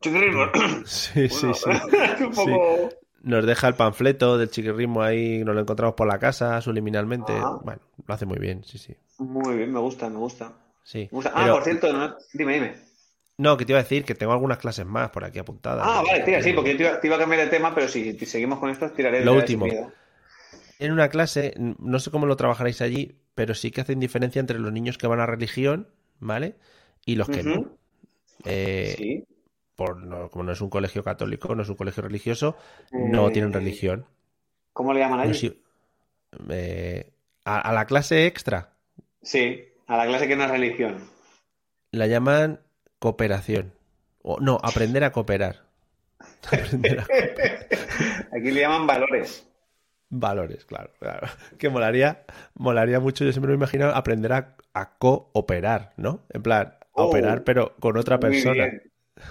Chiquirritmo. 0.00 0.46
Sí, 0.84 1.28
sí, 1.28 1.46
Bueno, 1.46 1.54
sí. 1.54 1.70
es 2.14 2.20
un 2.20 2.32
poco... 2.32 2.88
Nos 3.22 3.46
deja 3.46 3.68
el 3.68 3.74
panfleto 3.74 4.36
del 4.36 4.50
chiquirritmo 4.50 5.00
ahí, 5.00 5.44
nos 5.44 5.54
lo 5.54 5.60
encontramos 5.60 5.94
por 5.94 6.08
la 6.08 6.18
casa, 6.18 6.60
subliminalmente. 6.60 7.32
Ajá. 7.32 7.58
Bueno, 7.62 7.80
lo 8.04 8.14
hace 8.14 8.26
muy 8.26 8.38
bien, 8.38 8.64
sí, 8.64 8.78
sí. 8.78 8.96
Muy 9.18 9.56
bien, 9.58 9.72
me 9.72 9.78
gusta, 9.78 10.08
me 10.08 10.16
gusta. 10.18 10.52
Sí. 10.82 11.08
Me 11.12 11.16
gusta. 11.16 11.30
Ah, 11.32 11.42
Pero- 11.42 11.54
por 11.54 11.62
cierto, 11.64 11.92
no- 11.92 12.16
dime, 12.34 12.54
dime. 12.54 12.74
No, 13.38 13.56
que 13.56 13.64
te 13.64 13.72
iba 13.72 13.78
a 13.78 13.82
decir 13.84 14.04
que 14.04 14.14
tengo 14.14 14.32
algunas 14.32 14.58
clases 14.58 14.84
más 14.86 15.10
por 15.10 15.24
aquí 15.24 15.38
apuntadas. 15.38 15.84
Ah, 15.88 16.02
vale, 16.06 16.20
tira, 16.24 16.42
sí, 16.42 16.52
porque 16.52 16.72
yo 16.72 16.76
te 16.76 16.82
iba, 16.82 17.00
te 17.00 17.06
iba 17.06 17.16
a 17.16 17.18
cambiar 17.18 17.42
de 17.42 17.48
tema, 17.48 17.74
pero 17.74 17.88
si, 17.88 18.18
si 18.18 18.26
seguimos 18.26 18.58
con 18.58 18.70
esto, 18.70 18.90
tiraré 18.90 19.24
Lo 19.24 19.32
de 19.32 19.38
último. 19.38 19.64
sin 19.66 19.74
miedo. 19.74 19.92
En 20.84 20.92
una 20.92 21.08
clase, 21.08 21.54
no 21.56 21.98
sé 22.00 22.10
cómo 22.10 22.26
lo 22.26 22.36
trabajaréis 22.36 22.80
allí, 22.80 23.16
pero 23.34 23.54
sí 23.54 23.70
que 23.70 23.82
hacen 23.82 24.00
diferencia 24.00 24.40
entre 24.40 24.58
los 24.58 24.72
niños 24.72 24.98
que 24.98 25.06
van 25.06 25.20
a 25.20 25.26
religión, 25.26 25.88
¿vale? 26.18 26.56
Y 27.06 27.14
los 27.16 27.28
que 27.28 27.42
no. 27.44 27.76
Eh, 28.44 28.94
Sí. 28.96 29.24
por 29.76 30.02
no- 30.02 30.28
como 30.30 30.44
no 30.44 30.52
es 30.52 30.60
un 30.60 30.70
colegio 30.70 31.04
católico, 31.04 31.54
no 31.54 31.62
es 31.62 31.68
un 31.68 31.76
colegio 31.76 32.02
religioso, 32.02 32.56
no 32.92 33.28
Eh, 33.28 33.32
tienen 33.32 33.52
religión. 33.52 34.06
¿Cómo 34.72 34.92
le 34.92 35.00
llaman 35.00 35.18
No 35.18 35.24
allí? 35.24 35.34
sé- 35.34 35.56
eh, 36.50 37.12
a, 37.44 37.60
a 37.60 37.72
la 37.72 37.86
clase 37.86 38.26
extra 38.26 38.72
Sí, 39.22 39.62
a 39.86 39.96
la 39.96 40.06
clase 40.06 40.26
que 40.26 40.34
no 40.36 40.44
es 40.44 40.50
religión. 40.50 40.98
la 41.92 42.06
llaman 42.08 42.60
cooperación. 42.98 43.72
O, 44.22 44.40
no, 44.40 44.58
aprender 44.62 45.04
a 45.04 45.12
cooperar. 45.12 45.62
Aprender 46.52 47.00
a 47.00 47.06
Aquí 48.36 48.50
le 48.50 48.60
llaman 48.62 48.86
valores. 48.86 49.46
Valores, 50.14 50.64
claro, 50.66 50.90
claro. 50.98 51.26
Que 51.58 51.70
molaría, 51.70 52.24
molaría 52.54 53.00
mucho, 53.00 53.24
yo 53.24 53.32
siempre 53.32 53.48
me 53.48 53.54
he 53.54 53.56
imaginado 53.56 53.94
aprender 53.94 54.32
a, 54.32 54.56
a 54.74 54.98
cooperar, 54.98 55.92
¿no? 55.96 56.20
En 56.30 56.42
plan, 56.42 56.74
a 56.94 57.04
Oh, 57.04 57.04
operar, 57.04 57.42
pero 57.44 57.74
con 57.80 57.96
otra 57.96 58.20
persona. 58.20 58.66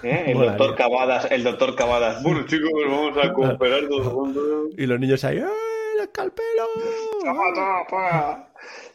¿Eh? 0.02 0.24
El 0.28 0.34
Molaría. 0.34 0.58
doctor 0.58 0.76
Cavadas, 0.76 1.30
el 1.32 1.44
doctor 1.44 1.76
Cavadas. 1.76 2.24
Bueno, 2.24 2.46
chicos, 2.48 2.72
vamos 2.88 3.16
a 3.24 3.32
cooperar 3.34 3.88
todos 3.88 4.08
juntos. 4.08 4.44
Y 4.78 4.88
los 4.88 5.00
niños 5.00 5.24
ahí, 5.24 5.38
¡eh, 5.38 5.46
el 5.98 6.02
escalpelo! 6.04 6.66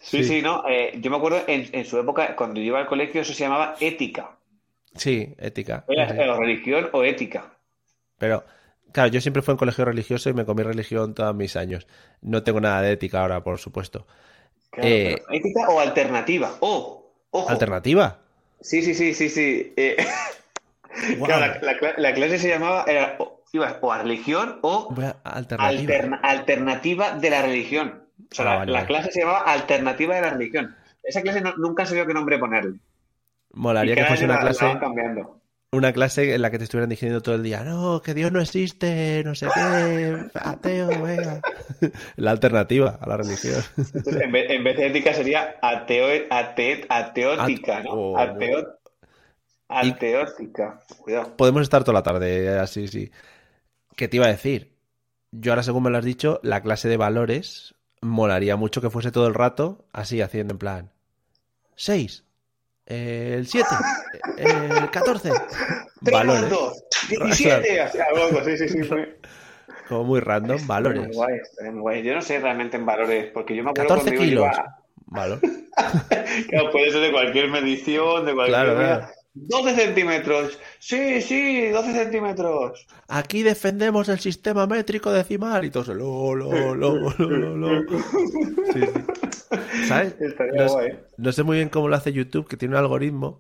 Sí, 0.01 0.19
Sí. 0.19 0.25
sí, 0.25 0.43
no. 0.43 0.65
eh, 0.69 0.93
yo 1.01 1.11
me 1.11 1.17
acuerdo 1.19 1.43
en, 1.47 1.69
en 1.73 1.85
su 1.85 1.99
época, 1.99 2.35
cuando 2.37 2.61
yo 2.61 2.67
iba 2.67 2.81
al 2.81 2.87
colegio, 2.87 3.21
eso 3.21 3.33
se 3.33 3.45
llamaba 3.45 3.77
ética. 3.81 4.37
Sí, 4.95 5.35
ética. 5.39 5.85
Era 5.89 6.09
sí. 6.09 6.17
eh, 6.19 6.35
religión 6.37 6.89
o 6.93 7.05
ética. 7.05 7.53
Pero, 8.19 8.45
claro, 8.97 9.11
yo 9.11 9.21
siempre 9.21 9.43
fui 9.43 9.53
en 9.53 9.59
colegio 9.59 9.85
religioso 9.85 10.31
y 10.31 10.35
me 10.35 10.45
comí 10.47 10.63
religión 10.63 11.15
todos 11.15 11.35
mis 11.35 11.55
años. 11.57 11.87
No 12.23 12.43
tengo 12.43 12.61
nada 12.61 12.81
de 12.83 12.93
ética 12.93 13.21
ahora, 13.21 13.43
por 13.45 13.59
supuesto. 13.59 14.07
Claro, 14.71 14.89
Eh, 14.89 15.23
ética 15.31 15.69
o 15.69 15.81
alternativa. 15.81 16.55
Oh, 16.61 17.13
ojo. 17.31 17.51
¿Alternativa? 17.51 18.19
Sí, 18.61 18.81
sí, 18.83 18.95
sí, 18.95 19.13
sí, 19.13 19.29
sí. 19.29 19.75
Eh, 19.77 19.97
claro, 21.25 21.41
la, 21.47 21.59
la 21.61 21.79
cla- 21.79 21.95
la 21.99 22.15
clase 22.15 22.39
se 22.39 22.49
llamaba, 22.49 22.85
era, 22.89 23.17
o, 23.19 23.43
ibas 23.53 23.77
o 23.83 23.93
a 23.93 23.99
religión 24.03 24.59
o 24.63 24.95
alternativa. 25.25 25.69
alterna- 25.69 26.21
alternativa 26.23 27.11
de 27.13 27.31
la 27.31 27.43
religión. 27.43 28.03
O 28.31 28.35
sea, 28.35 28.45
Ah, 28.45 28.49
la, 28.53 28.57
vale, 28.59 28.73
la 28.73 28.79
vale. 28.79 28.87
clase 28.89 29.13
se 29.13 29.21
llamaba 29.21 29.41
alternativa 29.41 30.15
de 30.15 30.21
la 30.23 30.31
religión. 30.31 30.75
Esa 31.03 31.21
clase 31.23 31.41
no- 31.43 31.57
nunca 31.59 31.85
sabía 31.87 32.07
qué 32.07 32.15
nombre 32.15 32.39
ponerle. 32.39 32.79
Molaría 33.53 33.95
que 33.95 34.05
fuese 34.07 34.25
una 34.25 34.37
la- 34.37 34.45
la 34.45 34.51
clase, 34.51 34.79
cambiando. 34.81 35.36
Una 35.73 35.93
clase 35.93 36.35
en 36.35 36.43
la 36.43 36.51
que 36.51 36.59
te 36.59 36.65
estuvieran 36.65 36.89
diciendo 36.89 37.21
todo 37.23 37.35
el 37.35 37.43
día, 37.43 37.63
no, 37.65 38.01
que 38.03 38.15
Dios 38.15 38.33
no 38.33 38.41
existe, 38.41 39.23
no 39.25 39.35
sé 39.35 39.47
qué, 39.55 40.17
ateo, 40.35 40.89
venga. 41.03 41.41
La 42.17 42.31
alternativa 42.31 42.99
a 43.01 43.07
la 43.09 43.17
religión. 43.19 43.63
Entonces, 43.77 44.23
en, 44.23 44.33
vez, 44.33 44.51
en 44.51 44.65
vez 44.65 44.77
de 44.77 44.87
ética 44.87 45.13
sería 45.13 45.57
ateo, 45.61 46.07
ate- 46.31 46.87
ateótica, 46.89 47.83
¿no? 47.83 47.91
Oh. 47.91 48.17
Ateo- 48.17 48.77
ateótica. 49.69 50.81
Cuidado. 50.99 51.37
Podemos 51.37 51.63
estar 51.63 51.83
toda 51.85 51.95
la 51.99 52.03
tarde 52.03 52.59
así, 52.59 52.89
sí. 52.89 53.11
¿Qué 53.97 54.09
te 54.09 54.17
iba 54.17 54.27
a 54.27 54.31
decir? 54.31 54.77
Yo 55.33 55.53
ahora, 55.53 55.63
según 55.63 55.83
me 55.83 55.91
lo 55.91 55.99
has 55.99 56.05
dicho, 56.05 56.41
la 56.43 56.63
clase 56.63 56.89
de 56.89 56.97
valores 56.97 57.75
molaría 58.01 58.57
mucho 58.57 58.81
que 58.81 58.91
fuese 58.91 59.11
todo 59.11 59.27
el 59.27 59.35
rato 59.35 59.85
así, 59.93 60.21
haciendo 60.23 60.55
en 60.55 60.59
plan 60.59 60.91
6, 61.75 62.25
el 62.87 63.47
7, 63.47 63.69
el 64.39 64.91
14. 64.91 65.31
Tres 65.31 66.13
Valores. 66.13 66.43
más 66.43 66.51
dos, 66.51 66.85
17. 67.09 67.81
así, 67.81 67.99
algo 67.99 68.39
así, 68.41 68.57
sí, 68.59 68.69
sí, 68.69 68.83
sí. 68.85 68.89
Muy, 68.91 69.07
Como 69.89 70.05
muy 70.05 70.21
random, 70.21 70.57
muy 70.59 70.67
valores. 70.67 71.09
guay, 71.17 71.37
estaría 71.43 71.73
muy 71.73 71.81
guay. 71.81 72.03
Yo 72.03 72.15
no 72.15 72.23
sé 72.23 72.39
realmente 72.39 72.77
en 72.77 72.87
valores, 72.87 73.31
porque 73.33 73.55
yo 73.57 73.63
me 73.65 73.71
acuerdo 73.71 73.89
14 73.95 74.11
cuando 74.17 74.25
kilos. 74.29 74.45
iba- 74.45 74.77
Valor. 75.09 75.41
Claro, 76.49 76.71
puede 76.73 76.91
ser 76.91 77.01
de 77.03 77.13
cualquier 77.13 77.49
medición, 77.51 78.25
de 78.27 78.35
cualquier 78.35 78.59
Claro, 78.65 78.75
cosa. 78.75 78.87
claro. 78.99 79.07
12 79.35 79.75
centímetros. 79.77 80.59
Sí, 80.79 81.21
sí, 81.21 81.69
12 81.69 81.93
centímetros. 81.93 82.87
Aquí 83.09 83.43
defendemos 83.43 84.09
el 84.09 84.19
sistema 84.19 84.67
métrico 84.67 85.13
decimal 85.13 85.65
y 85.67 85.71
todo 85.71 85.93
lo, 85.95 86.35
lo, 86.35 86.75
lo, 86.75 86.97
lo, 87.19 87.57
lo. 87.57 87.83
Sí, 88.73 88.81
sí. 88.81 89.87
¿Sabes? 89.87 90.17
No, 90.55 90.67
no, 91.19 91.33
sé 91.33 91.43
muy 91.43 91.57
bien 91.59 91.69
cómo 91.69 91.89
lo 91.89 91.97
hace 91.97 92.13
YouTube, 92.15 92.49
que 92.49 92.57
tiene 92.57 92.75
un 92.75 92.81
algoritmo 92.81 93.39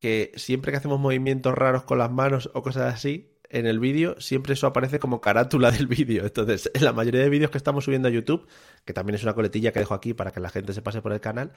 que 0.00 0.32
siempre 0.36 0.72
que 0.72 0.78
hacemos 0.78 1.00
movimientos 1.00 1.54
raros 1.54 1.84
con 1.84 1.98
las 1.98 2.10
manos 2.10 2.50
o 2.54 2.62
cosas 2.62 2.94
así, 2.94 3.34
en 3.50 3.66
el 3.66 3.80
vídeo 3.80 4.20
siempre 4.20 4.52
eso 4.52 4.66
aparece 4.66 4.98
como 4.98 5.20
carátula 5.20 5.70
del 5.72 5.86
vídeo. 5.86 6.24
Entonces, 6.24 6.70
en 6.74 6.84
la 6.84 6.92
mayoría 6.92 7.22
de 7.22 7.30
vídeos 7.30 7.50
que 7.50 7.58
estamos 7.58 7.84
subiendo 7.84 8.08
a 8.08 8.10
YouTube, 8.10 8.46
que 8.84 8.92
también 8.92 9.14
es 9.14 9.22
una 9.22 9.34
coletilla 9.34 9.72
que 9.72 9.80
dejo 9.80 9.94
aquí 9.94 10.14
para 10.14 10.32
que 10.32 10.40
la 10.40 10.50
gente 10.50 10.72
se 10.72 10.82
pase 10.82 11.02
por 11.02 11.12
el 11.12 11.20
canal, 11.20 11.52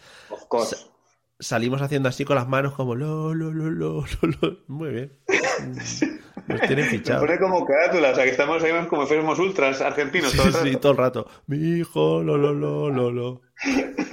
salimos 1.41 1.81
haciendo 1.81 2.07
así 2.07 2.23
con 2.23 2.35
las 2.35 2.47
manos 2.47 2.73
como 2.73 2.95
lo, 2.95 3.33
lo, 3.33 3.51
lo, 3.51 3.69
lo, 3.69 4.05
lo, 4.21 4.57
Muy 4.67 4.89
bien. 4.91 5.11
Nos 6.47 6.61
tienen 6.61 6.85
fichado. 6.85 7.21
pone 7.21 7.37
como 7.37 7.65
carátula, 7.65 8.11
o 8.11 8.15
sea 8.15 8.23
que 8.23 8.31
estamos 8.31 8.63
ahí 8.63 8.71
como 8.87 9.03
si 9.03 9.09
fuéramos 9.09 9.37
ultras 9.39 9.81
argentinos. 9.81 10.31
Sí, 10.31 10.37
todo 10.37 10.47
el 10.47 10.53
rato. 10.53 10.65
sí, 10.65 10.75
todo 10.77 10.91
el 10.91 10.97
rato. 10.97 11.27
Mi 11.47 11.57
hijo, 11.79 12.23
lo, 12.23 12.37
lo, 12.37 12.53
lo, 12.53 12.89
lo, 12.89 13.11
lo. 13.11 13.41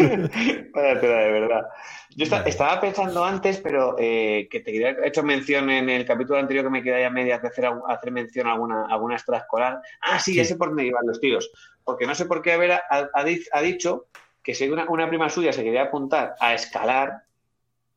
Vaya 0.74 0.94
de 0.94 1.32
verdad. 1.32 1.62
Yo 2.10 2.24
estaba 2.24 2.80
pensando 2.80 3.24
antes, 3.24 3.58
pero 3.58 3.94
eh, 3.98 4.48
que 4.50 4.60
te 4.60 4.72
quería 4.72 4.96
hecho 5.04 5.22
mención 5.22 5.70
en 5.70 5.88
el 5.88 6.04
capítulo 6.04 6.38
anterior 6.38 6.64
que 6.64 6.70
me 6.70 6.82
queda 6.82 7.00
ya 7.00 7.10
media 7.10 7.38
de 7.38 7.48
hacer, 7.48 7.70
hacer 7.88 8.10
mención 8.10 8.46
a 8.46 8.54
alguna, 8.54 8.86
alguna 8.90 9.14
extraescolar. 9.14 9.80
Ah, 10.00 10.18
sí, 10.18 10.34
ya 10.34 10.44
sé 10.44 10.56
por 10.56 10.68
dónde 10.68 10.86
iban 10.86 11.06
los 11.06 11.20
tiros. 11.20 11.50
Porque 11.84 12.06
no 12.06 12.14
sé 12.14 12.26
por 12.26 12.42
qué 12.42 12.56
Vera 12.56 12.82
ha, 12.90 13.08
ha, 13.14 13.62
dicho 13.62 14.06
que 14.48 14.54
si 14.54 14.66
una, 14.66 14.88
una, 14.88 15.06
prima 15.06 15.28
suya 15.28 15.52
se 15.52 15.62
quería 15.62 15.82
apuntar 15.82 16.34
a 16.40 16.54
escalar, 16.54 17.24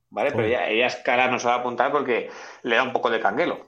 ¿vale? 0.10 0.32
Pero 0.34 0.44
ella, 0.44 0.68
ella 0.68 0.88
escalar 0.88 1.32
no 1.32 1.40
se 1.40 1.48
va 1.48 1.54
a 1.54 1.58
apuntar 1.60 1.94
porque 1.94 2.30
le 2.64 2.76
da 2.76 2.84
un 2.84 2.92
poco 2.92 3.10
de 3.10 3.22
canguelo. 3.22 3.68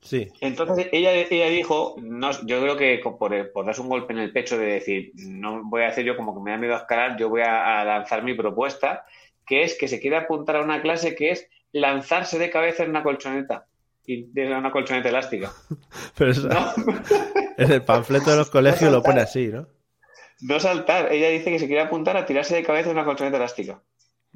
Sí. 0.00 0.32
Entonces 0.40 0.88
ella, 0.92 1.12
ella 1.12 1.48
dijo, 1.48 1.94
no, 2.00 2.30
yo 2.46 2.62
creo 2.62 2.78
que 2.78 2.98
por, 3.04 3.52
por, 3.52 3.66
darse 3.66 3.82
un 3.82 3.90
golpe 3.90 4.14
en 4.14 4.20
el 4.20 4.32
pecho 4.32 4.56
de 4.56 4.64
decir, 4.64 5.12
no 5.14 5.60
voy 5.64 5.82
a 5.82 5.88
hacer 5.88 6.06
yo 6.06 6.16
como 6.16 6.34
que 6.34 6.40
me 6.40 6.52
da 6.52 6.56
miedo 6.56 6.72
a 6.72 6.78
escalar, 6.78 7.18
yo 7.18 7.28
voy 7.28 7.42
a, 7.42 7.84
lanzar 7.84 8.22
mi 8.22 8.32
propuesta, 8.32 9.04
que 9.46 9.64
es 9.64 9.76
que 9.76 9.86
se 9.86 10.00
quiere 10.00 10.16
apuntar 10.16 10.56
a 10.56 10.62
una 10.62 10.80
clase 10.80 11.14
que 11.14 11.32
es 11.32 11.50
lanzarse 11.70 12.38
de 12.38 12.48
cabeza 12.48 12.82
en 12.84 12.88
una 12.88 13.02
colchoneta. 13.02 13.66
Y 14.06 14.22
de 14.32 14.56
una 14.56 14.72
colchoneta 14.72 15.10
elástica. 15.10 15.52
Pero 16.16 16.30
eso, 16.30 16.48
en 17.58 17.72
el 17.72 17.82
panfleto 17.82 18.30
de 18.30 18.38
los 18.38 18.48
colegios 18.50 18.90
lo 18.90 19.02
pone 19.02 19.20
así, 19.20 19.48
¿no? 19.48 19.66
No 20.42 20.60
saltar. 20.60 21.12
Ella 21.12 21.28
dice 21.28 21.50
que 21.50 21.58
se 21.58 21.66
quiere 21.66 21.82
apuntar 21.82 22.16
a 22.16 22.26
tirarse 22.26 22.54
de 22.54 22.62
cabeza 22.62 22.90
en 22.90 22.96
una 22.96 23.04
colchoneta 23.04 23.36
elástica. 23.36 23.80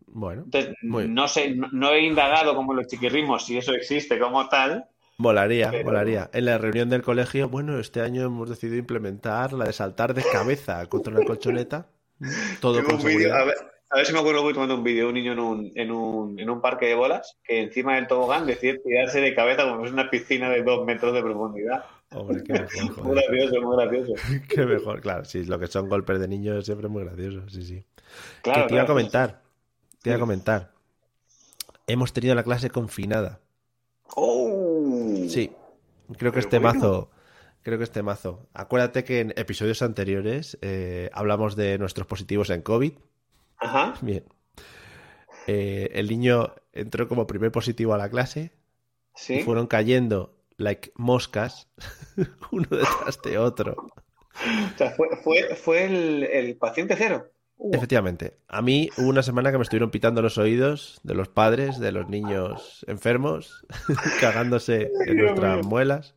Bueno. 0.07 0.43
Entonces, 0.45 0.75
no 0.83 1.29
sé, 1.29 1.55
no, 1.73 1.93
he 1.93 2.01
indagado 2.01 2.55
como 2.55 2.73
los 2.73 2.87
chiquirrimos 2.87 3.45
si 3.45 3.59
eso 3.59 3.75
existe 3.75 4.19
como 4.19 4.49
tal, 4.49 4.89
Molaría, 5.19 5.73
molaría. 5.83 6.29
En 6.35 6.45
la 6.45 6.59
reunión 6.59 6.91
del 6.91 7.03
colegio, 7.03 7.49
bueno, 7.49 7.79
este 7.79 8.03
año 8.03 8.27
hemos 8.27 8.51
decidido 8.51 8.77
implementar 8.77 9.55
la 9.55 9.65
de 9.65 9.73
saltar 9.73 10.13
de 10.13 10.23
cabeza 10.23 10.85
contra 10.87 11.15
una 11.15 11.25
colchoneta. 11.25 11.87
Todo 12.61 12.85
con 12.85 13.01
seguridad. 13.01 13.41
a, 13.41 13.45
ver, 13.45 14.07
si 14.07 14.13
me 14.13 14.19
acuerdo 14.19 14.43
voy 14.43 14.53
tomando 14.53 14.75
un 14.75 14.85
vídeo, 14.85 15.09
un 15.09 15.15
niño 15.15 15.33
en 15.33 15.39
un, 15.39 15.73
en, 15.75 15.91
un, 15.91 16.39
en 16.39 16.51
un 16.51 16.61
parque 16.61 16.87
de 16.87 16.95
bolas, 16.95 17.39
que 17.43 17.63
encima 17.63 17.95
del 17.95 18.07
tobogán 18.07 18.45
decide 18.45 18.79
tirarse 18.79 19.23
de 19.23 19.35
cabeza 19.35 19.63
como 19.63 19.87
es 19.87 19.93
una 19.93 20.11
piscina 20.11 20.51
de 20.51 20.63
dos 20.63 20.85
metros 20.85 21.15
de 21.15 21.23
profundidad. 21.23 21.85
Hombre, 22.13 22.43
qué 22.45 22.53
mejor. 22.83 23.05
muy 23.05 23.15
gracioso, 23.17 23.61
muy 23.63 23.77
gracioso. 23.77 24.13
qué 24.49 24.67
mejor, 24.67 25.01
claro, 25.01 25.25
sí, 25.25 25.45
lo 25.45 25.59
que 25.59 25.67
son 25.67 25.89
golpes 25.89 26.21
de 26.21 26.29
niños 26.29 26.59
es 26.59 26.65
siempre 26.67 26.89
muy 26.89 27.05
gracioso, 27.05 27.49
sí, 27.49 27.63
sí. 27.63 27.85
Claro, 28.43 28.63
que 28.63 28.69
te 28.69 28.75
iba 28.75 28.83
a 28.85 28.87
comentar, 28.87 29.43
te 30.03 30.11
iba 30.11 30.17
a 30.17 30.21
comentar. 30.21 30.73
Hemos 31.87 32.13
tenido 32.13 32.35
la 32.35 32.43
clase 32.43 32.71
confinada. 32.71 33.41
¡Oh! 34.15 35.25
Sí, 35.29 35.53
creo 36.17 36.33
que 36.33 36.41
este 36.41 36.61
mazo. 36.61 37.11
Creo 37.63 37.79
que 37.79 37.85
este 37.85 38.03
mazo. 38.05 38.47
Acuérdate 38.55 39.03
que 39.03 39.19
en 39.19 39.35
episodios 39.37 39.83
anteriores 39.83 40.57
eh, 40.63 41.11
hablamos 41.13 41.57
de 41.57 41.79
nuestros 41.79 42.07
positivos 42.07 42.51
en 42.51 42.63
COVID. 42.63 42.93
Ajá. 43.59 43.95
Bien. 44.03 44.25
Eh, 45.49 45.91
el 45.95 46.09
niño 46.09 46.55
entró 46.73 47.09
como 47.09 47.27
primer 47.27 47.51
positivo 47.51 47.93
a 47.93 47.99
la 47.99 48.09
clase. 48.09 48.53
Sí. 49.17 49.39
Y 49.39 49.43
fueron 49.43 49.67
cayendo 49.67 50.36
like 50.59 50.93
moscas, 50.97 51.69
uno 52.51 52.67
detrás 52.71 53.21
de 53.23 53.39
otro. 53.39 53.93
O 54.75 54.79
sea, 54.79 54.91
fue, 54.91 55.09
fue, 55.23 55.55
fue 55.57 55.85
el, 55.85 56.25
el 56.25 56.57
paciente 56.57 56.95
cero. 56.97 57.31
Efectivamente. 57.73 58.37
A 58.49 58.61
mí 58.61 58.91
hubo 58.99 59.09
una 59.09 59.23
semana 59.23 59.51
que 59.51 59.59
me 59.59 59.63
estuvieron 59.63 59.91
pitando 59.91 60.21
los 60.21 60.37
oídos 60.37 61.01
de 61.05 61.15
los 61.15 61.29
padres, 61.29 61.79
de 61.79 61.93
los 61.93 62.09
niños 62.09 62.85
enfermos, 62.87 63.67
cagándose 64.21 64.91
en 65.07 65.17
nuestras 65.17 65.65
muelas. 65.65 66.15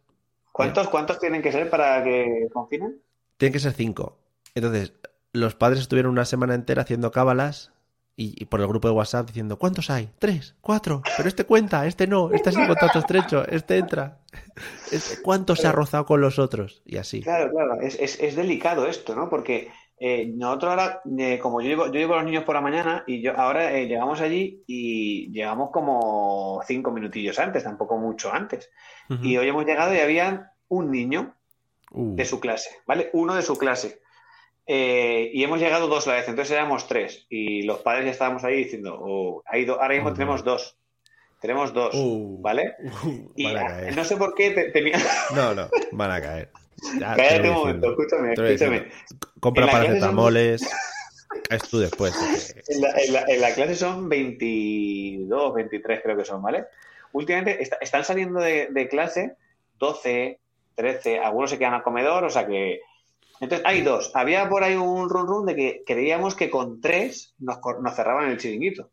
¿Cuántos, 0.51 0.89
¿Cuántos 0.89 1.19
tienen 1.19 1.41
que 1.41 1.51
ser 1.51 1.69
para 1.69 2.03
que 2.03 2.49
confinen? 2.51 3.01
Tienen 3.37 3.53
que 3.53 3.59
ser 3.59 3.71
cinco. 3.71 4.19
Entonces, 4.53 4.93
los 5.31 5.55
padres 5.55 5.79
estuvieron 5.79 6.11
una 6.11 6.25
semana 6.25 6.55
entera 6.55 6.81
haciendo 6.81 7.11
cábalas 7.11 7.71
y, 8.21 8.45
por 8.45 8.59
el 8.59 8.67
grupo 8.67 8.89
de 8.89 8.93
WhatsApp 8.93 9.27
diciendo, 9.27 9.57
¿cuántos 9.57 9.89
hay? 9.89 10.09
Tres, 10.19 10.53
cuatro, 10.59 11.01
pero 11.15 11.29
este 11.29 11.45
cuenta, 11.45 11.87
este 11.87 12.05
no, 12.05 12.31
este 12.31 12.49
es 12.49 12.57
el 12.57 12.67
contacto 12.67 12.99
estrecho, 12.99 13.47
este 13.47 13.77
entra. 13.77 14.17
Este, 14.91 15.21
¿Cuánto 15.23 15.55
se 15.55 15.67
ha 15.67 15.71
rozado 15.71 16.05
con 16.05 16.21
los 16.21 16.37
otros? 16.37 16.81
Y 16.85 16.97
así. 16.97 17.21
Claro, 17.21 17.49
claro, 17.51 17.81
es, 17.81 17.97
es, 17.99 18.19
es 18.19 18.35
delicado 18.35 18.87
esto, 18.87 19.15
¿no? 19.15 19.29
Porque 19.29 19.71
eh, 19.99 20.31
nosotros 20.35 20.71
ahora, 20.71 21.01
eh, 21.17 21.39
como 21.39 21.61
yo 21.61 21.67
llevo, 21.67 21.85
yo 21.87 21.93
llevo 21.93 22.13
a 22.13 22.17
los 22.17 22.25
niños 22.25 22.43
por 22.43 22.55
la 22.55 22.61
mañana 22.61 23.03
y 23.07 23.21
yo 23.21 23.35
ahora 23.35 23.73
eh, 23.73 23.87
llegamos 23.87 24.21
allí 24.21 24.63
y 24.67 25.31
llegamos 25.31 25.71
como 25.71 26.61
cinco 26.67 26.91
minutillos 26.91 27.39
antes, 27.39 27.63
tampoco 27.63 27.97
mucho 27.97 28.31
antes. 28.33 28.69
Y 29.21 29.37
hoy 29.37 29.47
hemos 29.47 29.65
llegado 29.65 29.93
y 29.95 29.99
había 29.99 30.53
un 30.67 30.91
niño 30.91 31.35
uh. 31.91 32.15
de 32.15 32.25
su 32.25 32.39
clase, 32.39 32.69
¿vale? 32.85 33.09
Uno 33.13 33.33
de 33.33 33.41
su 33.41 33.57
clase. 33.57 34.01
Y 34.71 35.43
hemos 35.43 35.59
llegado 35.59 35.87
dos 35.87 36.05
a 36.07 36.11
la 36.11 36.15
vez, 36.17 36.27
entonces 36.27 36.55
éramos 36.55 36.87
tres. 36.87 37.25
Y 37.29 37.63
los 37.63 37.79
padres 37.79 38.05
ya 38.05 38.11
estábamos 38.11 38.43
ahí 38.43 38.55
diciendo, 38.55 38.97
oh, 39.01 39.43
ha 39.45 39.57
ido, 39.57 39.81
ahora 39.81 39.95
mismo 39.95 40.13
tenemos 40.13 40.43
dos. 40.43 40.77
Tenemos 41.41 41.73
dos, 41.73 41.95
uh. 41.95 42.37
¿vale? 42.41 42.75
Uh, 43.03 43.31
y 43.35 43.47
no 43.95 44.03
sé 44.03 44.17
por 44.17 44.35
qué 44.35 44.51
tenía... 44.73 44.99
No, 45.33 45.55
no, 45.55 45.69
van 45.93 46.11
a 46.11 46.21
caer. 46.21 46.51
Cállate 46.99 47.49
un 47.49 47.55
momento, 47.55 47.89
escúchame, 47.91 48.33
escúchame. 48.33 48.91
Compra 49.39 49.71
paracetamoles. 49.71 50.69
Es 51.49 51.63
tú 51.63 51.79
después. 51.79 52.13
En 52.67 52.81
la, 52.81 52.91
en, 52.91 53.13
la, 53.13 53.23
en 53.27 53.41
la, 53.41 53.53
clase 53.53 53.75
son 53.75 54.07
22, 54.07 55.53
23 55.55 56.01
creo 56.03 56.17
que 56.17 56.25
son, 56.25 56.41
¿vale? 56.41 56.65
Últimamente 57.11 57.67
están 57.81 58.03
saliendo 58.03 58.39
de, 58.39 58.67
de, 58.69 58.87
clase 58.87 59.35
12, 59.79 60.39
13, 60.75 61.19
algunos 61.19 61.49
se 61.49 61.57
quedan 61.57 61.73
al 61.73 61.83
comedor, 61.83 62.23
o 62.23 62.29
sea 62.29 62.45
que... 62.45 62.81
Entonces 63.39 63.65
hay 63.65 63.81
dos. 63.81 64.11
Había 64.13 64.49
por 64.49 64.63
ahí 64.63 64.75
un 64.75 65.09
run 65.09 65.27
run 65.27 65.45
de 65.45 65.55
que 65.55 65.83
creíamos 65.85 66.35
que 66.35 66.49
con 66.49 66.81
tres 66.81 67.35
nos, 67.39 67.59
nos 67.81 67.95
cerraban 67.95 68.29
el 68.29 68.37
chiringuito. 68.37 68.89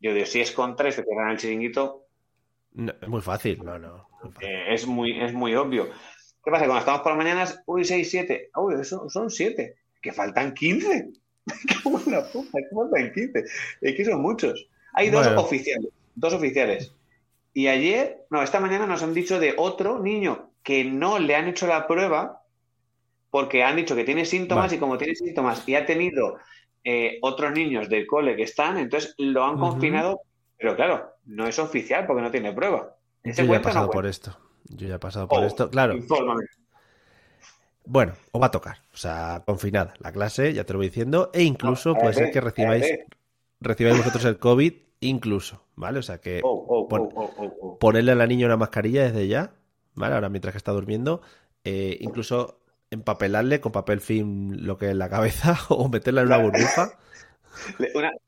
Yo 0.00 0.14
digo, 0.14 0.26
si 0.26 0.40
es 0.40 0.52
con 0.52 0.76
tres 0.76 0.96
que 0.96 1.02
cierran 1.02 1.30
el 1.30 1.38
chiringuito... 1.38 2.06
No, 2.74 2.92
es 3.00 3.08
muy 3.08 3.20
fácil, 3.20 3.64
no, 3.64 3.78
no. 3.78 4.08
Eh, 4.40 4.74
es, 4.74 4.86
muy, 4.86 5.20
es 5.20 5.32
muy 5.32 5.54
obvio. 5.54 5.86
¿Qué 6.44 6.50
pasa? 6.50 6.66
Cuando 6.66 6.78
estamos 6.78 7.00
por 7.02 7.12
las 7.12 7.18
mañanas, 7.18 7.62
uy, 7.66 7.84
6, 7.84 8.08
7. 8.10 8.50
Uy, 8.56 8.74
eso 8.80 9.08
son 9.10 9.30
7. 9.30 9.76
Que 10.00 10.12
faltan 10.12 10.54
15. 10.54 11.10
¡Qué 11.46 11.88
buena 11.88 12.22
puta! 12.22 12.58
Que 12.58 12.74
faltan 12.74 13.12
15. 13.12 13.44
Es 13.80 13.96
que 13.96 14.04
son 14.04 14.22
muchos. 14.22 14.68
Hay 14.94 15.10
dos 15.10 15.26
oficiales. 15.26 15.90
Dos 16.14 16.34
oficiales. 16.34 16.94
Y 17.52 17.66
ayer, 17.66 18.26
no, 18.30 18.42
esta 18.42 18.60
mañana 18.60 18.86
nos 18.86 19.02
han 19.02 19.14
dicho 19.14 19.40
de 19.40 19.54
otro 19.56 19.98
niño 19.98 20.50
que 20.62 20.84
no 20.84 21.18
le 21.18 21.34
han 21.34 21.48
hecho 21.48 21.66
la 21.66 21.86
prueba 21.86 22.37
porque 23.30 23.62
han 23.62 23.76
dicho 23.76 23.94
que 23.94 24.04
tiene 24.04 24.24
síntomas 24.24 24.72
y 24.72 24.78
como 24.78 24.98
tiene 24.98 25.14
síntomas 25.14 25.66
y 25.68 25.74
ha 25.74 25.84
tenido 25.84 26.38
eh, 26.84 27.18
otros 27.22 27.52
niños 27.52 27.88
del 27.88 28.06
cole 28.06 28.36
que 28.36 28.44
están, 28.44 28.78
entonces 28.78 29.14
lo 29.18 29.44
han 29.44 29.58
confinado, 29.58 30.22
pero 30.56 30.76
claro, 30.76 31.10
no 31.26 31.46
es 31.46 31.58
oficial 31.58 32.06
porque 32.06 32.22
no 32.22 32.30
tiene 32.30 32.52
prueba. 32.52 32.96
¿Ese 33.22 33.44
Yo 33.44 33.52
ya 33.52 33.58
he 33.58 33.60
pasado 33.60 33.90
por 33.90 34.06
esto. 34.06 34.36
Yo 34.64 34.86
ya 34.86 34.94
he 34.96 34.98
pasado 34.98 35.28
por 35.28 35.40
oh, 35.42 35.46
esto, 35.46 35.70
claro. 35.70 35.96
Bueno, 37.84 38.12
os 38.32 38.42
va 38.42 38.46
a 38.46 38.50
tocar. 38.50 38.78
O 38.92 38.96
sea, 38.96 39.42
confinada 39.46 39.94
la 39.98 40.12
clase, 40.12 40.52
ya 40.52 40.64
te 40.64 40.74
lo 40.74 40.78
voy 40.78 40.88
diciendo. 40.88 41.30
E 41.32 41.42
incluso 41.42 41.94
puede 41.94 42.12
ser 42.12 42.30
que 42.30 42.40
recibáis, 42.40 42.86
recibáis 43.60 43.96
vosotros 43.98 44.24
el 44.26 44.38
COVID, 44.38 44.72
incluso, 45.00 45.64
¿vale? 45.74 45.98
O 45.98 46.02
sea 46.02 46.20
que 46.20 46.40
oh, 46.44 46.66
oh, 46.68 47.78
ponerle 47.78 48.12
a 48.12 48.14
la 48.14 48.26
niña 48.26 48.46
una 48.46 48.58
mascarilla 48.58 49.04
desde 49.04 49.26
ya, 49.26 49.52
¿vale? 49.94 50.14
Ahora 50.14 50.28
mientras 50.28 50.52
que 50.52 50.58
está 50.58 50.72
durmiendo. 50.72 51.22
Eh, 51.64 51.96
incluso 52.00 52.60
empapelarle 52.90 53.60
con 53.60 53.72
papel 53.72 54.00
film 54.00 54.52
lo 54.52 54.78
que 54.78 54.90
es 54.90 54.96
la 54.96 55.08
cabeza 55.08 55.58
o 55.68 55.88
meterla 55.88 56.22
en 56.22 56.26
una 56.28 56.38
burbuja. 56.38 56.92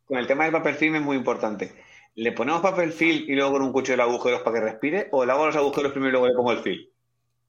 con 0.07 0.19
el 0.19 0.27
tema 0.27 0.45
del 0.45 0.53
papel 0.53 0.75
film 0.75 0.97
es 0.97 1.03
muy 1.03 1.17
importante 1.17 1.73
¿Le 2.17 2.33
ponemos 2.33 2.61
papel 2.61 2.93
film 2.93 3.25
y 3.29 3.35
luego 3.35 3.53
con 3.53 3.63
un 3.63 3.73
cuchillo 3.73 3.97
de 3.97 4.03
agujeros 4.03 4.43
para 4.43 4.59
que 4.59 4.65
respire? 4.65 5.09
¿O 5.13 5.25
le 5.25 5.33
hago 5.33 5.47
los 5.47 5.57
agujeros 5.57 5.93
primero 5.93 6.09
y 6.09 6.13
luego 6.13 6.29
le 6.29 6.35
pongo 6.35 6.53
el 6.53 6.59
film? 6.59 6.83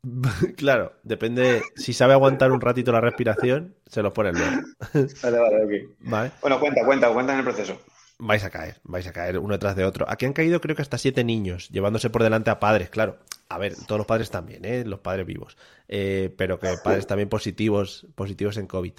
Claro, 0.58 0.94
depende. 1.04 1.62
Si 1.76 1.94
sabe 1.94 2.14
aguantar 2.14 2.52
un 2.52 2.62
ratito 2.62 2.92
la 2.92 3.02
respiración, 3.02 3.76
se 3.86 4.02
los 4.02 4.14
pone 4.14 4.32
luego. 4.32 4.62
Vale, 4.94 5.40
vale, 5.40 5.64
ok. 5.66 5.96
Vale. 6.00 6.32
Bueno, 6.42 6.60
cuenta, 6.60 6.86
cuenta, 6.86 7.14
cuenta 7.14 7.34
en 7.34 7.40
el 7.40 7.46
proceso. 7.46 7.82
vais 8.18 8.44
a 8.44 8.50
caer, 8.50 8.80
vais 8.84 9.06
a 9.08 9.14
caer 9.14 9.40
uno 9.40 9.54
detrás 9.54 9.76
de 9.76 9.84
otro. 9.84 10.06
Aquí 10.10 10.26
han 10.26 10.34
caído 10.34 10.62
creo 10.62 10.76
que 10.76 10.82
hasta 10.82 10.98
siete 10.98 11.24
niños, 11.24 11.70
llevándose 11.70 12.10
por 12.10 12.24
delante 12.24 12.50
a 12.50 12.60
padres, 12.60 12.90
claro. 12.90 13.18
A 13.52 13.58
ver, 13.58 13.76
todos 13.76 14.00
los 14.00 14.08
padres 14.08 14.32
también, 14.32 14.64
¿eh? 14.64 14.86
los 14.86 15.02
padres 15.02 15.26
vivos, 15.26 15.58
eh, 15.90 16.34
pero 16.38 16.58
que 16.58 16.74
padres 16.82 17.06
también 17.06 17.28
positivos, 17.28 18.08
positivos 18.16 18.56
en 18.56 18.66
COVID. 18.66 18.94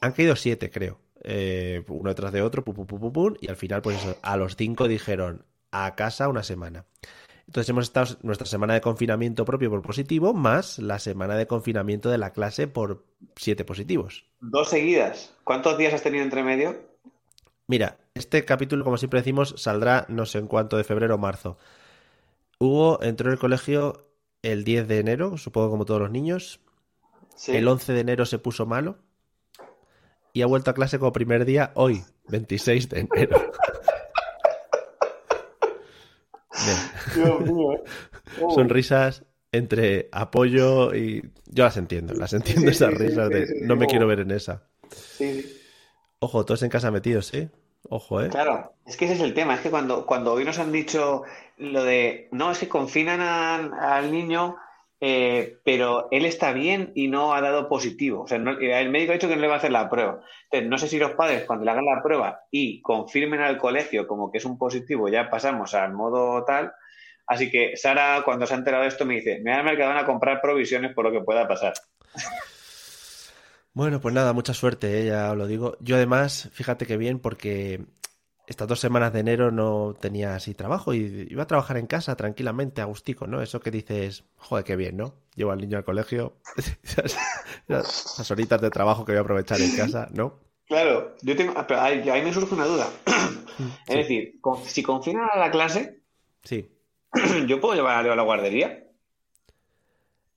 Han 0.00 0.12
caído 0.12 0.36
siete, 0.36 0.70
creo, 0.70 1.00
eh, 1.24 1.82
uno 1.88 2.10
detrás 2.10 2.32
de 2.32 2.40
otro, 2.42 2.62
pum, 2.62 2.76
pum, 2.76 2.86
pum, 2.86 3.00
pum, 3.00 3.12
pum, 3.12 3.34
y 3.40 3.48
al 3.48 3.56
final, 3.56 3.82
pues 3.82 3.96
eso, 3.96 4.16
a 4.22 4.36
los 4.36 4.54
cinco 4.54 4.86
dijeron 4.86 5.44
a 5.72 5.96
casa 5.96 6.28
una 6.28 6.44
semana. 6.44 6.84
Entonces 7.48 7.68
hemos 7.68 7.86
estado 7.86 8.16
nuestra 8.22 8.46
semana 8.46 8.74
de 8.74 8.80
confinamiento 8.80 9.44
propio 9.44 9.70
por 9.70 9.82
positivo, 9.82 10.34
más 10.34 10.78
la 10.78 11.00
semana 11.00 11.34
de 11.34 11.48
confinamiento 11.48 12.10
de 12.10 12.18
la 12.18 12.32
clase 12.32 12.68
por 12.68 13.04
siete 13.34 13.64
positivos. 13.64 14.24
Dos 14.40 14.70
seguidas. 14.70 15.34
¿Cuántos 15.42 15.76
días 15.78 15.94
has 15.94 16.02
tenido 16.04 16.22
entre 16.22 16.44
medio? 16.44 16.76
Mira, 17.66 17.98
este 18.14 18.44
capítulo, 18.44 18.84
como 18.84 18.98
siempre 18.98 19.18
decimos, 19.18 19.54
saldrá 19.56 20.06
no 20.08 20.26
sé 20.26 20.38
en 20.38 20.46
cuánto 20.46 20.76
de 20.76 20.84
febrero 20.84 21.16
o 21.16 21.18
marzo. 21.18 21.58
Hugo 22.58 23.02
entró 23.02 23.28
en 23.28 23.34
el 23.34 23.38
colegio 23.38 24.10
el 24.42 24.64
10 24.64 24.88
de 24.88 24.98
enero, 24.98 25.38
supongo 25.38 25.70
como 25.70 25.84
todos 25.84 26.00
los 26.00 26.10
niños. 26.10 26.60
Sí. 27.36 27.56
El 27.56 27.66
11 27.66 27.92
de 27.92 28.00
enero 28.00 28.26
se 28.26 28.38
puso 28.38 28.66
malo. 28.66 28.98
Y 30.32 30.42
ha 30.42 30.46
vuelto 30.46 30.70
a 30.70 30.74
clase 30.74 30.98
como 30.98 31.12
primer 31.12 31.44
día 31.44 31.72
hoy, 31.74 32.02
26 32.28 32.88
de 32.88 33.00
enero. 33.00 33.52
Dios 37.14 37.40
mío, 37.40 37.72
¿eh? 37.72 37.82
Oh. 38.42 38.50
Sonrisas 38.54 39.24
entre 39.52 40.08
apoyo 40.12 40.94
y... 40.94 41.30
Yo 41.46 41.64
las 41.64 41.76
entiendo, 41.76 42.14
las 42.14 42.32
entiendo 42.32 42.62
Sí, 42.62 42.68
esas 42.68 42.90
sí, 42.90 42.96
risas 42.96 43.28
de 43.30 43.46
no 43.62 43.76
me 43.76 43.84
oh. 43.84 43.88
quiero 43.88 44.06
ver 44.08 44.20
en 44.20 44.32
esa. 44.32 44.64
Sí, 44.90 45.42
sí. 45.42 45.60
Ojo, 46.18 46.44
todos 46.44 46.62
en 46.62 46.70
casa 46.70 46.90
metidos, 46.90 47.32
¿eh? 47.34 47.50
Ojo, 47.88 48.22
¿eh? 48.22 48.30
Claro, 48.30 48.74
es 48.86 48.96
que 48.96 49.04
ese 49.04 49.14
es 49.14 49.20
el 49.20 49.34
tema, 49.34 49.54
es 49.54 49.60
que 49.60 49.70
cuando, 49.70 50.06
cuando 50.06 50.32
hoy 50.32 50.44
nos 50.44 50.58
han 50.58 50.72
dicho 50.72 51.22
lo 51.58 51.84
de, 51.84 52.28
no, 52.32 52.50
es 52.50 52.58
que 52.58 52.68
confinan 52.68 53.20
al 53.20 54.10
niño, 54.10 54.56
eh, 55.00 55.58
pero 55.64 56.08
él 56.10 56.24
está 56.24 56.52
bien 56.52 56.92
y 56.94 57.08
no 57.08 57.34
ha 57.34 57.40
dado 57.40 57.68
positivo. 57.68 58.22
O 58.22 58.26
sea, 58.28 58.38
no- 58.38 58.58
el 58.58 58.90
médico 58.90 59.12
ha 59.12 59.14
dicho 59.14 59.28
que 59.28 59.36
no 59.36 59.42
le 59.42 59.48
va 59.48 59.54
a 59.54 59.58
hacer 59.58 59.72
la 59.72 59.88
prueba. 59.90 60.20
Entonces, 60.50 60.70
no 60.70 60.78
sé 60.78 60.88
si 60.88 60.98
los 60.98 61.12
padres 61.12 61.44
cuando 61.44 61.64
le 61.64 61.70
hagan 61.70 61.84
la 61.84 62.02
prueba 62.02 62.40
y 62.50 62.80
confirmen 62.82 63.40
al 63.40 63.58
colegio 63.58 64.06
como 64.06 64.30
que 64.32 64.38
es 64.38 64.44
un 64.44 64.56
positivo, 64.58 65.08
ya 65.08 65.28
pasamos 65.30 65.74
al 65.74 65.92
modo 65.92 66.44
tal. 66.44 66.72
Así 67.26 67.50
que 67.50 67.76
Sara, 67.76 68.22
cuando 68.24 68.46
se 68.46 68.54
ha 68.54 68.56
enterado 68.58 68.82
de 68.82 68.88
esto, 68.90 69.04
me 69.06 69.14
dice, 69.14 69.40
me 69.42 69.50
voy 69.50 69.58
al 69.60 69.64
Mercadona 69.64 70.00
a 70.00 70.06
comprar 70.06 70.40
provisiones 70.40 70.92
por 70.94 71.04
lo 71.04 71.12
que 71.12 71.24
pueda 71.24 71.48
pasar. 71.48 71.72
Bueno, 73.72 74.00
pues 74.00 74.14
nada, 74.14 74.32
mucha 74.32 74.54
suerte, 74.54 75.00
¿eh? 75.00 75.06
ya 75.06 75.32
os 75.32 75.36
lo 75.36 75.46
digo. 75.46 75.76
Yo 75.80 75.96
además, 75.96 76.48
fíjate 76.52 76.86
que 76.86 76.96
bien, 76.96 77.18
porque 77.18 77.80
estas 78.46 78.68
dos 78.68 78.80
semanas 78.80 79.12
de 79.12 79.20
enero 79.20 79.50
no 79.50 79.94
tenía 79.98 80.34
así 80.34 80.54
trabajo 80.54 80.92
y 80.94 81.26
iba 81.30 81.42
a 81.44 81.46
trabajar 81.46 81.76
en 81.78 81.86
casa 81.86 82.14
tranquilamente, 82.16 82.80
agustico, 82.80 83.26
¿no? 83.26 83.40
Eso 83.42 83.60
que 83.60 83.70
dices, 83.70 84.24
joder, 84.36 84.64
qué 84.64 84.76
bien, 84.76 84.96
¿no? 84.96 85.14
Llevo 85.34 85.52
al 85.52 85.60
niño 85.60 85.78
al 85.78 85.84
colegio, 85.84 86.36
esas 87.68 88.30
horitas 88.30 88.60
de 88.60 88.70
trabajo 88.70 89.04
que 89.04 89.12
voy 89.12 89.18
a 89.18 89.22
aprovechar 89.22 89.60
en 89.60 89.74
casa, 89.76 90.08
¿no? 90.12 90.40
Claro, 90.66 91.14
yo 91.22 91.36
tengo, 91.36 91.54
pero 91.66 91.80
ahí, 91.80 92.08
ahí 92.08 92.22
me 92.22 92.32
surge 92.32 92.54
una 92.54 92.66
duda. 92.66 92.88
Es 93.86 93.96
decir, 93.96 94.40
si 94.66 94.82
confinan 94.82 95.28
a 95.32 95.38
la 95.38 95.50
clase, 95.50 96.00
sí. 96.42 96.68
¿yo 97.46 97.60
puedo 97.60 97.74
llevar 97.74 97.96
a 97.98 98.02
Leo 98.02 98.12
a 98.12 98.16
la 98.16 98.22
guardería? 98.22 98.84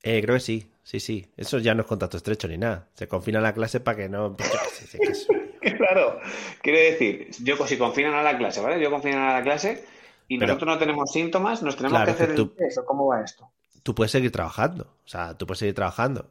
Eh, 0.02 0.22
creo 0.22 0.36
que 0.36 0.40
sí, 0.40 0.70
sí, 0.84 1.00
sí. 1.00 1.26
Eso 1.36 1.58
ya 1.58 1.74
no 1.74 1.80
es 1.82 1.88
contacto 1.88 2.16
estrecho 2.16 2.46
ni 2.46 2.56
nada. 2.58 2.88
Se 2.94 3.08
confina 3.08 3.40
la 3.40 3.52
clase 3.52 3.80
para 3.80 3.96
que 3.96 4.08
no... 4.08 4.36
pues 4.36 4.48
que 4.92 4.98
es- 5.10 5.26
Claro, 5.78 6.20
quiero 6.62 6.78
decir, 6.78 7.30
yo 7.42 7.56
si 7.66 7.76
confinan 7.78 8.14
a 8.14 8.22
la 8.22 8.36
clase, 8.38 8.60
¿vale? 8.60 8.80
Yo 8.82 8.90
confino 8.90 9.18
a 9.18 9.34
la 9.34 9.42
clase 9.42 9.84
y 10.28 10.38
Pero- 10.38 10.48
nosotros 10.54 10.74
no 10.74 10.78
tenemos 10.78 11.10
síntomas, 11.12 11.62
nos 11.62 11.76
tenemos 11.76 11.98
Claro, 11.98 12.06
que 12.16 12.22
hacer 12.22 12.34
tú- 12.36 12.42
el 12.42 12.64
test, 12.66 12.78
¿o 12.78 12.84
¿cómo 12.84 13.06
va 13.06 13.22
esto? 13.22 13.48
tú 13.82 13.94
puedes 13.94 14.10
seguir 14.12 14.30
trabajando. 14.30 14.84
O 15.04 15.08
sea, 15.08 15.38
tú 15.38 15.46
puedes 15.46 15.60
seguir 15.60 15.74
trabajando. 15.74 16.26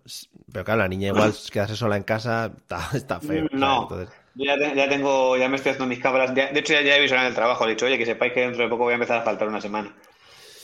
Pero 0.51 0.63
claro, 0.63 0.81
la 0.81 0.87
niña 0.87 1.07
igual 1.07 1.33
quedarse 1.51 1.75
sola 1.75 1.97
en 1.97 2.03
casa 2.03 2.51
está, 2.55 2.89
está 2.93 3.19
feo. 3.19 3.47
No. 3.51 3.89
ya, 4.35 4.55
ya 4.75 4.87
tengo, 4.87 5.35
ya 5.37 5.49
me 5.49 5.55
estoy 5.55 5.71
haciendo 5.71 5.87
mis 5.89 5.97
cámaras. 6.03 6.35
ya- 6.35 6.51
de 6.51 6.59
hecho, 6.59 6.73
ya, 6.73 6.81
ya 6.83 6.93
he 6.95 6.99
avisado 6.99 7.21
en 7.21 7.27
el 7.27 7.33
trabajo. 7.33 7.65
He 7.65 7.71
dicho, 7.71 7.87
oye, 7.87 7.97
que 7.97 8.05
sepáis 8.05 8.33
que 8.33 8.41
dentro 8.41 8.61
de 8.63 8.69
poco 8.69 8.83
voy 8.83 8.91
a 8.91 8.95
empezar 8.95 9.17
a 9.19 9.23
faltar 9.23 9.47
una 9.47 9.59
semana. 9.61 9.95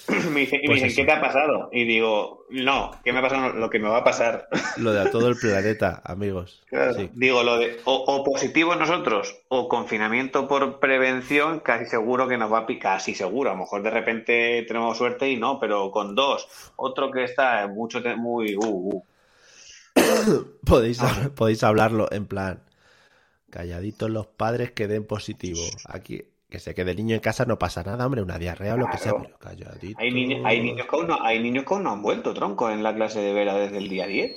me 0.32 0.42
dice- 0.42 0.58
y 0.58 0.62
me 0.62 0.68
Pues 0.68 0.84
dicen. 0.84 0.96
¿qué 1.06 1.12
te 1.12 1.18
ha 1.18 1.22
pasado? 1.22 1.70
Y 1.72 1.86
digo, 1.86 2.46
no, 2.50 2.92
¿qué 3.04 3.14
me 3.14 3.20
ha 3.20 3.22
pasado? 3.22 3.54
Lo 3.54 3.70
que 3.70 3.80
me 3.80 3.88
va 3.90 4.00
a 4.00 4.04
pasar. 4.04 4.48
lo 4.78 4.92
de 4.92 5.02
a 5.02 5.12
todo 5.12 5.28
el 5.30 5.36
planeta, 5.42 6.02
amigos. 6.04 6.62
Claro. 6.68 6.94
Sí. 6.96 7.10
Digo, 7.14 7.44
lo 7.44 7.58
de 7.58 7.80
o, 7.86 7.94
o 7.96 8.24
positivo 8.24 8.76
nosotros 8.76 9.36
o 9.48 9.70
confinamiento 9.70 10.48
por 10.48 10.80
prevención, 10.80 11.60
casi 11.62 11.86
seguro 11.86 12.28
que 12.28 12.38
nos 12.38 12.52
va 12.52 12.60
a 12.60 12.66
picar, 12.66 12.98
casi 12.98 13.16
seguro. 13.16 13.50
A 13.50 13.54
lo 13.54 13.60
mejor 13.60 13.82
de 13.84 13.92
repente 13.92 14.66
tenemos 14.68 14.98
suerte 14.98 15.30
y 15.30 15.38
no, 15.38 15.60
pero 15.60 15.90
con 15.92 16.16
dos. 16.16 16.48
Otro 16.76 17.10
que 17.12 17.24
está 17.24 17.68
mucho, 17.68 18.02
muy. 18.18 18.56
Uh, 18.56 18.66
uh. 18.98 19.04
Podéis, 20.66 21.00
podéis 21.36 21.64
hablarlo 21.64 22.08
en 22.12 22.26
plan, 22.26 22.64
calladitos 23.50 24.10
los 24.10 24.26
padres 24.28 24.72
que 24.72 24.88
den 24.88 25.06
positivo. 25.06 25.62
Aquí, 25.86 26.24
que 26.54 26.60
se 26.60 26.76
quede 26.76 26.92
el 26.92 26.98
niño 26.98 27.16
en 27.16 27.20
casa 27.20 27.46
no 27.46 27.58
pasa 27.58 27.82
nada, 27.82 28.06
hombre, 28.06 28.22
una 28.22 28.38
diarrea 28.38 28.76
o 28.76 28.78
lo 28.78 28.86
que 28.86 29.00
sea, 29.00 29.12
Claro. 29.14 29.24
pero 29.26 29.40
calladito. 29.40 30.00
Hay, 30.00 30.12
niños, 30.12 30.42
hay, 30.46 30.62
niños 30.62 30.86
que 30.88 30.96
aún 30.96 31.08
no, 31.08 31.18
hay 31.20 31.42
niños 31.42 31.66
que 31.66 31.74
aún 31.74 31.82
no 31.84 31.92
han 31.92 32.04
vuelto, 32.04 32.32
tronco, 32.36 32.70
en 32.70 32.84
la 32.84 32.94
clase 32.94 33.22
de 33.22 33.34
Vera 33.34 33.56
desde 33.56 33.80
el 33.80 33.90
día 33.90 34.06
10. 34.06 34.36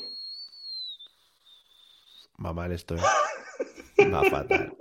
Va 2.43 2.55
mal 2.55 2.73
esto, 2.73 2.97
¿eh? 2.97 3.01
Va 4.11 4.23
fatal. 4.25 4.75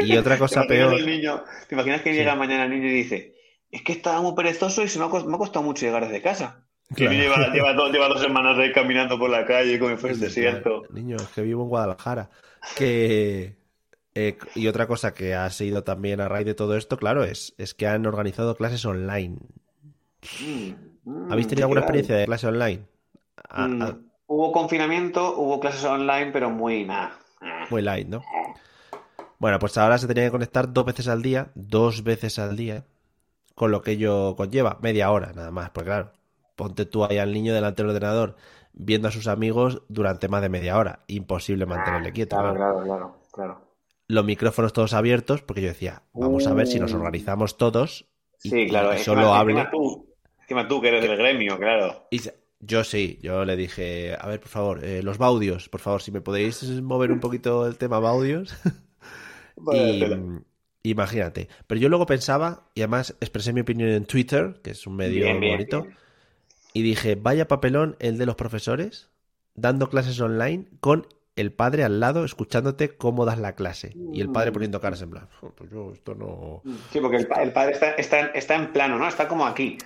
Y 0.00 0.16
otra 0.16 0.36
cosa 0.36 0.62
¿Te 0.66 0.74
imaginas 0.74 0.88
peor. 0.94 1.00
el 1.00 1.06
niño- 1.06 1.44
¿Te 1.68 1.74
imaginas 1.76 2.02
que 2.02 2.10
Sí. 2.10 2.16
llega 2.18 2.34
mañana 2.34 2.64
el 2.64 2.70
niño 2.70 2.88
y 2.88 2.92
dice, 2.92 3.36
es 3.70 3.82
que 3.82 3.92
estaba 3.92 4.20
muy 4.20 4.34
perezoso 4.34 4.82
y 4.82 4.88
se 4.88 4.98
me 4.98 5.04
ha, 5.04 5.08
cos- 5.10 5.24
me 5.24 5.36
ha 5.36 5.38
costado 5.38 5.64
mucho 5.64 5.86
llegar 5.86 6.02
desde 6.04 6.22
casa? 6.22 6.66
Claro. 6.94 7.12
lleva, 7.12 7.52
lleva, 7.52 7.72
dos, 7.72 7.92
lleva 7.92 8.08
dos 8.08 8.20
semanas 8.20 8.58
ahí 8.58 8.72
caminando 8.72 9.16
por 9.16 9.30
la 9.30 9.46
calle 9.46 9.78
como 9.78 9.92
si 9.92 9.96
fuera 9.96 10.14
el 10.14 10.20
desierto. 10.20 10.82
Niño, 10.90 11.14
es 11.18 11.28
que 11.28 11.42
vivo 11.42 11.62
en 11.62 11.68
Guadalajara. 11.68 12.30
Que. 12.76 13.61
Eh, 14.14 14.38
y 14.54 14.68
otra 14.68 14.86
cosa 14.86 15.14
que 15.14 15.34
ha 15.34 15.48
sido 15.50 15.84
también 15.84 16.20
a 16.20 16.28
raíz 16.28 16.46
de 16.46 16.54
todo 16.54 16.76
esto, 16.76 16.96
claro, 16.98 17.24
es, 17.24 17.54
es 17.58 17.74
que 17.74 17.86
han 17.86 18.06
organizado 18.06 18.54
clases 18.56 18.84
online. 18.84 19.38
Mm, 20.40 21.30
¿Habéis 21.30 21.46
mm, 21.46 21.48
tenido 21.48 21.64
alguna 21.64 21.80
experiencia 21.80 22.16
de 22.16 22.26
clase 22.26 22.46
online? 22.46 22.86
Ah, 23.48 23.66
Mm, 23.68 23.82
ah, 23.82 23.96
Hubo 24.26 24.52
confinamiento, 24.52 25.36
hubo 25.36 25.60
clases 25.60 25.84
online, 25.84 26.30
pero 26.32 26.48
muy 26.48 26.84
nada. 26.84 27.18
Ah, 27.40 27.66
muy 27.68 27.82
light, 27.82 28.08
¿no? 28.08 28.22
Bueno, 29.38 29.58
pues 29.58 29.76
ahora 29.76 29.98
se 29.98 30.06
tenía 30.06 30.24
que 30.24 30.30
conectar 30.30 30.72
dos 30.72 30.84
veces 30.86 31.08
al 31.08 31.20
día, 31.20 31.50
dos 31.54 32.02
veces 32.04 32.38
al 32.38 32.56
día, 32.56 32.84
con 33.54 33.70
lo 33.72 33.82
que 33.82 33.92
ello 33.92 34.36
conlleva, 34.36 34.78
media 34.80 35.10
hora 35.10 35.32
nada 35.34 35.50
más, 35.50 35.70
porque 35.70 35.88
claro, 35.88 36.12
ponte 36.56 36.86
tú 36.86 37.04
ahí 37.04 37.18
al 37.18 37.32
niño 37.32 37.52
delante 37.52 37.82
del 37.82 37.90
ordenador 37.90 38.36
viendo 38.72 39.08
a 39.08 39.10
sus 39.10 39.26
amigos 39.26 39.82
durante 39.88 40.28
más 40.28 40.42
de 40.42 40.48
media 40.48 40.78
hora, 40.78 41.00
imposible 41.08 41.66
mantenerle 41.66 42.12
quieto. 42.12 42.36
Claro, 42.36 42.54
claro. 42.54 42.74
claro, 42.82 42.84
claro, 42.84 43.16
claro. 43.32 43.71
Los 44.08 44.24
micrófonos 44.24 44.72
todos 44.72 44.92
abiertos, 44.94 45.42
porque 45.42 45.62
yo 45.62 45.68
decía, 45.68 46.02
vamos 46.12 46.46
a 46.46 46.54
ver 46.54 46.66
si 46.66 46.78
nos 46.80 46.92
Uh. 46.92 46.96
organizamos 46.96 47.56
todos 47.56 48.06
y, 48.42 48.50
Sí, 48.50 48.66
claro. 48.68 48.88
y 48.92 48.96
encima- 48.98 49.04
solo 49.04 49.34
hable. 49.34 49.52
Encima 49.54 49.70
tú, 49.70 50.06
encima 50.40 50.68
tú 50.68 50.80
que 50.80 50.88
eres 50.88 51.02
del 51.02 51.16
gremio, 51.16 51.56
claro. 51.58 52.06
Y 52.10 52.20
yo 52.60 52.84
sí, 52.84 53.18
yo 53.22 53.44
le 53.44 53.56
dije, 53.56 54.14
a 54.18 54.26
ver, 54.28 54.40
por 54.40 54.48
favor, 54.48 54.84
eh, 54.84 55.02
los 55.02 55.18
baudios, 55.18 55.68
por 55.68 55.80
favor, 55.80 56.02
si 56.02 56.10
me 56.12 56.20
podéis 56.20 56.62
mover 56.82 57.10
un 57.12 57.20
poquito 57.20 57.66
el 57.66 57.76
tema 57.78 57.98
baudios. 58.00 58.54
Y 59.74 60.04
mm, 60.04 60.44
imagínate. 60.82 61.48
Pero 61.66 61.80
yo 61.80 61.88
luego 61.88 62.06
pensaba, 62.06 62.70
y 62.74 62.80
además 62.80 63.16
expresé 63.20 63.52
mi 63.52 63.60
opinión 63.60 63.90
en 63.90 64.06
Twitter, 64.06 64.60
que 64.62 64.70
es 64.70 64.86
un 64.86 64.96
medio 64.96 65.24
Bien, 65.24 65.38
bien, 65.40 65.52
bonito, 65.56 65.82
bien. 65.82 65.96
y 66.72 66.82
dije, 66.82 67.14
vaya 67.16 67.46
papelón 67.48 67.96
el 68.00 68.18
de 68.18 68.26
los 68.26 68.34
profesores 68.34 69.10
dando 69.54 69.88
clases 69.90 70.18
online 70.20 70.66
con 70.80 71.06
el 71.36 71.52
padre 71.52 71.82
al 71.84 71.98
lado 72.00 72.24
escuchándote 72.24 72.96
cómo 72.96 73.24
das 73.24 73.38
la 73.38 73.54
clase. 73.54 73.92
Y 74.12 74.20
el 74.20 74.30
padre 74.30 74.50
Mm. 74.50 74.54
poniendo 74.54 74.80
caras 74.80 75.00
en 75.02 75.10
plan, 75.10 75.28
"Oh, 75.40 75.50
pues 75.50 75.70
yo 75.70 75.92
esto 75.92 76.14
no... 76.14 76.62
Sí, 76.92 77.00
porque 77.00 77.16
el, 77.16 77.26
pa- 77.26 77.42
el 77.42 77.52
padre 77.52 77.72
está, 77.72 77.92
está, 77.92 78.20
está 78.26 78.54
en 78.54 78.72
plano, 78.72 78.98
¿no? 78.98 79.08
Está 79.08 79.26
como 79.28 79.46
aquí. 79.46 79.78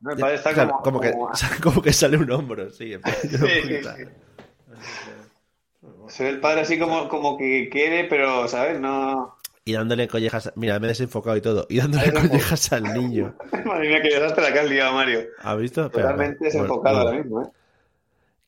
¿no? 0.00 0.12
El 0.12 0.18
padre 0.18 0.34
está 0.36 0.54
como, 0.54 0.80
como 0.82 1.00
que, 1.00 1.10
como- 1.12 1.30
como 1.62 1.82
que 1.82 1.92
sale 1.92 2.16
un 2.16 2.30
hombro, 2.30 2.70
sí. 2.70 2.94
sí, 3.22 3.28
sí. 3.82 4.04
Se 6.08 6.22
ve 6.24 6.30
el 6.30 6.40
padre 6.40 6.60
así 6.62 6.78
como, 6.78 7.08
como 7.08 7.36
que 7.36 7.68
quiere, 7.70 8.04
pero, 8.04 8.46
¿sabes? 8.48 8.78
No. 8.80 9.36
Y 9.64 9.72
dándole 9.72 10.06
collejas, 10.06 10.52
mira, 10.54 10.78
me 10.78 10.86
he 10.86 10.88
desenfocado 10.90 11.36
y 11.36 11.40
todo, 11.40 11.66
y 11.68 11.78
dándole 11.78 12.12
collejas 12.12 12.72
al 12.72 12.84
niño. 12.94 13.34
Madre 13.64 13.88
mía, 13.88 14.00
qué 14.02 14.08
desastre 14.14 14.44
la 14.44 14.52
que 14.52 14.58
has 14.60 14.70
liado, 14.70 14.94
Mario. 14.94 15.20
¿Has 15.42 15.58
visto? 15.58 15.90
Totalmente 15.90 16.44
desenfocado 16.44 16.94
bueno, 16.94 17.08
ahora 17.10 17.18
mismo, 17.22 17.42
¿eh? 17.42 17.46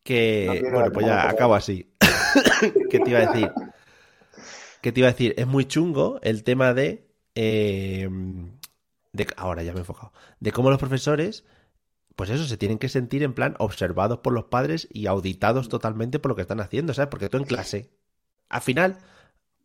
Que, 0.05 0.61
No 0.65 0.71
bueno, 0.71 0.93
pues 0.93 1.07
ya 1.07 1.29
acabo 1.29 1.55
así. 1.57 1.91
¿Qué 2.91 3.01
te 3.01 3.11
iba 3.11 3.21
a 3.21 3.27
decir? 3.27 3.51
¿Qué 4.81 4.93
te 4.93 5.01
iba 5.01 5.09
a 5.09 5.13
decir? 5.13 5.35
Es 5.37 5.47
muy 5.47 5.67
chungo 5.67 6.19
el 6.23 6.45
tema 6.45 6.75
de, 6.75 7.09
eh, 7.35 8.09
de. 9.13 9.27
Ahora 9.37 9.63
ya 9.63 9.73
me 9.73 9.79
he 9.79 9.81
enfocado. 9.81 10.13
De 10.41 10.53
cómo 10.53 10.71
los 10.71 10.79
profesores, 10.79 11.45
pues 12.17 12.31
eso, 12.31 12.45
se 12.45 12.57
tienen 12.57 12.79
que 12.79 12.89
sentir 12.89 13.23
en 13.23 13.35
plan 13.35 13.55
observados 13.59 14.19
por 14.19 14.33
los 14.33 14.45
padres 14.45 14.89
y 14.91 15.07
auditados 15.07 15.69
totalmente 15.69 16.19
por 16.19 16.31
lo 16.31 16.37
que 16.37 16.43
están 16.43 16.61
haciendo, 16.61 16.95
¿sabes? 16.95 17.11
Porque 17.11 17.29
tú 17.29 17.37
en 17.37 17.45
clase, 17.45 17.91
al 18.49 18.61
final, 18.61 18.99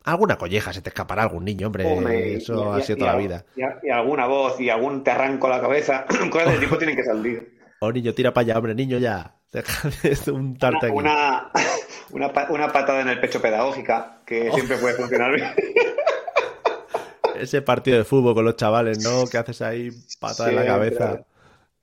Alguna 0.06 0.38
colleja 0.38 0.74
se 0.74 0.82
te 0.82 0.90
escapará 0.90 1.24
algún 1.24 1.46
niño, 1.46 1.68
hombre. 1.68 2.36
eso 2.36 2.74
ha 2.74 2.82
sido 2.82 3.00
toda 3.00 3.14
la 3.14 3.18
vida. 3.18 3.46
Y, 3.56 3.90
alguna 3.90 4.28
voz 4.28 4.60
y 4.60 4.70
algún 4.70 5.02
te 5.04 5.12
arranco 5.12 5.48
la 5.48 5.62
cabeza. 5.62 6.06
Cosas 6.30 6.54
de 6.54 6.60
tipo 6.60 6.78
tienen 6.78 6.98
que 6.98 7.04
salir. 7.04 7.58
Oh, 7.80 7.92
niño, 7.92 8.14
tira 8.14 8.34
para 8.34 8.44
allá, 8.44 8.58
hombre, 8.58 8.76
niño, 8.76 8.98
ya. 8.98 9.36
un 10.32 10.58
tarte 10.58 10.90
una, 10.90 10.98
una, 10.98 11.52
una, 12.14 12.72
patada 12.72 13.02
en 13.02 13.10
el 13.10 13.20
pecho 13.20 13.42
pedagógica, 13.42 14.20
que 14.26 14.50
oh. 14.50 14.54
siempre 14.54 14.78
puede 14.78 14.96
funcionar 14.96 15.34
bien. 15.34 15.50
Ese 17.36 17.62
partido 17.62 17.98
de 17.98 18.04
fútbol 18.04 18.36
con 18.36 18.46
los 18.46 18.56
chavales, 18.56 19.04
¿no? 19.04 19.26
Que 19.28 19.38
haces 19.38 19.62
ahí 19.62 19.90
patada 20.20 20.50
en 20.50 20.56
la 20.56 20.66
cabeza. 20.66 21.26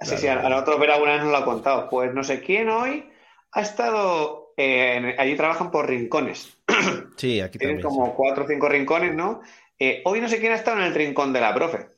Sí, 0.01 0.17
sí, 0.17 0.29
a 0.29 0.49
nosotros 0.49 0.79
ver 0.79 0.93
alguna 0.93 1.15
vez 1.15 1.23
nos 1.23 1.33
lo 1.33 1.39
ha 1.39 1.45
contado. 1.45 1.89
Pues 1.91 2.15
no 2.15 2.23
sé 2.23 2.41
quién 2.41 2.69
hoy 2.69 3.11
ha 3.53 3.61
estado. 3.61 4.55
Eh, 4.57 5.17
allí 5.19 5.37
trabajan 5.37 5.71
por 5.71 5.89
rincones. 5.89 6.57
Sí, 7.17 7.39
aquí 7.43 7.59
Tienen 7.59 7.83
como 7.83 8.15
cuatro 8.15 8.45
o 8.45 8.49
cinco 8.49 8.67
rincones, 8.67 9.15
¿no? 9.15 9.43
Eh, 9.79 10.01
hoy 10.07 10.23
no 10.23 10.29
sé 10.29 10.39
quién 10.39 10.53
ha 10.53 10.55
estado 10.55 10.79
en 10.79 10.85
el 10.85 10.95
rincón 10.95 11.35
de 11.35 11.41
la 11.41 11.55
profe. 11.55 11.89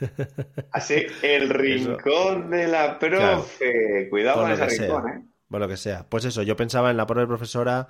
Así, 0.72 1.04
el 1.20 1.50
rincón 1.50 2.48
de 2.48 2.68
la 2.68 2.98
profe. 2.98 4.08
Cuidado 4.08 4.42
con 4.42 4.52
ese 4.52 4.66
rincón, 4.66 5.08
¿eh? 5.10 5.33
Bueno, 5.54 5.66
lo 5.66 5.70
que 5.70 5.76
sea. 5.76 6.04
Pues 6.08 6.24
eso, 6.24 6.42
yo 6.42 6.56
pensaba 6.56 6.90
en 6.90 6.96
la 6.96 7.06
pobre 7.06 7.28
profesora 7.28 7.86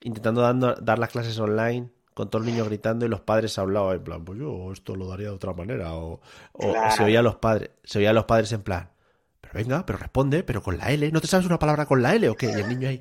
intentando 0.00 0.40
dando, 0.40 0.74
dar 0.74 0.98
las 0.98 1.10
clases 1.10 1.38
online 1.38 1.88
con 2.12 2.28
todos 2.28 2.44
los 2.44 2.52
niños 2.52 2.66
gritando 2.66 3.06
y 3.06 3.08
los 3.08 3.20
padres 3.20 3.56
hablaban 3.56 3.98
en 3.98 4.02
plan, 4.02 4.24
pues 4.24 4.40
yo 4.40 4.72
esto 4.72 4.96
lo 4.96 5.06
daría 5.06 5.28
de 5.28 5.34
otra 5.34 5.52
manera. 5.52 5.94
O, 5.94 6.20
se 6.90 7.04
oía 7.04 7.22
los 7.22 7.36
padres, 7.36 7.70
se 7.84 8.00
oía 8.00 8.12
los 8.12 8.24
padres 8.24 8.50
en 8.50 8.62
plan, 8.62 8.90
pero 9.40 9.54
venga, 9.54 9.86
pero 9.86 9.96
responde, 9.96 10.42
pero 10.42 10.60
con 10.60 10.76
la 10.76 10.90
L, 10.90 11.08
¿no 11.12 11.20
te 11.20 11.28
sabes 11.28 11.46
una 11.46 11.60
palabra 11.60 11.86
con 11.86 12.02
la 12.02 12.16
L 12.16 12.28
o 12.30 12.34
qué? 12.34 12.46
Y 12.46 12.60
el 12.60 12.68
niño 12.68 12.88
ahí, 12.88 13.00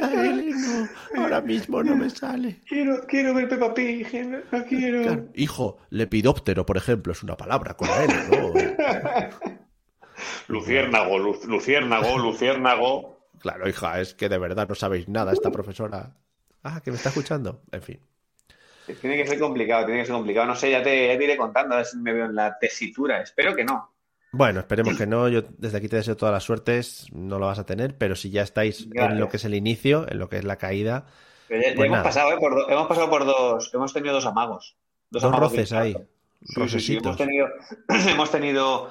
la 0.00 0.24
L 0.24 0.50
no, 0.50 1.22
ahora 1.22 1.42
mismo 1.42 1.82
no 1.82 1.96
me 1.96 2.08
sale. 2.08 2.62
Quiero, 2.66 3.06
quiero 3.06 3.34
ver 3.34 3.46
Peppa 3.50 3.74
Pig, 3.74 4.08
no 4.50 4.64
quiero. 4.64 5.26
hijo, 5.34 5.76
lepidóptero, 5.90 6.64
por 6.64 6.78
ejemplo, 6.78 7.12
es 7.12 7.22
una 7.22 7.36
palabra 7.36 7.74
con 7.74 7.88
la 7.88 8.04
L, 8.04 8.14
¿no? 8.30 9.58
luciérnago, 10.48 11.18
luciérnago, 11.18 12.18
luciérnago. 12.18 13.17
Claro, 13.40 13.68
hija, 13.68 14.00
es 14.00 14.14
que 14.14 14.28
de 14.28 14.38
verdad 14.38 14.68
no 14.68 14.74
sabéis 14.74 15.08
nada 15.08 15.32
esta 15.32 15.50
profesora. 15.50 16.14
Ah, 16.62 16.80
que 16.82 16.90
me 16.90 16.96
está 16.96 17.10
escuchando. 17.10 17.62
En 17.70 17.82
fin. 17.82 18.00
Tiene 19.00 19.16
que 19.16 19.26
ser 19.26 19.38
complicado, 19.38 19.84
tiene 19.84 20.00
que 20.00 20.06
ser 20.06 20.14
complicado. 20.14 20.46
No 20.46 20.56
sé, 20.56 20.70
ya 20.70 20.82
te, 20.82 21.12
iré 21.14 21.36
contando, 21.36 21.74
a 21.74 21.78
ver 21.78 21.86
si 21.86 21.98
me 21.98 22.12
veo 22.12 22.26
en 22.26 22.34
la 22.34 22.58
tesitura. 22.58 23.20
Espero 23.20 23.54
que 23.54 23.64
no. 23.64 23.92
Bueno, 24.32 24.60
esperemos 24.60 24.96
que 24.96 25.06
no. 25.06 25.28
Yo 25.28 25.42
desde 25.56 25.78
aquí 25.78 25.88
te 25.88 25.96
deseo 25.96 26.16
todas 26.16 26.32
las 26.32 26.44
suertes. 26.44 27.06
No 27.12 27.38
lo 27.38 27.46
vas 27.46 27.58
a 27.58 27.66
tener, 27.66 27.96
pero 27.96 28.16
si 28.16 28.30
ya 28.30 28.42
estáis 28.42 28.88
en 28.92 29.20
lo 29.20 29.28
que 29.28 29.36
es 29.36 29.44
el 29.44 29.54
inicio, 29.54 30.06
en 30.08 30.18
lo 30.18 30.28
que 30.28 30.38
es 30.38 30.44
la 30.44 30.56
caída. 30.56 31.06
Pues 31.48 31.64
hemos, 31.76 32.02
pasado, 32.02 32.32
¿eh? 32.32 32.36
por 32.38 32.70
hemos 32.70 32.86
pasado 32.86 33.08
por 33.08 33.24
dos. 33.24 33.70
Hemos 33.72 33.92
tenido 33.92 34.14
dos 34.14 34.26
amagos. 34.26 34.76
Dos, 35.10 35.22
roces 35.22 35.72
ahí. 35.72 35.96
hemos 36.56 37.16
tenido, 37.16 37.48
hemos 37.88 38.30
tenido 38.30 38.90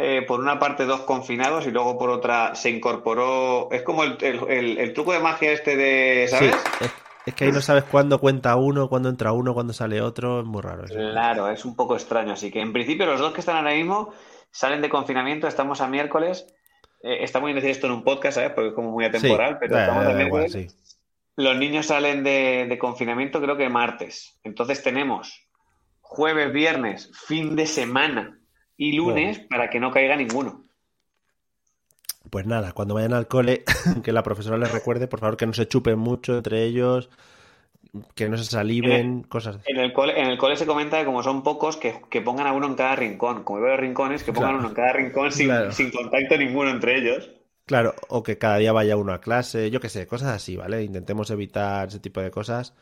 eh, 0.00 0.22
por 0.22 0.38
una 0.38 0.60
parte 0.60 0.84
dos 0.84 1.00
confinados 1.00 1.66
y 1.66 1.72
luego 1.72 1.98
por 1.98 2.10
otra 2.10 2.54
se 2.54 2.70
incorporó. 2.70 3.68
Es 3.72 3.82
como 3.82 4.04
el, 4.04 4.16
el, 4.22 4.92
truco 4.94 5.12
de 5.12 5.18
magia 5.18 5.50
este 5.50 5.76
de. 5.76 6.28
¿Sabes? 6.28 6.54
Es 7.26 7.34
que 7.34 7.44
ahí 7.44 7.52
no 7.52 7.60
sabes 7.60 7.82
cuándo 7.82 8.20
cuenta 8.20 8.54
uno, 8.54 8.88
cuándo 8.88 9.08
entra 9.08 9.32
uno, 9.32 9.54
cuándo 9.54 9.72
sale 9.72 10.00
otro. 10.00 10.40
Es 10.40 10.46
muy 10.46 10.62
raro 10.62 10.84
eso. 10.84 10.94
Claro, 10.94 11.50
es 11.50 11.64
un 11.64 11.74
poco 11.74 11.94
extraño. 11.94 12.32
Así 12.32 12.52
que 12.52 12.60
en 12.60 12.72
principio 12.72 13.06
los 13.06 13.18
dos 13.18 13.32
que 13.32 13.40
están 13.40 13.56
ahora 13.56 13.74
mismo 13.74 14.14
salen 14.52 14.80
de 14.82 14.88
confinamiento. 14.88 15.48
Estamos 15.48 15.80
a 15.80 15.88
miércoles. 15.88 16.46
Eh, 17.02 17.24
está 17.24 17.40
muy 17.40 17.52
bien 17.52 17.56
decir 17.56 17.72
esto 17.72 17.88
en 17.88 17.94
un 17.94 18.04
podcast, 18.04 18.36
¿sabes? 18.36 18.52
Porque 18.52 18.68
es 18.68 18.74
como 18.74 18.92
muy 18.92 19.04
atemporal, 19.04 19.58
pero 19.58 19.76
estamos 19.76 20.06
a 20.06 20.12
miércoles. 20.12 20.76
Los 21.34 21.56
niños 21.56 21.86
salen 21.86 22.22
de, 22.22 22.78
confinamiento 22.80 23.40
creo 23.40 23.56
que 23.56 23.68
martes. 23.68 24.38
Entonces 24.44 24.80
tenemos 24.80 25.48
jueves, 26.00 26.52
viernes, 26.52 27.10
fin 27.26 27.56
de 27.56 27.66
semana 27.66 28.37
y 28.78 28.92
lunes 28.92 29.40
para 29.40 29.68
que 29.68 29.80
no 29.80 29.90
caiga 29.90 30.16
ninguno. 30.16 30.62
Pues 32.30 32.46
nada, 32.46 32.72
cuando 32.72 32.94
vayan 32.94 33.12
al 33.12 33.26
cole, 33.26 33.64
que 34.02 34.12
la 34.12 34.22
profesora 34.22 34.56
les 34.56 34.72
recuerde, 34.72 35.08
por 35.08 35.20
favor, 35.20 35.36
que 35.36 35.46
no 35.46 35.52
se 35.52 35.68
chupen 35.68 35.98
mucho 35.98 36.36
entre 36.36 36.64
ellos, 36.64 37.10
que 38.14 38.28
no 38.28 38.36
se 38.36 38.44
saliven, 38.44 39.22
cosas. 39.22 39.58
En 39.66 39.78
el, 39.78 39.92
cole, 39.92 40.20
en 40.20 40.28
el 40.28 40.38
cole 40.38 40.56
se 40.56 40.66
comenta 40.66 40.98
que 40.98 41.04
como 41.04 41.22
son 41.22 41.42
pocos, 41.42 41.76
que, 41.76 42.20
pongan 42.22 42.46
a 42.46 42.52
uno 42.52 42.66
en 42.66 42.74
cada 42.74 42.96
rincón. 42.96 43.44
Como 43.44 43.60
veo 43.60 43.76
rincones, 43.76 44.22
que 44.22 44.32
pongan 44.32 44.56
uno 44.56 44.68
en 44.68 44.74
cada 44.74 44.92
rincón 44.92 45.32
sin, 45.32 45.50
sin 45.72 45.90
contacto 45.90 46.36
ninguno 46.36 46.70
entre 46.70 46.98
ellos. 46.98 47.30
Claro, 47.66 47.94
o 48.08 48.22
que 48.22 48.38
cada 48.38 48.58
día 48.58 48.72
vaya 48.72 48.96
uno 48.96 49.12
a 49.12 49.20
clase, 49.20 49.70
yo 49.70 49.80
qué 49.80 49.88
sé, 49.88 50.06
cosas 50.06 50.30
así, 50.30 50.56
¿vale? 50.56 50.84
Intentemos 50.84 51.30
evitar 51.30 51.88
ese 51.88 52.00
tipo 52.00 52.20
de 52.20 52.30
cosas, 52.30 52.74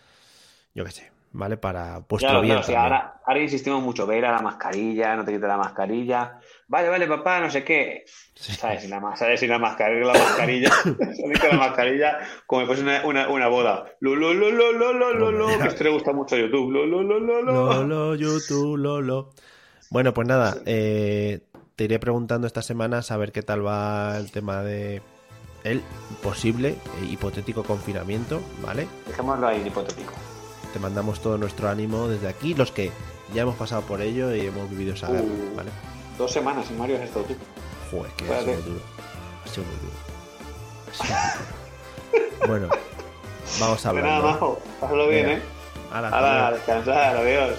yo 0.74 0.84
qué 0.84 0.92
sé. 0.92 1.15
¿Vale? 1.36 1.56
Para 1.56 1.98
vuestro 2.08 2.40
bien. 2.40 2.58
ahora, 2.76 3.20
ahora, 3.24 3.40
insistimos 3.40 3.82
mucho, 3.82 4.06
ver 4.06 4.24
a 4.24 4.32
la 4.32 4.40
mascarilla, 4.40 5.14
no 5.14 5.24
te 5.24 5.32
quites 5.32 5.46
la 5.46 5.56
mascarilla. 5.56 6.40
Vale, 6.66 6.88
vale, 6.88 7.06
papá, 7.06 7.40
no 7.40 7.50
sé 7.50 7.62
qué. 7.62 8.04
¿Sabes? 8.34 8.82
Si 8.82 8.88
la, 8.88 9.16
¿sabes? 9.16 9.38
Si 9.38 9.46
la 9.46 9.58
mascarilla, 9.58 10.06
la 10.06 10.18
mascarilla, 10.18 10.70
la 11.50 11.56
mascarilla, 11.56 12.18
como 12.46 12.74
si 12.74 12.82
una, 12.82 13.04
una, 13.04 13.28
una, 13.28 13.48
boda. 13.48 13.84
Lo, 14.00 14.16
lo, 14.16 14.32
lo, 14.34 14.50
lo, 14.50 14.72
lo, 14.72 14.92
lo, 14.92 15.30
lo, 15.30 15.46
que 15.58 15.68
esto 15.68 15.84
le 15.84 15.90
gusta 15.90 16.12
mucho 16.12 16.34
a 16.34 16.38
YouTube. 16.38 16.72
Lo, 16.72 16.86
lo, 16.86 17.02
lo, 17.02 17.20
lo, 17.20 17.42
lo. 17.42 17.84
Lo, 17.84 18.14
YouTube, 18.14 18.76
lo, 18.76 19.00
lo. 19.00 19.30
Bueno, 19.90 20.12
pues 20.14 20.26
nada, 20.26 20.56
eh, 20.64 21.40
te 21.76 21.84
iré 21.84 21.98
preguntando 21.98 22.46
esta 22.46 22.62
semana 22.62 23.00
a 23.08 23.16
ver 23.16 23.30
qué 23.30 23.42
tal 23.42 23.64
va 23.64 24.18
el 24.18 24.32
tema 24.32 24.62
de 24.62 25.02
el 25.64 25.82
posible 26.22 26.76
e 27.00 27.04
hipotético 27.06 27.62
confinamiento, 27.62 28.40
¿vale? 28.62 28.86
Dejémoslo 29.06 29.48
ahí, 29.48 29.62
hipotético 29.66 30.12
te 30.76 30.80
mandamos 30.82 31.20
todo 31.20 31.38
nuestro 31.38 31.70
ánimo 31.70 32.06
desde 32.06 32.28
aquí, 32.28 32.52
los 32.52 32.70
que 32.70 32.92
ya 33.32 33.42
hemos 33.42 33.56
pasado 33.56 33.80
por 33.80 34.02
ello 34.02 34.34
y 34.34 34.40
hemos 34.42 34.68
vivido 34.68 34.92
esa 34.92 35.08
guerra, 35.08 35.24
uh, 35.24 35.56
¿vale? 35.56 35.70
Dos 36.18 36.30
semanas 36.30 36.66
sin 36.66 36.76
Mario 36.76 36.96
has 36.96 37.04
estado 37.04 37.24
tú. 37.24 37.34
Joder, 37.90 38.12
que 38.12 38.24
ha 38.30 38.42
sido 38.42 38.60
duro. 38.60 38.80
Ha 39.42 39.48
sido 39.48 39.66
muy 39.66 39.76
duro. 39.80 39.94
bueno, 42.46 42.68
vamos 43.58 43.86
a 43.86 43.88
hablar. 43.88 44.04
Nada, 44.04 45.06
bien, 45.08 45.30
¿eh? 45.30 45.42
Hala, 45.90 46.50
descansar, 46.52 47.16
adiós. 47.16 47.58